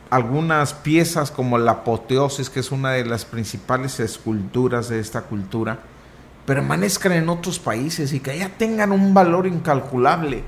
algunas 0.09 0.73
piezas 0.73 1.31
como 1.31 1.57
la 1.57 1.71
apoteosis, 1.71 2.49
que 2.49 2.59
es 2.59 2.71
una 2.71 2.91
de 2.91 3.05
las 3.05 3.25
principales 3.25 3.99
esculturas 3.99 4.89
de 4.89 4.99
esta 4.99 5.23
cultura, 5.23 5.79
permanezcan 6.45 7.13
en 7.13 7.29
otros 7.29 7.59
países 7.59 8.13
y 8.13 8.19
que 8.19 8.31
allá 8.31 8.51
tengan 8.57 8.91
un 8.91 9.13
valor 9.13 9.47
incalculable 9.47 10.43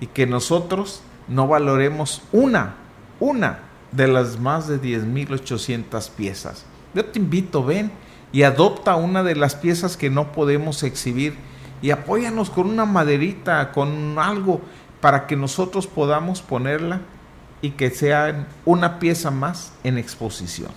y 0.00 0.06
que 0.08 0.26
nosotros 0.26 1.02
no 1.32 1.48
valoremos 1.48 2.22
una, 2.30 2.74
una 3.18 3.60
de 3.90 4.06
las 4.06 4.38
más 4.38 4.68
de 4.68 4.80
10.800 4.80 6.10
piezas. 6.10 6.64
Yo 6.94 7.04
te 7.04 7.18
invito, 7.18 7.64
ven 7.64 7.90
y 8.32 8.42
adopta 8.42 8.96
una 8.96 9.22
de 9.22 9.34
las 9.36 9.54
piezas 9.54 9.96
que 9.96 10.10
no 10.10 10.32
podemos 10.32 10.82
exhibir 10.82 11.34
y 11.80 11.90
apóyanos 11.90 12.50
con 12.50 12.68
una 12.68 12.84
maderita, 12.84 13.72
con 13.72 14.18
algo 14.18 14.60
para 15.00 15.26
que 15.26 15.36
nosotros 15.36 15.86
podamos 15.86 16.42
ponerla 16.42 17.00
y 17.60 17.70
que 17.70 17.90
sea 17.90 18.46
una 18.64 18.98
pieza 18.98 19.30
más 19.30 19.72
en 19.84 19.98
exposición. 19.98 20.70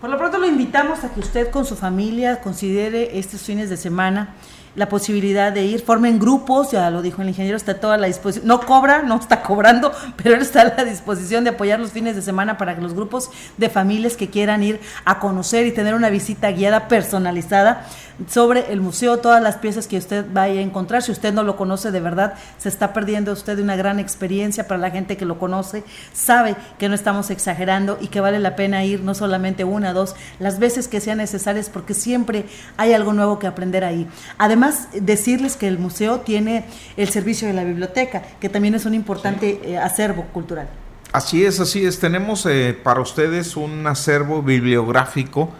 Por 0.00 0.08
lo 0.08 0.16
pronto 0.16 0.38
lo 0.38 0.46
invitamos 0.46 1.04
a 1.04 1.12
que 1.12 1.20
usted 1.20 1.50
con 1.50 1.66
su 1.66 1.76
familia 1.76 2.40
considere 2.40 3.18
estos 3.18 3.42
fines 3.42 3.68
de 3.68 3.76
semana 3.76 4.34
la 4.74 4.88
posibilidad 4.88 5.52
de 5.52 5.64
ir, 5.64 5.82
formen 5.82 6.18
grupos, 6.18 6.70
ya 6.70 6.90
lo 6.90 7.02
dijo 7.02 7.22
el 7.22 7.28
ingeniero, 7.28 7.56
está 7.56 7.80
toda 7.80 7.98
la 7.98 8.06
disposición, 8.06 8.46
no 8.46 8.60
cobra, 8.60 9.02
no 9.02 9.16
está 9.18 9.42
cobrando, 9.42 9.92
pero 10.16 10.36
él 10.36 10.42
está 10.42 10.62
a 10.62 10.74
la 10.76 10.84
disposición 10.84 11.44
de 11.44 11.50
apoyar 11.50 11.80
los 11.80 11.90
fines 11.90 12.16
de 12.16 12.22
semana 12.22 12.56
para 12.56 12.76
que 12.76 12.80
los 12.80 12.94
grupos 12.94 13.30
de 13.56 13.68
familias 13.68 14.16
que 14.16 14.30
quieran 14.30 14.62
ir 14.62 14.80
a 15.04 15.18
conocer 15.18 15.66
y 15.66 15.72
tener 15.72 15.94
una 15.94 16.08
visita 16.08 16.50
guiada 16.52 16.88
personalizada 16.88 17.86
sobre 18.28 18.72
el 18.72 18.80
museo, 18.80 19.18
todas 19.18 19.42
las 19.42 19.56
piezas 19.56 19.86
que 19.86 19.96
usted 19.96 20.26
vaya 20.30 20.60
a 20.60 20.62
encontrar. 20.62 21.02
Si 21.02 21.10
usted 21.10 21.32
no 21.32 21.42
lo 21.42 21.56
conoce 21.56 21.90
de 21.90 22.00
verdad, 22.00 22.34
se 22.58 22.68
está 22.68 22.92
perdiendo 22.92 23.32
usted 23.32 23.58
una 23.58 23.76
gran 23.76 23.98
experiencia. 23.98 24.68
Para 24.68 24.78
la 24.78 24.90
gente 24.90 25.16
que 25.16 25.24
lo 25.24 25.38
conoce, 25.38 25.84
sabe 26.12 26.54
que 26.78 26.88
no 26.88 26.94
estamos 26.94 27.30
exagerando 27.30 27.98
y 28.00 28.08
que 28.08 28.20
vale 28.20 28.38
la 28.38 28.56
pena 28.56 28.84
ir 28.84 29.00
no 29.00 29.14
solamente 29.14 29.64
una, 29.64 29.89
dos, 29.92 30.14
las 30.38 30.58
veces 30.58 30.88
que 30.88 31.00
sean 31.00 31.18
necesarias 31.18 31.68
porque 31.68 31.94
siempre 31.94 32.44
hay 32.76 32.92
algo 32.92 33.12
nuevo 33.12 33.38
que 33.38 33.46
aprender 33.46 33.84
ahí. 33.84 34.06
Además, 34.38 34.88
decirles 34.92 35.56
que 35.56 35.68
el 35.68 35.78
museo 35.78 36.20
tiene 36.20 36.64
el 36.96 37.08
servicio 37.08 37.48
de 37.48 37.54
la 37.54 37.64
biblioteca, 37.64 38.22
que 38.40 38.48
también 38.48 38.74
es 38.74 38.86
un 38.86 38.94
importante 38.94 39.60
eh, 39.64 39.78
acervo 39.78 40.24
cultural. 40.32 40.68
Así 41.12 41.44
es, 41.44 41.58
así 41.58 41.84
es. 41.84 41.98
Tenemos 41.98 42.46
eh, 42.46 42.78
para 42.80 43.00
ustedes 43.00 43.56
un 43.56 43.86
acervo 43.86 44.42
bibliográfico 44.42 45.50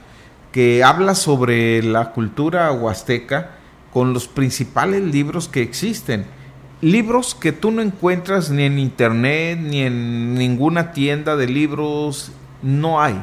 que 0.53 0.85
habla 0.85 1.15
sobre 1.15 1.83
la 1.83 2.13
cultura 2.13 2.71
huasteca 2.73 3.51
con 3.93 4.13
los 4.13 4.29
principales 4.29 5.03
libros 5.03 5.49
que 5.49 5.63
existen. 5.63 6.27
Libros 6.81 7.35
que 7.35 7.53
tú 7.53 7.71
no 7.71 7.83
encuentras 7.83 8.51
ni 8.51 8.63
en 8.63 8.79
internet 8.79 9.59
ni 9.61 9.83
en 9.83 10.35
ninguna 10.35 10.93
tienda 10.93 11.37
de 11.37 11.47
libros, 11.47 12.33
no 12.63 13.03
hay. 13.03 13.23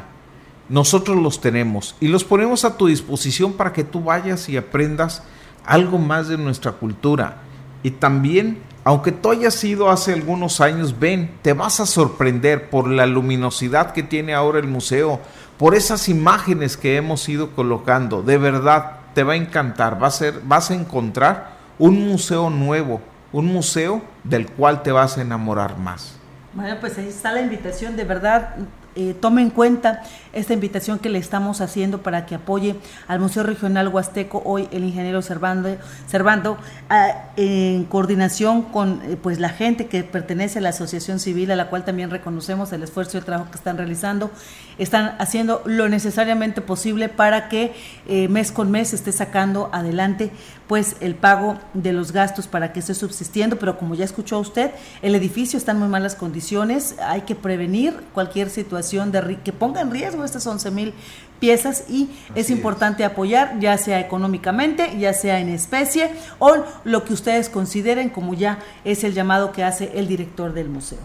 Nosotros 0.69 1.17
los 1.17 1.39
tenemos 1.39 1.95
y 1.99 2.07
los 2.09 2.23
ponemos 2.23 2.65
a 2.65 2.77
tu 2.77 2.87
disposición 2.87 3.53
para 3.53 3.73
que 3.73 3.83
tú 3.83 4.03
vayas 4.03 4.49
y 4.49 4.57
aprendas 4.57 5.23
algo 5.65 5.97
más 5.97 6.27
de 6.27 6.37
nuestra 6.37 6.73
cultura. 6.73 7.37
Y 7.83 7.91
también, 7.91 8.59
aunque 8.83 9.11
tú 9.11 9.31
hayas 9.31 9.63
ido 9.63 9.89
hace 9.89 10.13
algunos 10.13 10.59
años, 10.61 10.99
ven, 10.99 11.31
te 11.41 11.53
vas 11.53 11.79
a 11.79 11.85
sorprender 11.85 12.69
por 12.69 12.89
la 12.89 13.05
luminosidad 13.05 13.91
que 13.91 14.03
tiene 14.03 14.33
ahora 14.33 14.59
el 14.59 14.67
museo, 14.67 15.19
por 15.57 15.75
esas 15.75 16.09
imágenes 16.09 16.77
que 16.77 16.97
hemos 16.97 17.27
ido 17.29 17.51
colocando. 17.51 18.21
De 18.23 18.37
verdad, 18.37 18.97
te 19.13 19.23
va 19.23 19.33
a 19.33 19.37
encantar. 19.37 20.01
Va 20.01 20.07
a 20.07 20.11
ser, 20.11 20.41
vas 20.43 20.71
a 20.71 20.75
encontrar 20.75 21.57
un 21.79 22.07
museo 22.07 22.49
nuevo, 22.49 23.01
un 23.31 23.45
museo 23.47 24.01
del 24.23 24.47
cual 24.47 24.83
te 24.83 24.91
vas 24.91 25.17
a 25.17 25.21
enamorar 25.21 25.77
más. 25.77 26.17
Bueno, 26.53 26.75
pues 26.79 26.97
ahí 26.97 27.07
está 27.07 27.31
la 27.31 27.41
invitación, 27.41 27.95
de 27.95 28.03
verdad. 28.03 28.55
Eh, 28.95 29.15
tome 29.19 29.43
en 29.43 29.51
cuenta 29.51 30.01
esta 30.37 30.53
invitación 30.53 30.99
que 30.99 31.09
le 31.09 31.17
estamos 31.17 31.61
haciendo 31.61 32.03
para 32.03 32.25
que 32.25 32.35
apoye 32.35 32.75
al 33.07 33.19
Museo 33.19 33.43
Regional 33.43 33.87
Huasteco, 33.87 34.41
hoy 34.45 34.67
el 34.71 34.83
ingeniero 34.83 35.21
Servando, 35.21 35.75
Servando 36.07 36.57
a, 36.89 37.31
en 37.35 37.85
coordinación 37.85 38.61
con 38.63 39.01
eh, 39.03 39.17
pues 39.21 39.39
la 39.39 39.49
gente 39.49 39.87
que 39.87 40.03
pertenece 40.03 40.59
a 40.59 40.61
la 40.61 40.69
asociación 40.69 41.19
civil, 41.19 41.51
a 41.51 41.55
la 41.55 41.69
cual 41.69 41.85
también 41.85 42.11
reconocemos 42.11 42.71
el 42.71 42.83
esfuerzo 42.83 43.17
y 43.17 43.19
el 43.19 43.25
trabajo 43.25 43.49
que 43.49 43.57
están 43.57 43.77
realizando, 43.77 44.29
están 44.77 45.15
haciendo 45.19 45.61
lo 45.65 45.89
necesariamente 45.89 46.61
posible 46.61 47.09
para 47.09 47.49
que 47.49 47.73
eh, 48.07 48.27
mes 48.27 48.51
con 48.51 48.69
mes 48.69 48.93
esté 48.93 49.11
sacando 49.11 49.69
adelante 49.73 50.31
pues 50.67 50.97
el 50.99 51.15
pago 51.15 51.57
de 51.73 51.93
los 51.93 52.11
gastos 52.11 52.47
para 52.47 52.73
que 52.73 52.81
esté 52.81 52.93
subsistiendo, 52.93 53.57
pero 53.57 53.77
como 53.77 53.95
ya 53.95 54.03
escuchó 54.03 54.37
usted, 54.39 54.71
el 55.01 55.15
edificio 55.15 55.57
está 55.57 55.71
en 55.71 55.79
muy 55.79 55.87
malas 55.87 56.15
condiciones, 56.15 56.95
hay 56.99 57.21
que 57.21 57.35
prevenir 57.35 57.93
cualquier 58.13 58.49
situación 58.49 59.11
de 59.11 59.39
que 59.43 59.53
ponga 59.53 59.81
en 59.81 59.91
riesgo 59.91 60.25
estas 60.27 60.45
11 60.45 60.71
mil 60.71 60.93
piezas 61.39 61.85
y 61.89 62.09
es 62.35 62.49
importante 62.49 63.03
apoyar, 63.03 63.59
ya 63.59 63.77
sea 63.77 63.99
económicamente, 63.99 64.97
ya 64.99 65.13
sea 65.13 65.39
en 65.39 65.49
especie 65.49 66.11
o 66.39 66.55
lo 66.83 67.03
que 67.03 67.13
ustedes 67.13 67.49
consideren 67.49 68.09
como 68.09 68.33
ya 68.33 68.59
es 68.83 69.03
el 69.03 69.13
llamado 69.13 69.51
que 69.51 69.63
hace 69.63 69.91
el 69.95 70.07
director 70.07 70.53
del 70.53 70.69
museo. 70.69 70.99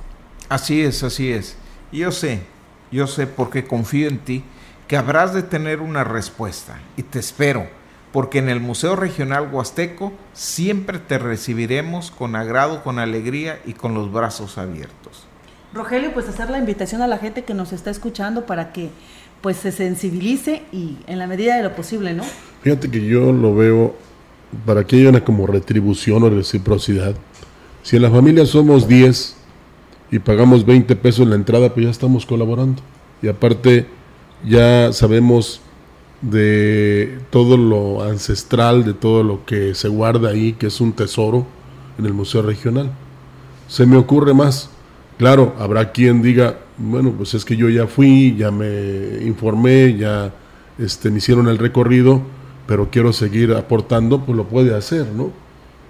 Así 0.48 0.82
es, 0.82 1.02
así 1.02 1.32
es. 1.32 1.56
Yo 1.92 2.12
sé, 2.12 2.42
yo 2.90 3.06
sé 3.06 3.26
porque 3.26 3.66
confío 3.66 4.08
en 4.08 4.18
ti 4.18 4.44
que 4.86 4.96
habrás 4.96 5.32
de 5.32 5.42
tener 5.42 5.80
una 5.80 6.04
respuesta 6.04 6.78
y 6.96 7.02
te 7.02 7.18
espero 7.18 7.66
porque 8.12 8.38
en 8.38 8.50
el 8.50 8.60
Museo 8.60 8.94
Regional 8.94 9.48
Huasteco 9.50 10.12
siempre 10.34 10.98
te 10.98 11.18
recibiremos 11.18 12.10
con 12.10 12.36
agrado, 12.36 12.82
con 12.84 12.98
alegría 12.98 13.60
y 13.64 13.72
con 13.72 13.94
los 13.94 14.12
brazos 14.12 14.58
abiertos. 14.58 15.01
Rogelio, 15.74 16.12
pues 16.12 16.28
hacer 16.28 16.50
la 16.50 16.58
invitación 16.58 17.02
a 17.02 17.06
la 17.06 17.18
gente 17.18 17.44
que 17.44 17.54
nos 17.54 17.72
está 17.72 17.90
escuchando 17.90 18.44
para 18.46 18.72
que 18.72 18.90
pues 19.40 19.56
se 19.56 19.72
sensibilice 19.72 20.62
y 20.72 20.96
en 21.06 21.18
la 21.18 21.26
medida 21.26 21.56
de 21.56 21.62
lo 21.62 21.74
posible, 21.74 22.14
¿no? 22.14 22.22
Fíjate 22.62 22.90
que 22.90 23.04
yo 23.04 23.32
lo 23.32 23.54
veo 23.54 23.94
para 24.64 24.84
que 24.84 24.96
haya 24.96 25.08
una 25.08 25.24
como 25.24 25.46
retribución 25.46 26.22
o 26.22 26.30
reciprocidad. 26.30 27.14
Si 27.82 27.96
en 27.96 28.02
la 28.02 28.10
familia 28.10 28.46
somos 28.46 28.86
10 28.86 29.36
y 30.12 30.18
pagamos 30.18 30.64
20 30.64 30.94
pesos 30.96 31.26
la 31.26 31.34
entrada, 31.34 31.72
pues 31.74 31.84
ya 31.84 31.90
estamos 31.90 32.24
colaborando. 32.26 32.82
Y 33.20 33.28
aparte 33.28 33.86
ya 34.44 34.92
sabemos 34.92 35.60
de 36.20 37.18
todo 37.30 37.56
lo 37.56 38.04
ancestral, 38.04 38.84
de 38.84 38.94
todo 38.94 39.24
lo 39.24 39.44
que 39.44 39.74
se 39.74 39.88
guarda 39.88 40.30
ahí, 40.30 40.52
que 40.52 40.66
es 40.68 40.80
un 40.80 40.92
tesoro 40.92 41.46
en 41.98 42.06
el 42.06 42.12
Museo 42.12 42.42
Regional. 42.42 42.92
Se 43.66 43.86
me 43.86 43.96
ocurre 43.96 44.34
más. 44.34 44.70
Claro, 45.22 45.54
habrá 45.60 45.92
quien 45.92 46.20
diga, 46.20 46.58
bueno, 46.78 47.12
pues 47.16 47.32
es 47.34 47.44
que 47.44 47.56
yo 47.56 47.68
ya 47.68 47.86
fui, 47.86 48.34
ya 48.36 48.50
me 48.50 49.24
informé, 49.24 49.96
ya 49.96 50.34
este, 50.80 51.12
me 51.12 51.18
hicieron 51.18 51.46
el 51.46 51.58
recorrido, 51.58 52.22
pero 52.66 52.90
quiero 52.90 53.12
seguir 53.12 53.52
aportando, 53.52 54.24
pues 54.24 54.36
lo 54.36 54.48
puede 54.48 54.74
hacer, 54.74 55.06
¿no? 55.16 55.30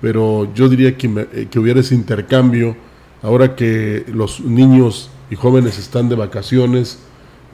Pero 0.03 0.53
yo 0.53 0.69
diría 0.69 0.99
que, 0.99 1.29
eh, 1.33 1.49
que 1.51 1.59
hubiera 1.59 1.81
ese 1.81 1.95
intercambio, 1.95 2.77
ahora 3.23 3.57
que 3.57 4.05
los 4.13 4.41
niños 4.41 5.09
y 5.31 5.35
jóvenes 5.35 5.79
están 5.79 6.11
de 6.11 6.17
vacaciones, 6.17 6.99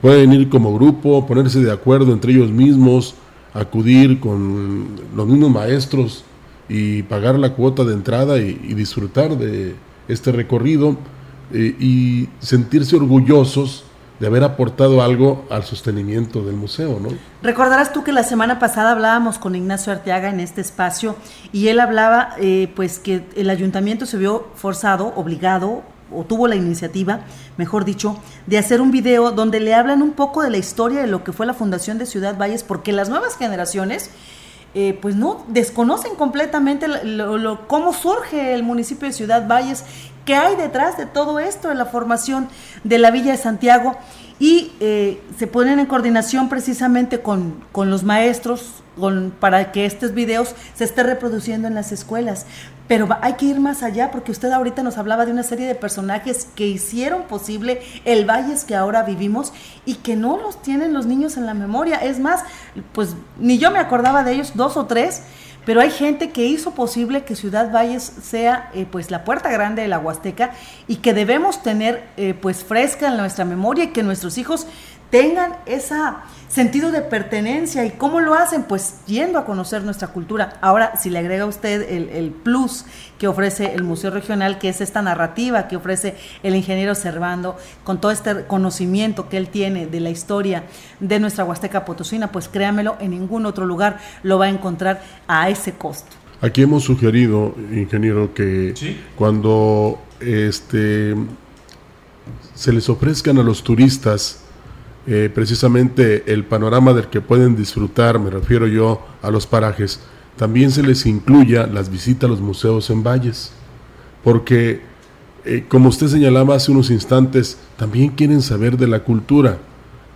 pueden 0.01 0.33
ir 0.33 0.49
como 0.49 0.75
grupo, 0.75 1.25
ponerse 1.25 1.61
de 1.61 1.71
acuerdo 1.71 2.11
entre 2.11 2.33
ellos 2.33 2.51
mismos, 2.51 3.15
acudir 3.53 4.19
con 4.19 4.97
los 5.15 5.25
mismos 5.25 5.49
maestros 5.49 6.25
y 6.67 7.03
pagar 7.03 7.39
la 7.39 7.53
cuota 7.53 7.85
de 7.85 7.93
entrada 7.93 8.37
y, 8.37 8.73
disfrutar 8.73 9.37
de 9.37 9.75
este 10.09 10.33
recorrido 10.33 10.97
eh, 11.53 11.75
y 11.79 12.29
sentirse 12.39 12.95
orgullosos 12.95 13.85
de 14.19 14.27
haber 14.27 14.43
aportado 14.43 15.01
algo 15.01 15.45
al 15.49 15.63
sostenimiento 15.63 16.43
del 16.43 16.55
museo, 16.55 16.99
¿no? 16.99 17.09
Recordarás 17.41 17.93
tú 17.93 18.03
que 18.03 18.11
la 18.11 18.23
semana 18.23 18.59
pasada 18.59 18.91
hablábamos 18.91 19.39
con 19.39 19.55
Ignacio 19.55 19.93
Arteaga 19.93 20.29
en 20.29 20.41
este 20.41 20.59
espacio 20.61 21.15
y 21.53 21.69
él 21.69 21.79
hablaba 21.79 22.35
eh, 22.37 22.71
pues 22.75 22.99
que 22.99 23.23
el 23.35 23.49
ayuntamiento 23.49 24.05
se 24.05 24.17
vio 24.17 24.47
forzado, 24.55 25.13
obligado 25.15 25.83
o 26.11 26.25
tuvo 26.25 26.47
la 26.47 26.55
iniciativa, 26.55 27.21
mejor 27.57 27.85
dicho, 27.85 28.17
de 28.47 28.57
hacer 28.57 28.81
un 28.81 28.91
video 28.91 29.31
donde 29.31 29.59
le 29.59 29.73
hablan 29.73 30.01
un 30.01 30.11
poco 30.11 30.41
de 30.41 30.49
la 30.49 30.57
historia 30.57 31.01
de 31.01 31.07
lo 31.07 31.23
que 31.23 31.31
fue 31.31 31.45
la 31.45 31.53
fundación 31.53 31.97
de 31.97 32.05
Ciudad 32.05 32.37
Valles, 32.37 32.63
porque 32.63 32.91
las 32.91 33.09
nuevas 33.09 33.37
generaciones, 33.37 34.09
eh, 34.73 34.97
pues 35.01 35.15
no, 35.15 35.45
desconocen 35.47 36.15
completamente 36.15 36.87
cómo 37.67 37.93
surge 37.93 38.53
el 38.53 38.63
municipio 38.63 39.07
de 39.07 39.13
Ciudad 39.13 39.47
Valles, 39.47 39.85
qué 40.25 40.35
hay 40.35 40.55
detrás 40.55 40.97
de 40.97 41.05
todo 41.05 41.39
esto, 41.39 41.69
de 41.69 41.75
la 41.75 41.85
formación 41.85 42.49
de 42.83 42.97
la 42.97 43.11
Villa 43.11 43.31
de 43.31 43.37
Santiago, 43.37 43.95
y 44.39 44.71
eh, 44.79 45.21
se 45.37 45.47
ponen 45.47 45.79
en 45.79 45.85
coordinación 45.85 46.47
precisamente 46.47 47.21
con, 47.21 47.61
con 47.71 47.89
los 47.89 48.03
maestros, 48.03 48.83
con, 48.97 49.33
para 49.37 49.71
que 49.71 49.85
estos 49.85 50.13
videos 50.13 50.55
se 50.75 50.85
estén 50.85 51.07
reproduciendo 51.07 51.67
en 51.67 51.75
las 51.75 51.91
escuelas. 51.91 52.45
Pero 52.87 53.07
hay 53.21 53.33
que 53.33 53.45
ir 53.45 53.59
más 53.59 53.83
allá 53.83 54.09
porque 54.09 54.31
usted 54.31 54.51
ahorita 54.51 54.81
nos 54.81 54.97
hablaba 54.97 55.25
de 55.25 55.31
una 55.31 55.43
serie 55.43 55.67
de 55.67 55.75
personajes 55.75 56.47
que 56.55 56.65
hicieron 56.65 57.23
posible 57.23 57.81
el 58.03 58.25
Valles 58.25 58.63
que 58.63 58.75
ahora 58.75 59.03
vivimos 59.03 59.53
y 59.85 59.95
que 59.95 60.15
no 60.15 60.37
los 60.37 60.61
tienen 60.61 60.93
los 60.93 61.05
niños 61.05 61.37
en 61.37 61.45
la 61.45 61.53
memoria. 61.53 61.97
Es 61.97 62.19
más, 62.19 62.41
pues 62.93 63.15
ni 63.37 63.59
yo 63.59 63.69
me 63.69 63.77
acordaba 63.77 64.23
de 64.23 64.33
ellos, 64.33 64.53
dos 64.55 64.75
o 64.75 64.87
tres, 64.87 65.21
pero 65.69 65.81
hay 65.81 65.91
gente 65.91 66.31
que 66.31 66.47
hizo 66.47 66.71
posible 66.71 67.25
que 67.25 67.35
Ciudad 67.35 67.71
Valles 67.71 68.01
sea 68.01 68.71
eh, 68.73 68.87
pues 68.91 69.11
la 69.11 69.23
puerta 69.23 69.51
grande 69.51 69.83
de 69.83 69.87
la 69.87 69.99
Huasteca 69.99 70.55
y 70.87 70.95
que 70.95 71.13
debemos 71.13 71.61
tener 71.61 72.07
eh, 72.17 72.33
pues 72.33 72.63
fresca 72.63 73.09
en 73.09 73.17
nuestra 73.17 73.45
memoria 73.45 73.83
y 73.83 73.87
que 73.89 74.01
nuestros 74.01 74.39
hijos 74.39 74.65
tengan 75.11 75.57
ese 75.67 75.93
sentido 76.49 76.91
de 76.91 77.01
pertenencia. 77.01 77.85
¿Y 77.85 77.91
cómo 77.91 78.19
lo 78.19 78.33
hacen? 78.33 78.63
Pues 78.63 78.95
yendo 79.07 79.39
a 79.39 79.45
conocer 79.45 79.83
nuestra 79.83 80.09
cultura. 80.09 80.57
Ahora, 80.61 80.97
si 80.97 81.09
le 81.09 81.19
agrega 81.19 81.43
a 81.43 81.47
usted 81.47 81.89
el, 81.89 82.31
plus 82.31 82.85
que 83.17 83.27
ofrece 83.27 83.73
el 83.73 83.83
Museo 83.83 84.11
Regional, 84.11 84.59
que 84.59 84.69
es 84.69 84.81
esta 84.81 85.01
narrativa 85.01 85.67
que 85.67 85.77
ofrece 85.77 86.15
el 86.43 86.55
ingeniero 86.55 86.95
Servando, 86.95 87.55
con 87.83 88.01
todo 88.01 88.11
este 88.11 88.45
conocimiento 88.45 89.29
que 89.29 89.37
él 89.37 89.49
tiene 89.49 89.87
de 89.87 89.99
la 89.99 90.09
historia 90.09 90.63
de 90.99 91.19
nuestra 91.19 91.45
Huasteca 91.45 91.85
Potosina, 91.85 92.31
pues 92.31 92.49
créamelo, 92.49 92.97
en 92.99 93.11
ningún 93.11 93.45
otro 93.45 93.65
lugar 93.65 93.99
lo 94.23 94.39
va 94.39 94.45
a 94.45 94.49
encontrar 94.49 95.01
a 95.27 95.49
ese 95.49 95.73
costo. 95.73 96.15
Aquí 96.41 96.61
hemos 96.61 96.83
sugerido, 96.83 97.53
ingeniero, 97.71 98.33
que 98.33 98.73
cuando 99.15 99.99
este, 100.19 101.13
se 102.55 102.73
les 102.73 102.87
ofrezcan 102.89 103.37
a 103.37 103.43
los 103.43 103.63
turistas 103.63 104.45
eh, 105.11 105.31
precisamente 105.33 106.31
el 106.31 106.43
panorama 106.43 106.93
del 106.93 107.07
que 107.07 107.19
pueden 107.19 107.55
disfrutar, 107.55 108.19
me 108.19 108.29
refiero 108.29 108.67
yo 108.67 109.01
a 109.23 109.31
los 109.31 109.47
parajes, 109.47 110.01
también 110.37 110.69
se 110.69 110.83
les 110.83 111.07
incluya 111.07 111.65
las 111.65 111.89
visitas 111.89 112.27
a 112.27 112.31
los 112.31 112.41
museos 112.41 112.91
en 112.91 113.01
valles, 113.01 113.51
porque 114.23 114.81
eh, 115.45 115.65
como 115.67 115.89
usted 115.89 116.09
señalaba 116.09 116.55
hace 116.55 116.71
unos 116.71 116.91
instantes, 116.91 117.57
también 117.75 118.09
quieren 118.09 118.43
saber 118.43 118.77
de 118.77 118.85
la 118.85 119.03
cultura 119.03 119.57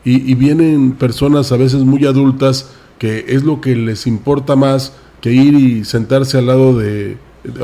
y, 0.05 0.35
vienen 0.35 0.91
personas 0.91 1.51
a 1.51 1.57
veces 1.57 1.81
muy 1.81 2.05
adultas 2.05 2.69
que 2.99 3.25
es 3.29 3.43
lo 3.43 3.61
que 3.61 3.75
les 3.75 4.05
importa 4.05 4.55
más 4.55 4.93
que 5.21 5.31
ir 5.31 5.55
y 5.55 5.85
sentarse 5.85 6.37
al 6.37 6.45
lado 6.45 6.77
de 6.77 7.17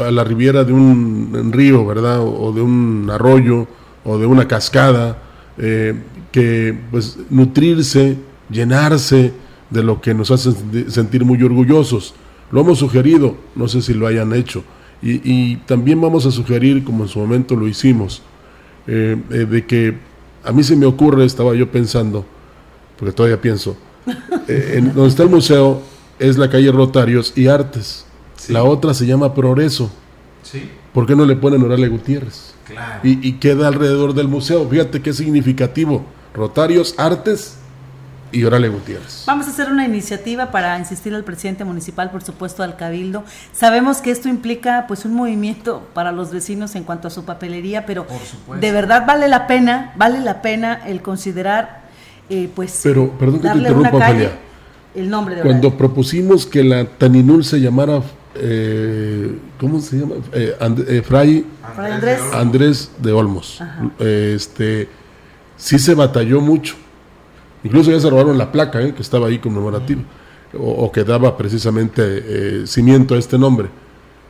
a 0.04 0.10
la 0.10 0.24
riviera 0.24 0.64
de 0.64 0.74
un 0.74 1.52
río, 1.54 1.86
¿verdad? 1.86 2.22
O, 2.22 2.52
de 2.54 2.62
un 2.62 3.08
arroyo 3.12 3.68
o 4.04 4.18
de 4.18 4.26
una 4.26 4.48
cascada. 4.48 5.18
Eh, 5.60 5.94
que 6.32 6.78
pues 6.90 7.18
nutrirse, 7.30 8.18
llenarse 8.50 9.34
de 9.70 9.84
lo 9.84 10.00
que 10.00 10.14
nos 10.14 10.32
hace 10.32 10.52
sentir 10.88 11.26
muy 11.26 11.42
orgullosos. 11.44 12.14
Lo 12.52 12.62
hemos 12.62 12.80
sugerido, 12.80 13.36
no 13.56 13.68
sé 13.68 13.82
si 13.82 13.94
lo 13.94 14.08
hayan 14.08 14.34
hecho. 14.34 14.64
Y, 15.02 15.56
también 15.66 16.02
vamos 16.02 16.26
a 16.26 16.32
sugerir, 16.32 16.84
como 16.84 17.04
en 17.04 17.10
su 17.10 17.20
momento 17.20 17.56
lo 17.56 17.68
hicimos, 17.68 18.22
eh, 18.86 19.16
eh, 19.30 19.46
de 19.50 19.66
que 19.66 19.96
a 20.44 20.52
mí 20.52 20.62
se 20.62 20.76
me 20.76 20.86
ocurre, 20.86 21.24
estaba 21.24 21.56
yo 21.56 21.72
pensando, 21.72 22.26
porque 22.98 23.14
todavía 23.14 23.40
pienso, 23.40 23.78
en 24.48 24.94
donde 24.94 25.08
está 25.08 25.24
el 25.24 25.30
museo 25.30 25.82
es 26.20 26.38
la 26.38 26.50
calle 26.50 26.72
Rotarios 26.72 27.34
y 27.36 27.48
Artes. 27.48 28.06
La 28.50 28.64
otra 28.64 28.94
se 28.94 29.06
llama 29.06 29.34
Progreso. 29.34 29.90
Sí. 30.44 30.70
¿Por 30.94 31.06
qué 31.06 31.16
no 31.16 31.26
le 31.26 31.36
ponen 31.36 31.64
Orale 31.64 31.88
Gutiérrez? 31.88 32.54
Y, 33.04 33.28
y, 33.28 33.34
queda 33.34 33.68
alrededor 33.68 34.14
del 34.14 34.28
museo. 34.28 34.68
Fíjate 34.68 35.02
qué 35.02 35.14
significativo. 35.14 36.06
Rotarios 36.34 36.96
Artes 36.98 37.58
y 38.32 38.44
Orale 38.44 38.70
Gutiérrez. 38.70 39.24
Vamos 39.26 39.48
a 39.48 39.50
hacer 39.50 39.72
una 39.72 39.86
iniciativa 39.86 40.52
para 40.52 40.78
insistir 40.78 41.14
al 41.16 41.24
presidente 41.24 41.64
municipal, 41.64 42.12
por 42.12 42.24
supuesto, 42.24 42.64
al 42.64 42.76
cabildo. 42.76 43.24
Sabemos 43.54 43.98
que 43.98 44.12
esto 44.12 44.30
implica 44.30 44.86
pues 44.88 45.06
un 45.06 45.14
movimiento 45.14 45.88
para 45.94 46.12
los 46.12 46.32
vecinos 46.32 46.76
en 46.76 46.84
cuanto 46.84 47.08
a 47.08 47.12
su 47.12 47.26
papelería, 47.26 47.86
pero 47.86 48.06
de 48.60 48.72
verdad 48.72 49.06
vale 49.08 49.28
la 49.28 49.48
pena, 49.48 49.94
vale 49.96 50.20
la 50.20 50.42
pena 50.42 50.82
el 50.86 51.02
considerar 51.02 51.80
eh, 52.30 52.50
pues 52.54 52.82
pero, 52.84 53.10
perdón 53.18 53.42
que 53.42 53.50
te 53.50 53.58
interrumpa, 53.58 54.12
el 54.96 55.10
nombre 55.10 55.36
de 55.36 55.42
Cuando 55.42 55.76
propusimos 55.76 56.46
que 56.46 56.64
la 56.64 56.86
Taninul 56.86 57.44
se 57.44 57.60
llamara 57.60 58.02
eh, 58.36 59.38
¿cómo 59.60 59.80
se 59.80 59.98
llama? 59.98 60.16
Eh, 60.34 60.56
eh 60.88 61.02
Fray, 61.02 61.46
Andrés. 61.78 62.22
Andrés 62.34 62.92
de 63.00 63.12
Olmos. 63.12 63.62
Este 64.00 64.90
sí 65.58 65.78
se 65.78 65.94
batalló 65.94 66.42
mucho. 66.42 66.76
Incluso 67.64 67.92
ya 67.92 68.00
se 68.00 68.10
robaron 68.10 68.38
la 68.38 68.52
placa 68.52 68.82
¿eh? 68.82 68.94
que 68.94 69.02
estaba 69.02 69.28
ahí 69.28 69.40
conmemorativa, 69.40 70.02
o, 70.58 70.92
que 70.92 71.04
daba 71.04 71.38
precisamente 71.38 72.02
eh, 72.04 72.68
cimiento 72.68 73.16
a 73.16 73.18
este 73.18 73.38
nombre. 73.38 73.70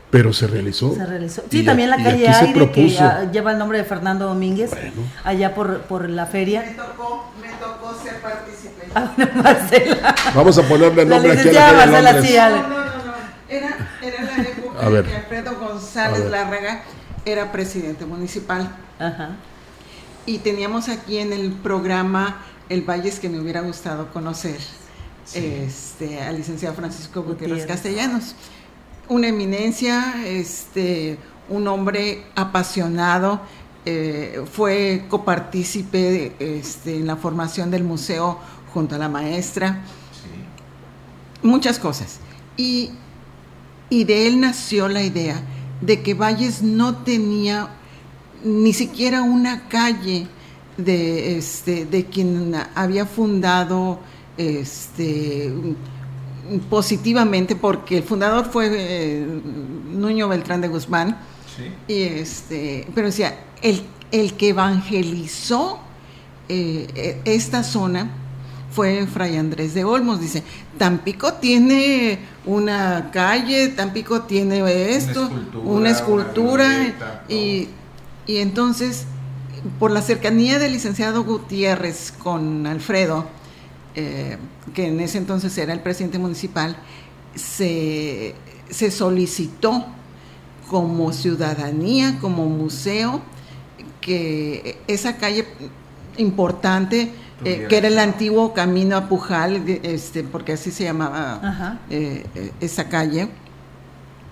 Pero 0.09 0.33
se 0.33 0.47
realizó. 0.47 0.95
Se 0.95 1.05
realizó. 1.05 1.43
Sí, 1.51 1.63
también 1.63 1.91
la 1.91 1.97
calle 1.97 2.27
Aire, 2.27 2.71
que 2.71 2.89
lleva 3.31 3.51
el 3.51 3.59
nombre 3.59 3.77
de 3.77 3.83
Fernando 3.83 4.25
Domínguez, 4.25 4.71
allá 5.23 5.53
por, 5.53 5.81
por 5.81 6.09
la 6.09 6.25
feria. 6.25 6.63
Me 6.65 6.73
tocó, 6.73 7.31
me 7.39 7.49
tocó 7.49 7.93
ser 8.03 8.19
partícipe. 8.19 8.87
Ah, 8.95 9.13
Marcela. 9.35 10.15
Vamos 10.33 10.57
a 10.57 10.63
ponerle 10.63 11.03
el 11.03 11.09
nombre 11.09 11.33
aquí 11.33 11.49
a 11.49 11.73
la 11.73 11.85
Marcela, 11.85 12.21
sí, 12.23 12.35
no, 12.35 12.49
no, 12.49 12.69
no, 12.69 12.78
Era, 13.49 13.97
era 14.01 14.23
la 14.23 14.43
época 14.43 14.87
en 14.87 15.03
que 15.03 15.15
Alfredo 15.15 15.59
González 15.59 16.29
Larraga 16.29 16.83
era 17.25 17.51
presidente 17.51 18.05
municipal. 18.05 18.69
Ajá 18.99 19.37
y 20.29 20.37
teníamos 20.37 20.89
aquí 20.89 21.17
en 21.17 21.33
el 21.33 21.51
programa 21.53 22.37
El 22.69 22.87
Valles 22.87 23.19
que 23.19 23.29
me 23.29 23.39
hubiera 23.39 23.61
gustado 23.61 24.11
conocer, 24.11 24.59
este, 25.33 26.21
al 26.21 26.37
licenciado 26.37 26.75
Francisco 26.75 27.23
Gutiérrez, 27.23 27.65
Castellanos. 27.65 28.35
Una 29.07 29.29
eminencia, 29.29 30.23
este, 30.23 31.17
un 31.49 31.67
hombre 31.67 32.25
apasionado, 32.35 33.41
eh, 33.85 34.43
fue 34.51 35.05
copartícipe 35.09 36.35
este, 36.37 36.97
en 36.97 37.07
la 37.07 37.15
formación 37.15 37.71
del 37.71 37.83
museo 37.83 38.37
junto 38.71 38.93
a 38.93 38.97
la 38.99 39.09
maestra. 39.09 39.81
Muchas 41.41 41.79
cosas. 41.79 42.19
Y, 42.55 42.91
y 43.89 44.03
de 44.03 44.27
él 44.27 44.39
nació 44.39 44.87
la 44.87 45.03
idea 45.03 45.41
de 45.81 46.01
que 46.01 46.13
Valles 46.13 46.61
no 46.61 46.97
tenía 46.97 47.69
ni 48.43 48.73
siquiera 48.73 49.21
una 49.21 49.67
calle 49.67 50.27
de, 50.77 51.37
este, 51.37 51.85
de 51.85 52.05
quien 52.05 52.55
había 52.75 53.05
fundado 53.05 53.99
este, 54.37 55.51
positivamente, 56.69 57.55
porque 57.55 57.97
el 57.97 58.03
fundador 58.03 58.45
fue 58.45 58.69
eh, 58.71 59.27
Nuño 59.91 60.27
Beltrán 60.27 60.61
de 60.61 60.67
Guzmán, 60.67 61.17
y 61.89 62.01
este, 62.03 62.87
pero 62.95 63.07
decía, 63.07 63.37
el, 63.61 63.83
el 64.11 64.33
que 64.35 64.49
evangelizó 64.49 65.79
eh, 66.47 66.87
e, 66.95 67.21
esta 67.25 67.63
zona 67.63 68.09
fue 68.71 69.07
Fray 69.07 69.37
Andrés 69.37 69.73
de 69.73 69.83
Olmos, 69.83 70.21
dice, 70.21 70.43
Tampico 70.77 71.33
tiene 71.33 72.19
una 72.45 73.09
calle, 73.11 73.69
Tampico 73.69 74.21
tiene 74.23 74.63
esto, 74.95 75.29
una 75.63 75.89
escultura, 75.89 76.93
y, 77.27 77.67
y 78.27 78.37
entonces, 78.37 79.05
por 79.79 79.91
la 79.91 80.01
cercanía 80.01 80.59
del 80.59 80.73
licenciado 80.73 81.23
Gutiérrez 81.23 82.11
con 82.11 82.67
Alfredo, 82.67 83.25
eh, 83.95 84.37
que 84.73 84.87
en 84.87 84.99
ese 84.99 85.17
entonces 85.17 85.57
era 85.57 85.73
el 85.73 85.81
presidente 85.81 86.19
municipal, 86.19 86.77
se, 87.35 88.35
solicitó 88.91 89.85
como 90.69 91.11
ciudadanía, 91.11 92.19
como 92.21 92.45
museo, 92.45 93.21
que 93.99 94.77
esa 94.87 95.17
calle 95.17 95.47
importante, 96.19 97.11
eh, 97.43 97.65
que 97.69 97.77
era 97.77 97.87
el 97.87 97.97
antiguo 97.97 98.53
camino 98.53 98.95
a 98.95 99.07
Pujal, 99.07 99.63
este, 99.67 100.23
porque 100.23 100.53
así 100.53 100.71
se 100.71 100.83
llamaba 100.83 101.79
eh, 101.89 102.25
esa 102.59 102.87
calle, 102.89 103.29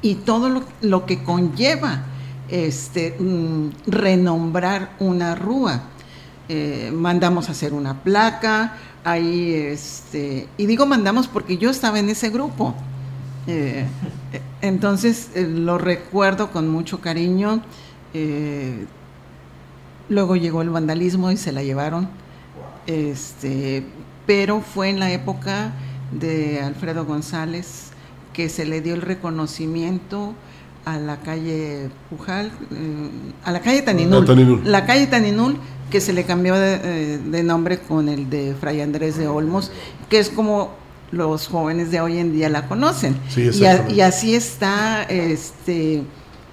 y 0.01 0.15
todo 0.15 0.49
lo, 0.49 0.63
lo 0.81 1.05
que 1.05 1.23
conlleva 1.23 2.03
este, 2.49 3.15
mm, 3.19 3.69
renombrar 3.87 4.91
una 4.99 5.35
rúa. 5.35 5.81
Eh, 6.49 6.91
mandamos 6.93 7.49
a 7.49 7.51
hacer 7.51 7.73
una 7.73 7.93
placa, 8.03 8.77
ahí, 9.03 9.53
este, 9.53 10.47
y 10.57 10.65
digo 10.65 10.85
mandamos 10.85 11.27
porque 11.27 11.57
yo 11.57 11.69
estaba 11.69 11.99
en 11.99 12.09
ese 12.09 12.29
grupo. 12.29 12.73
Eh, 13.47 13.85
entonces 14.61 15.29
eh, 15.35 15.45
lo 15.47 15.77
recuerdo 15.77 16.51
con 16.51 16.69
mucho 16.69 16.99
cariño. 17.01 17.61
Luego 20.09 20.35
llegó 20.35 20.61
el 20.61 20.69
vandalismo 20.69 21.31
y 21.31 21.37
se 21.37 21.51
la 21.51 21.63
llevaron. 21.63 22.09
Este, 22.85 23.83
pero 24.25 24.61
fue 24.61 24.89
en 24.89 24.99
la 24.99 25.11
época 25.11 25.73
de 26.11 26.61
Alfredo 26.61 27.05
González 27.05 27.91
que 28.33 28.49
se 28.49 28.65
le 28.65 28.81
dio 28.81 28.93
el 28.93 29.01
reconocimiento 29.01 30.33
a 30.85 30.97
la 30.97 31.17
calle 31.17 31.89
Pujal, 32.09 32.47
eh, 32.71 33.09
a 33.43 33.51
la 33.51 33.59
calle 33.61 33.81
Taninul, 33.81 34.61
la 34.63 34.85
calle 34.85 35.07
Taninul 35.07 35.57
que 35.89 36.01
se 36.01 36.13
le 36.13 36.23
cambió 36.23 36.55
eh, 36.55 37.19
de, 37.23 37.43
nombre 37.43 37.79
con 37.79 38.09
el 38.09 38.29
de 38.29 38.55
Fray 38.59 38.81
Andrés 38.81 39.17
de 39.17 39.27
Olmos, 39.27 39.71
que 40.09 40.19
es 40.19 40.29
como 40.29 40.75
los 41.11 41.47
jóvenes 41.47 41.91
de 41.91 42.01
hoy 42.01 42.19
en 42.19 42.33
día 42.33 42.49
la 42.49 42.67
conocen. 42.67 43.17
y, 43.35 44.01
así 44.01 44.35
está 44.35 45.03
este, 45.03 46.03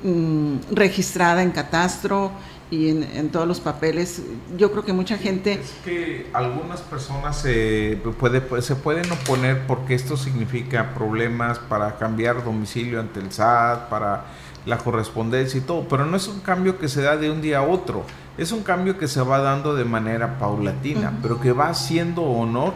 mm, 0.03 0.73
registrada 0.73 1.43
en 1.43 1.51
catastro 1.51 2.31
y 2.71 2.89
en, 2.89 3.29
todos 3.31 3.47
los 3.47 3.61
papeles. 3.61 4.23
Yo 4.57 4.71
creo 4.73 4.85
que 4.85 4.93
mucha 4.93 5.17
gente... 5.19 5.53
Es 5.55 5.75
que 5.85 6.27
algunas 6.33 6.81
personas 6.81 7.39
se, 7.39 7.99
puede, 8.19 8.63
se 8.63 8.77
pueden 8.77 9.11
oponer 9.13 9.67
porque 9.67 9.95
esto 9.95 10.17
significa 10.17 10.95
problemas 10.95 11.59
para 11.59 11.97
cambiar 11.97 12.45
domicilio 12.45 13.01
ante 13.01 13.21
el 13.21 13.33
SAT, 13.33 13.89
para 13.89 14.25
la 14.67 14.79
correspondencia 14.79 15.59
y 15.59 15.63
todo, 15.63 15.87
pero 15.89 16.07
no 16.07 16.17
es 16.17 16.27
un 16.27 16.41
cambio 16.41 16.79
que 16.79 16.89
se 16.89 17.03
da 17.03 17.17
de 17.17 17.31
un 17.31 17.43
día 17.43 17.59
a 17.59 17.63
otro, 17.63 18.05
es 18.39 18.51
un 18.51 18.63
cambio 18.63 18.99
que 18.99 19.09
se 19.09 19.21
va 19.21 19.39
dando 19.39 19.75
de 19.75 19.85
manera 19.85 20.39
paulatina, 20.39 21.13
pero 21.23 21.41
que 21.41 21.53
va 21.53 21.69
haciendo 21.69 22.23
honor 22.23 22.73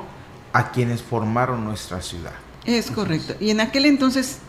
a 0.52 0.70
quienes 0.70 1.02
formaron 1.02 1.64
nuestra 1.64 2.02
ciudad. 2.02 2.32
Es 2.64 2.90
correcto. 2.90 3.34
Y 3.40 3.50
en 3.50 3.60
aquel 3.60 3.86
entonces 3.86 4.40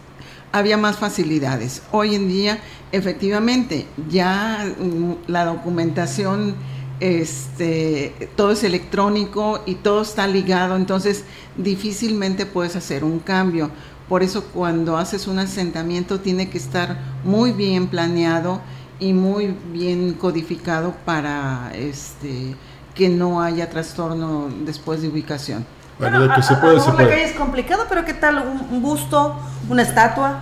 había 0.51 0.77
más 0.77 0.97
facilidades. 0.97 1.81
Hoy 1.91 2.15
en 2.15 2.27
día, 2.27 2.59
efectivamente, 2.91 3.85
ya 4.09 4.65
mm, 4.79 5.13
la 5.27 5.45
documentación, 5.45 6.55
este, 6.99 8.29
todo 8.35 8.51
es 8.51 8.63
electrónico 8.63 9.61
y 9.65 9.75
todo 9.75 10.01
está 10.01 10.27
ligado, 10.27 10.75
entonces 10.75 11.23
difícilmente 11.57 12.45
puedes 12.45 12.75
hacer 12.75 13.03
un 13.03 13.19
cambio. 13.19 13.69
Por 14.09 14.23
eso 14.23 14.45
cuando 14.45 14.97
haces 14.97 15.27
un 15.27 15.39
asentamiento 15.39 16.19
tiene 16.19 16.49
que 16.49 16.57
estar 16.57 16.99
muy 17.23 17.51
bien 17.51 17.87
planeado 17.87 18.61
y 18.99 19.13
muy 19.13 19.55
bien 19.71 20.13
codificado 20.13 20.95
para 21.05 21.71
este, 21.75 22.55
que 22.95 23.07
no 23.07 23.41
haya 23.41 23.69
trastorno 23.69 24.49
después 24.65 25.01
de 25.01 25.09
ubicación. 25.09 25.65
Bueno, 25.99 26.21
de 26.21 26.33
que 26.33 26.41
se 26.41 26.55
puede, 26.55 26.79
se 26.79 26.91
puede. 26.91 27.23
es 27.25 27.33
complicado, 27.33 27.85
pero 27.89 28.05
¿qué 28.05 28.13
tal 28.13 28.41
un, 28.71 28.81
busto, 28.81 29.35
una 29.67 29.81
estatua? 29.81 30.39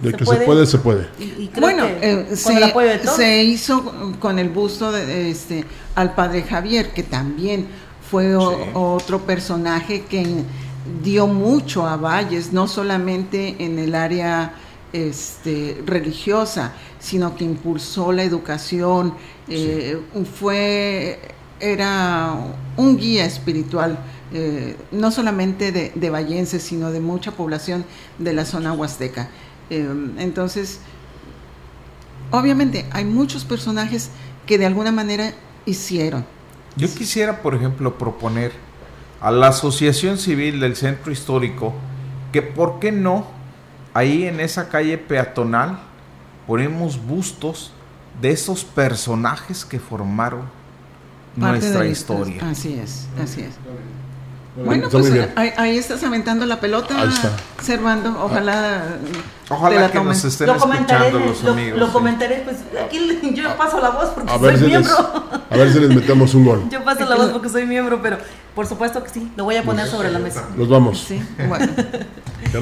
De 0.00 0.12
que 0.12 0.24
se 0.24 0.36
puede, 0.36 0.66
se 0.66 0.78
puede. 0.78 1.08
bueno, 1.60 1.84
eh, 1.86 2.28
se, 2.34 3.42
hizo 3.42 4.14
con 4.20 4.38
el 4.38 4.48
busto 4.48 4.92
de, 4.92 5.30
este, 5.30 5.64
al 5.96 6.14
padre 6.14 6.42
Javier, 6.42 6.92
que 6.92 7.02
también 7.02 7.66
fue 8.10 8.36
otro 8.36 9.20
personaje 9.20 10.02
que 10.02 10.44
dio 11.02 11.26
mucho 11.26 11.86
a 11.86 11.96
Valles, 11.96 12.52
no 12.52 12.68
solamente 12.68 13.56
en 13.58 13.78
el 13.78 13.94
área 13.94 14.54
este, 14.92 15.82
religiosa, 15.84 16.72
sino 16.98 17.34
que 17.34 17.44
impulsó 17.44 18.12
la 18.12 18.22
educación, 18.22 19.14
eh, 19.48 19.98
fue, 20.38 21.18
era 21.58 22.36
un 22.76 22.96
guía 22.96 23.24
espiritual 23.24 23.98
eh, 24.34 24.76
no 24.90 25.10
solamente 25.10 25.72
de, 25.72 25.92
de 25.94 26.10
vallenses, 26.10 26.62
sino 26.62 26.90
de 26.90 27.00
mucha 27.00 27.32
población 27.32 27.84
de 28.18 28.32
la 28.32 28.44
zona 28.44 28.72
huasteca. 28.72 29.28
Eh, 29.70 29.86
entonces, 30.18 30.80
obviamente 32.30 32.86
hay 32.90 33.04
muchos 33.04 33.44
personajes 33.44 34.10
que 34.46 34.58
de 34.58 34.66
alguna 34.66 34.92
manera 34.92 35.32
hicieron. 35.66 36.24
Yo 36.76 36.88
quisiera, 36.92 37.42
por 37.42 37.54
ejemplo, 37.54 37.98
proponer 37.98 38.52
a 39.20 39.30
la 39.30 39.48
Asociación 39.48 40.18
Civil 40.18 40.60
del 40.60 40.76
Centro 40.76 41.12
Histórico 41.12 41.74
que, 42.32 42.42
¿por 42.42 42.80
qué 42.80 42.90
no? 42.90 43.26
Ahí 43.94 44.24
en 44.24 44.40
esa 44.40 44.68
calle 44.68 44.96
peatonal 44.96 45.78
ponemos 46.46 47.04
bustos 47.04 47.72
de 48.20 48.30
esos 48.30 48.64
personajes 48.64 49.64
que 49.64 49.78
formaron 49.78 50.42
nuestra 51.36 51.86
historia. 51.86 52.42
Así 52.50 52.74
es, 52.74 53.06
así 53.22 53.42
es. 53.42 53.54
Bueno, 54.54 54.88
pues 54.90 55.10
ahí, 55.34 55.78
estás 55.78 56.02
aventando 56.04 56.44
la 56.44 56.60
pelota, 56.60 56.94
Servando. 57.62 58.22
Ojalá. 58.22 58.98
Ojalá 59.48 59.90
que 59.90 60.00
nos 60.00 60.24
estén 60.24 60.46
lo 60.46 60.56
escuchando 60.56 61.18
los 61.18 61.42
lo, 61.42 61.52
amigos. 61.52 61.78
Lo 61.78 61.92
comentaré, 61.92 62.42
pues 62.44 62.58
aquí 62.84 63.18
yo 63.34 63.56
paso 63.56 63.80
la 63.80 63.90
voz 63.90 64.10
porque 64.10 64.30
soy 64.30 64.68
miembro. 64.68 64.94
a 65.50 65.56
ver 65.56 65.72
si 65.72 65.80
les 65.80 65.88
metemos 65.94 66.34
un 66.34 66.44
gol. 66.44 66.68
Yo 66.70 66.84
paso 66.84 67.06
la 67.06 67.16
voz 67.16 67.30
porque 67.30 67.48
soy 67.48 67.64
miembro, 67.64 68.00
pero 68.02 68.18
por 68.54 68.66
supuesto 68.66 69.02
que 69.02 69.08
sí, 69.08 69.32
lo 69.36 69.44
voy 69.44 69.56
a 69.56 69.62
poner 69.62 69.86
sobre 69.86 70.10
la 70.10 70.18
mesa. 70.18 70.44
Nos 70.54 70.68
vamos. 70.68 71.02
Sí, 71.06 71.22
bueno. 71.48 71.72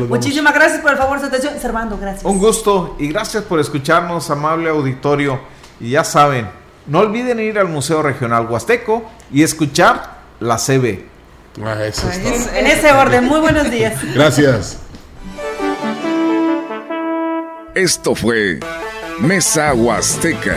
Muchísimas 0.08 0.54
gracias 0.54 0.80
por 0.80 0.92
el 0.92 0.96
favor 0.96 1.18
de 1.18 1.22
su 1.22 1.26
atención. 1.26 1.54
Servando, 1.60 1.98
gracias. 1.98 2.24
Un 2.24 2.38
gusto 2.38 2.94
y 3.00 3.08
gracias 3.08 3.42
por 3.42 3.58
escucharnos, 3.58 4.30
amable 4.30 4.70
auditorio. 4.70 5.40
Y 5.80 5.90
ya 5.90 6.04
saben, 6.04 6.48
no 6.86 7.00
olviden 7.00 7.40
ir 7.40 7.58
al 7.58 7.66
Museo 7.66 8.00
Regional 8.00 8.46
Huasteco 8.48 9.02
y 9.32 9.42
escuchar 9.42 10.20
la 10.38 10.56
CB. 10.56 11.09
Ah, 11.64 11.76
en 11.82 12.66
ese 12.66 12.92
orden, 12.92 13.24
muy 13.24 13.40
buenos 13.40 13.70
días. 13.70 13.94
Gracias. 14.14 14.78
Esto 17.74 18.14
fue 18.14 18.60
Mesa 19.18 19.74
Huasteca. 19.74 20.56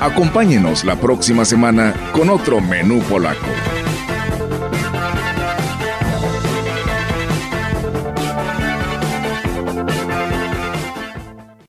Acompáñenos 0.00 0.84
la 0.84 0.96
próxima 0.96 1.44
semana 1.44 1.92
con 2.12 2.30
otro 2.30 2.60
menú 2.60 3.00
polaco. 3.02 3.46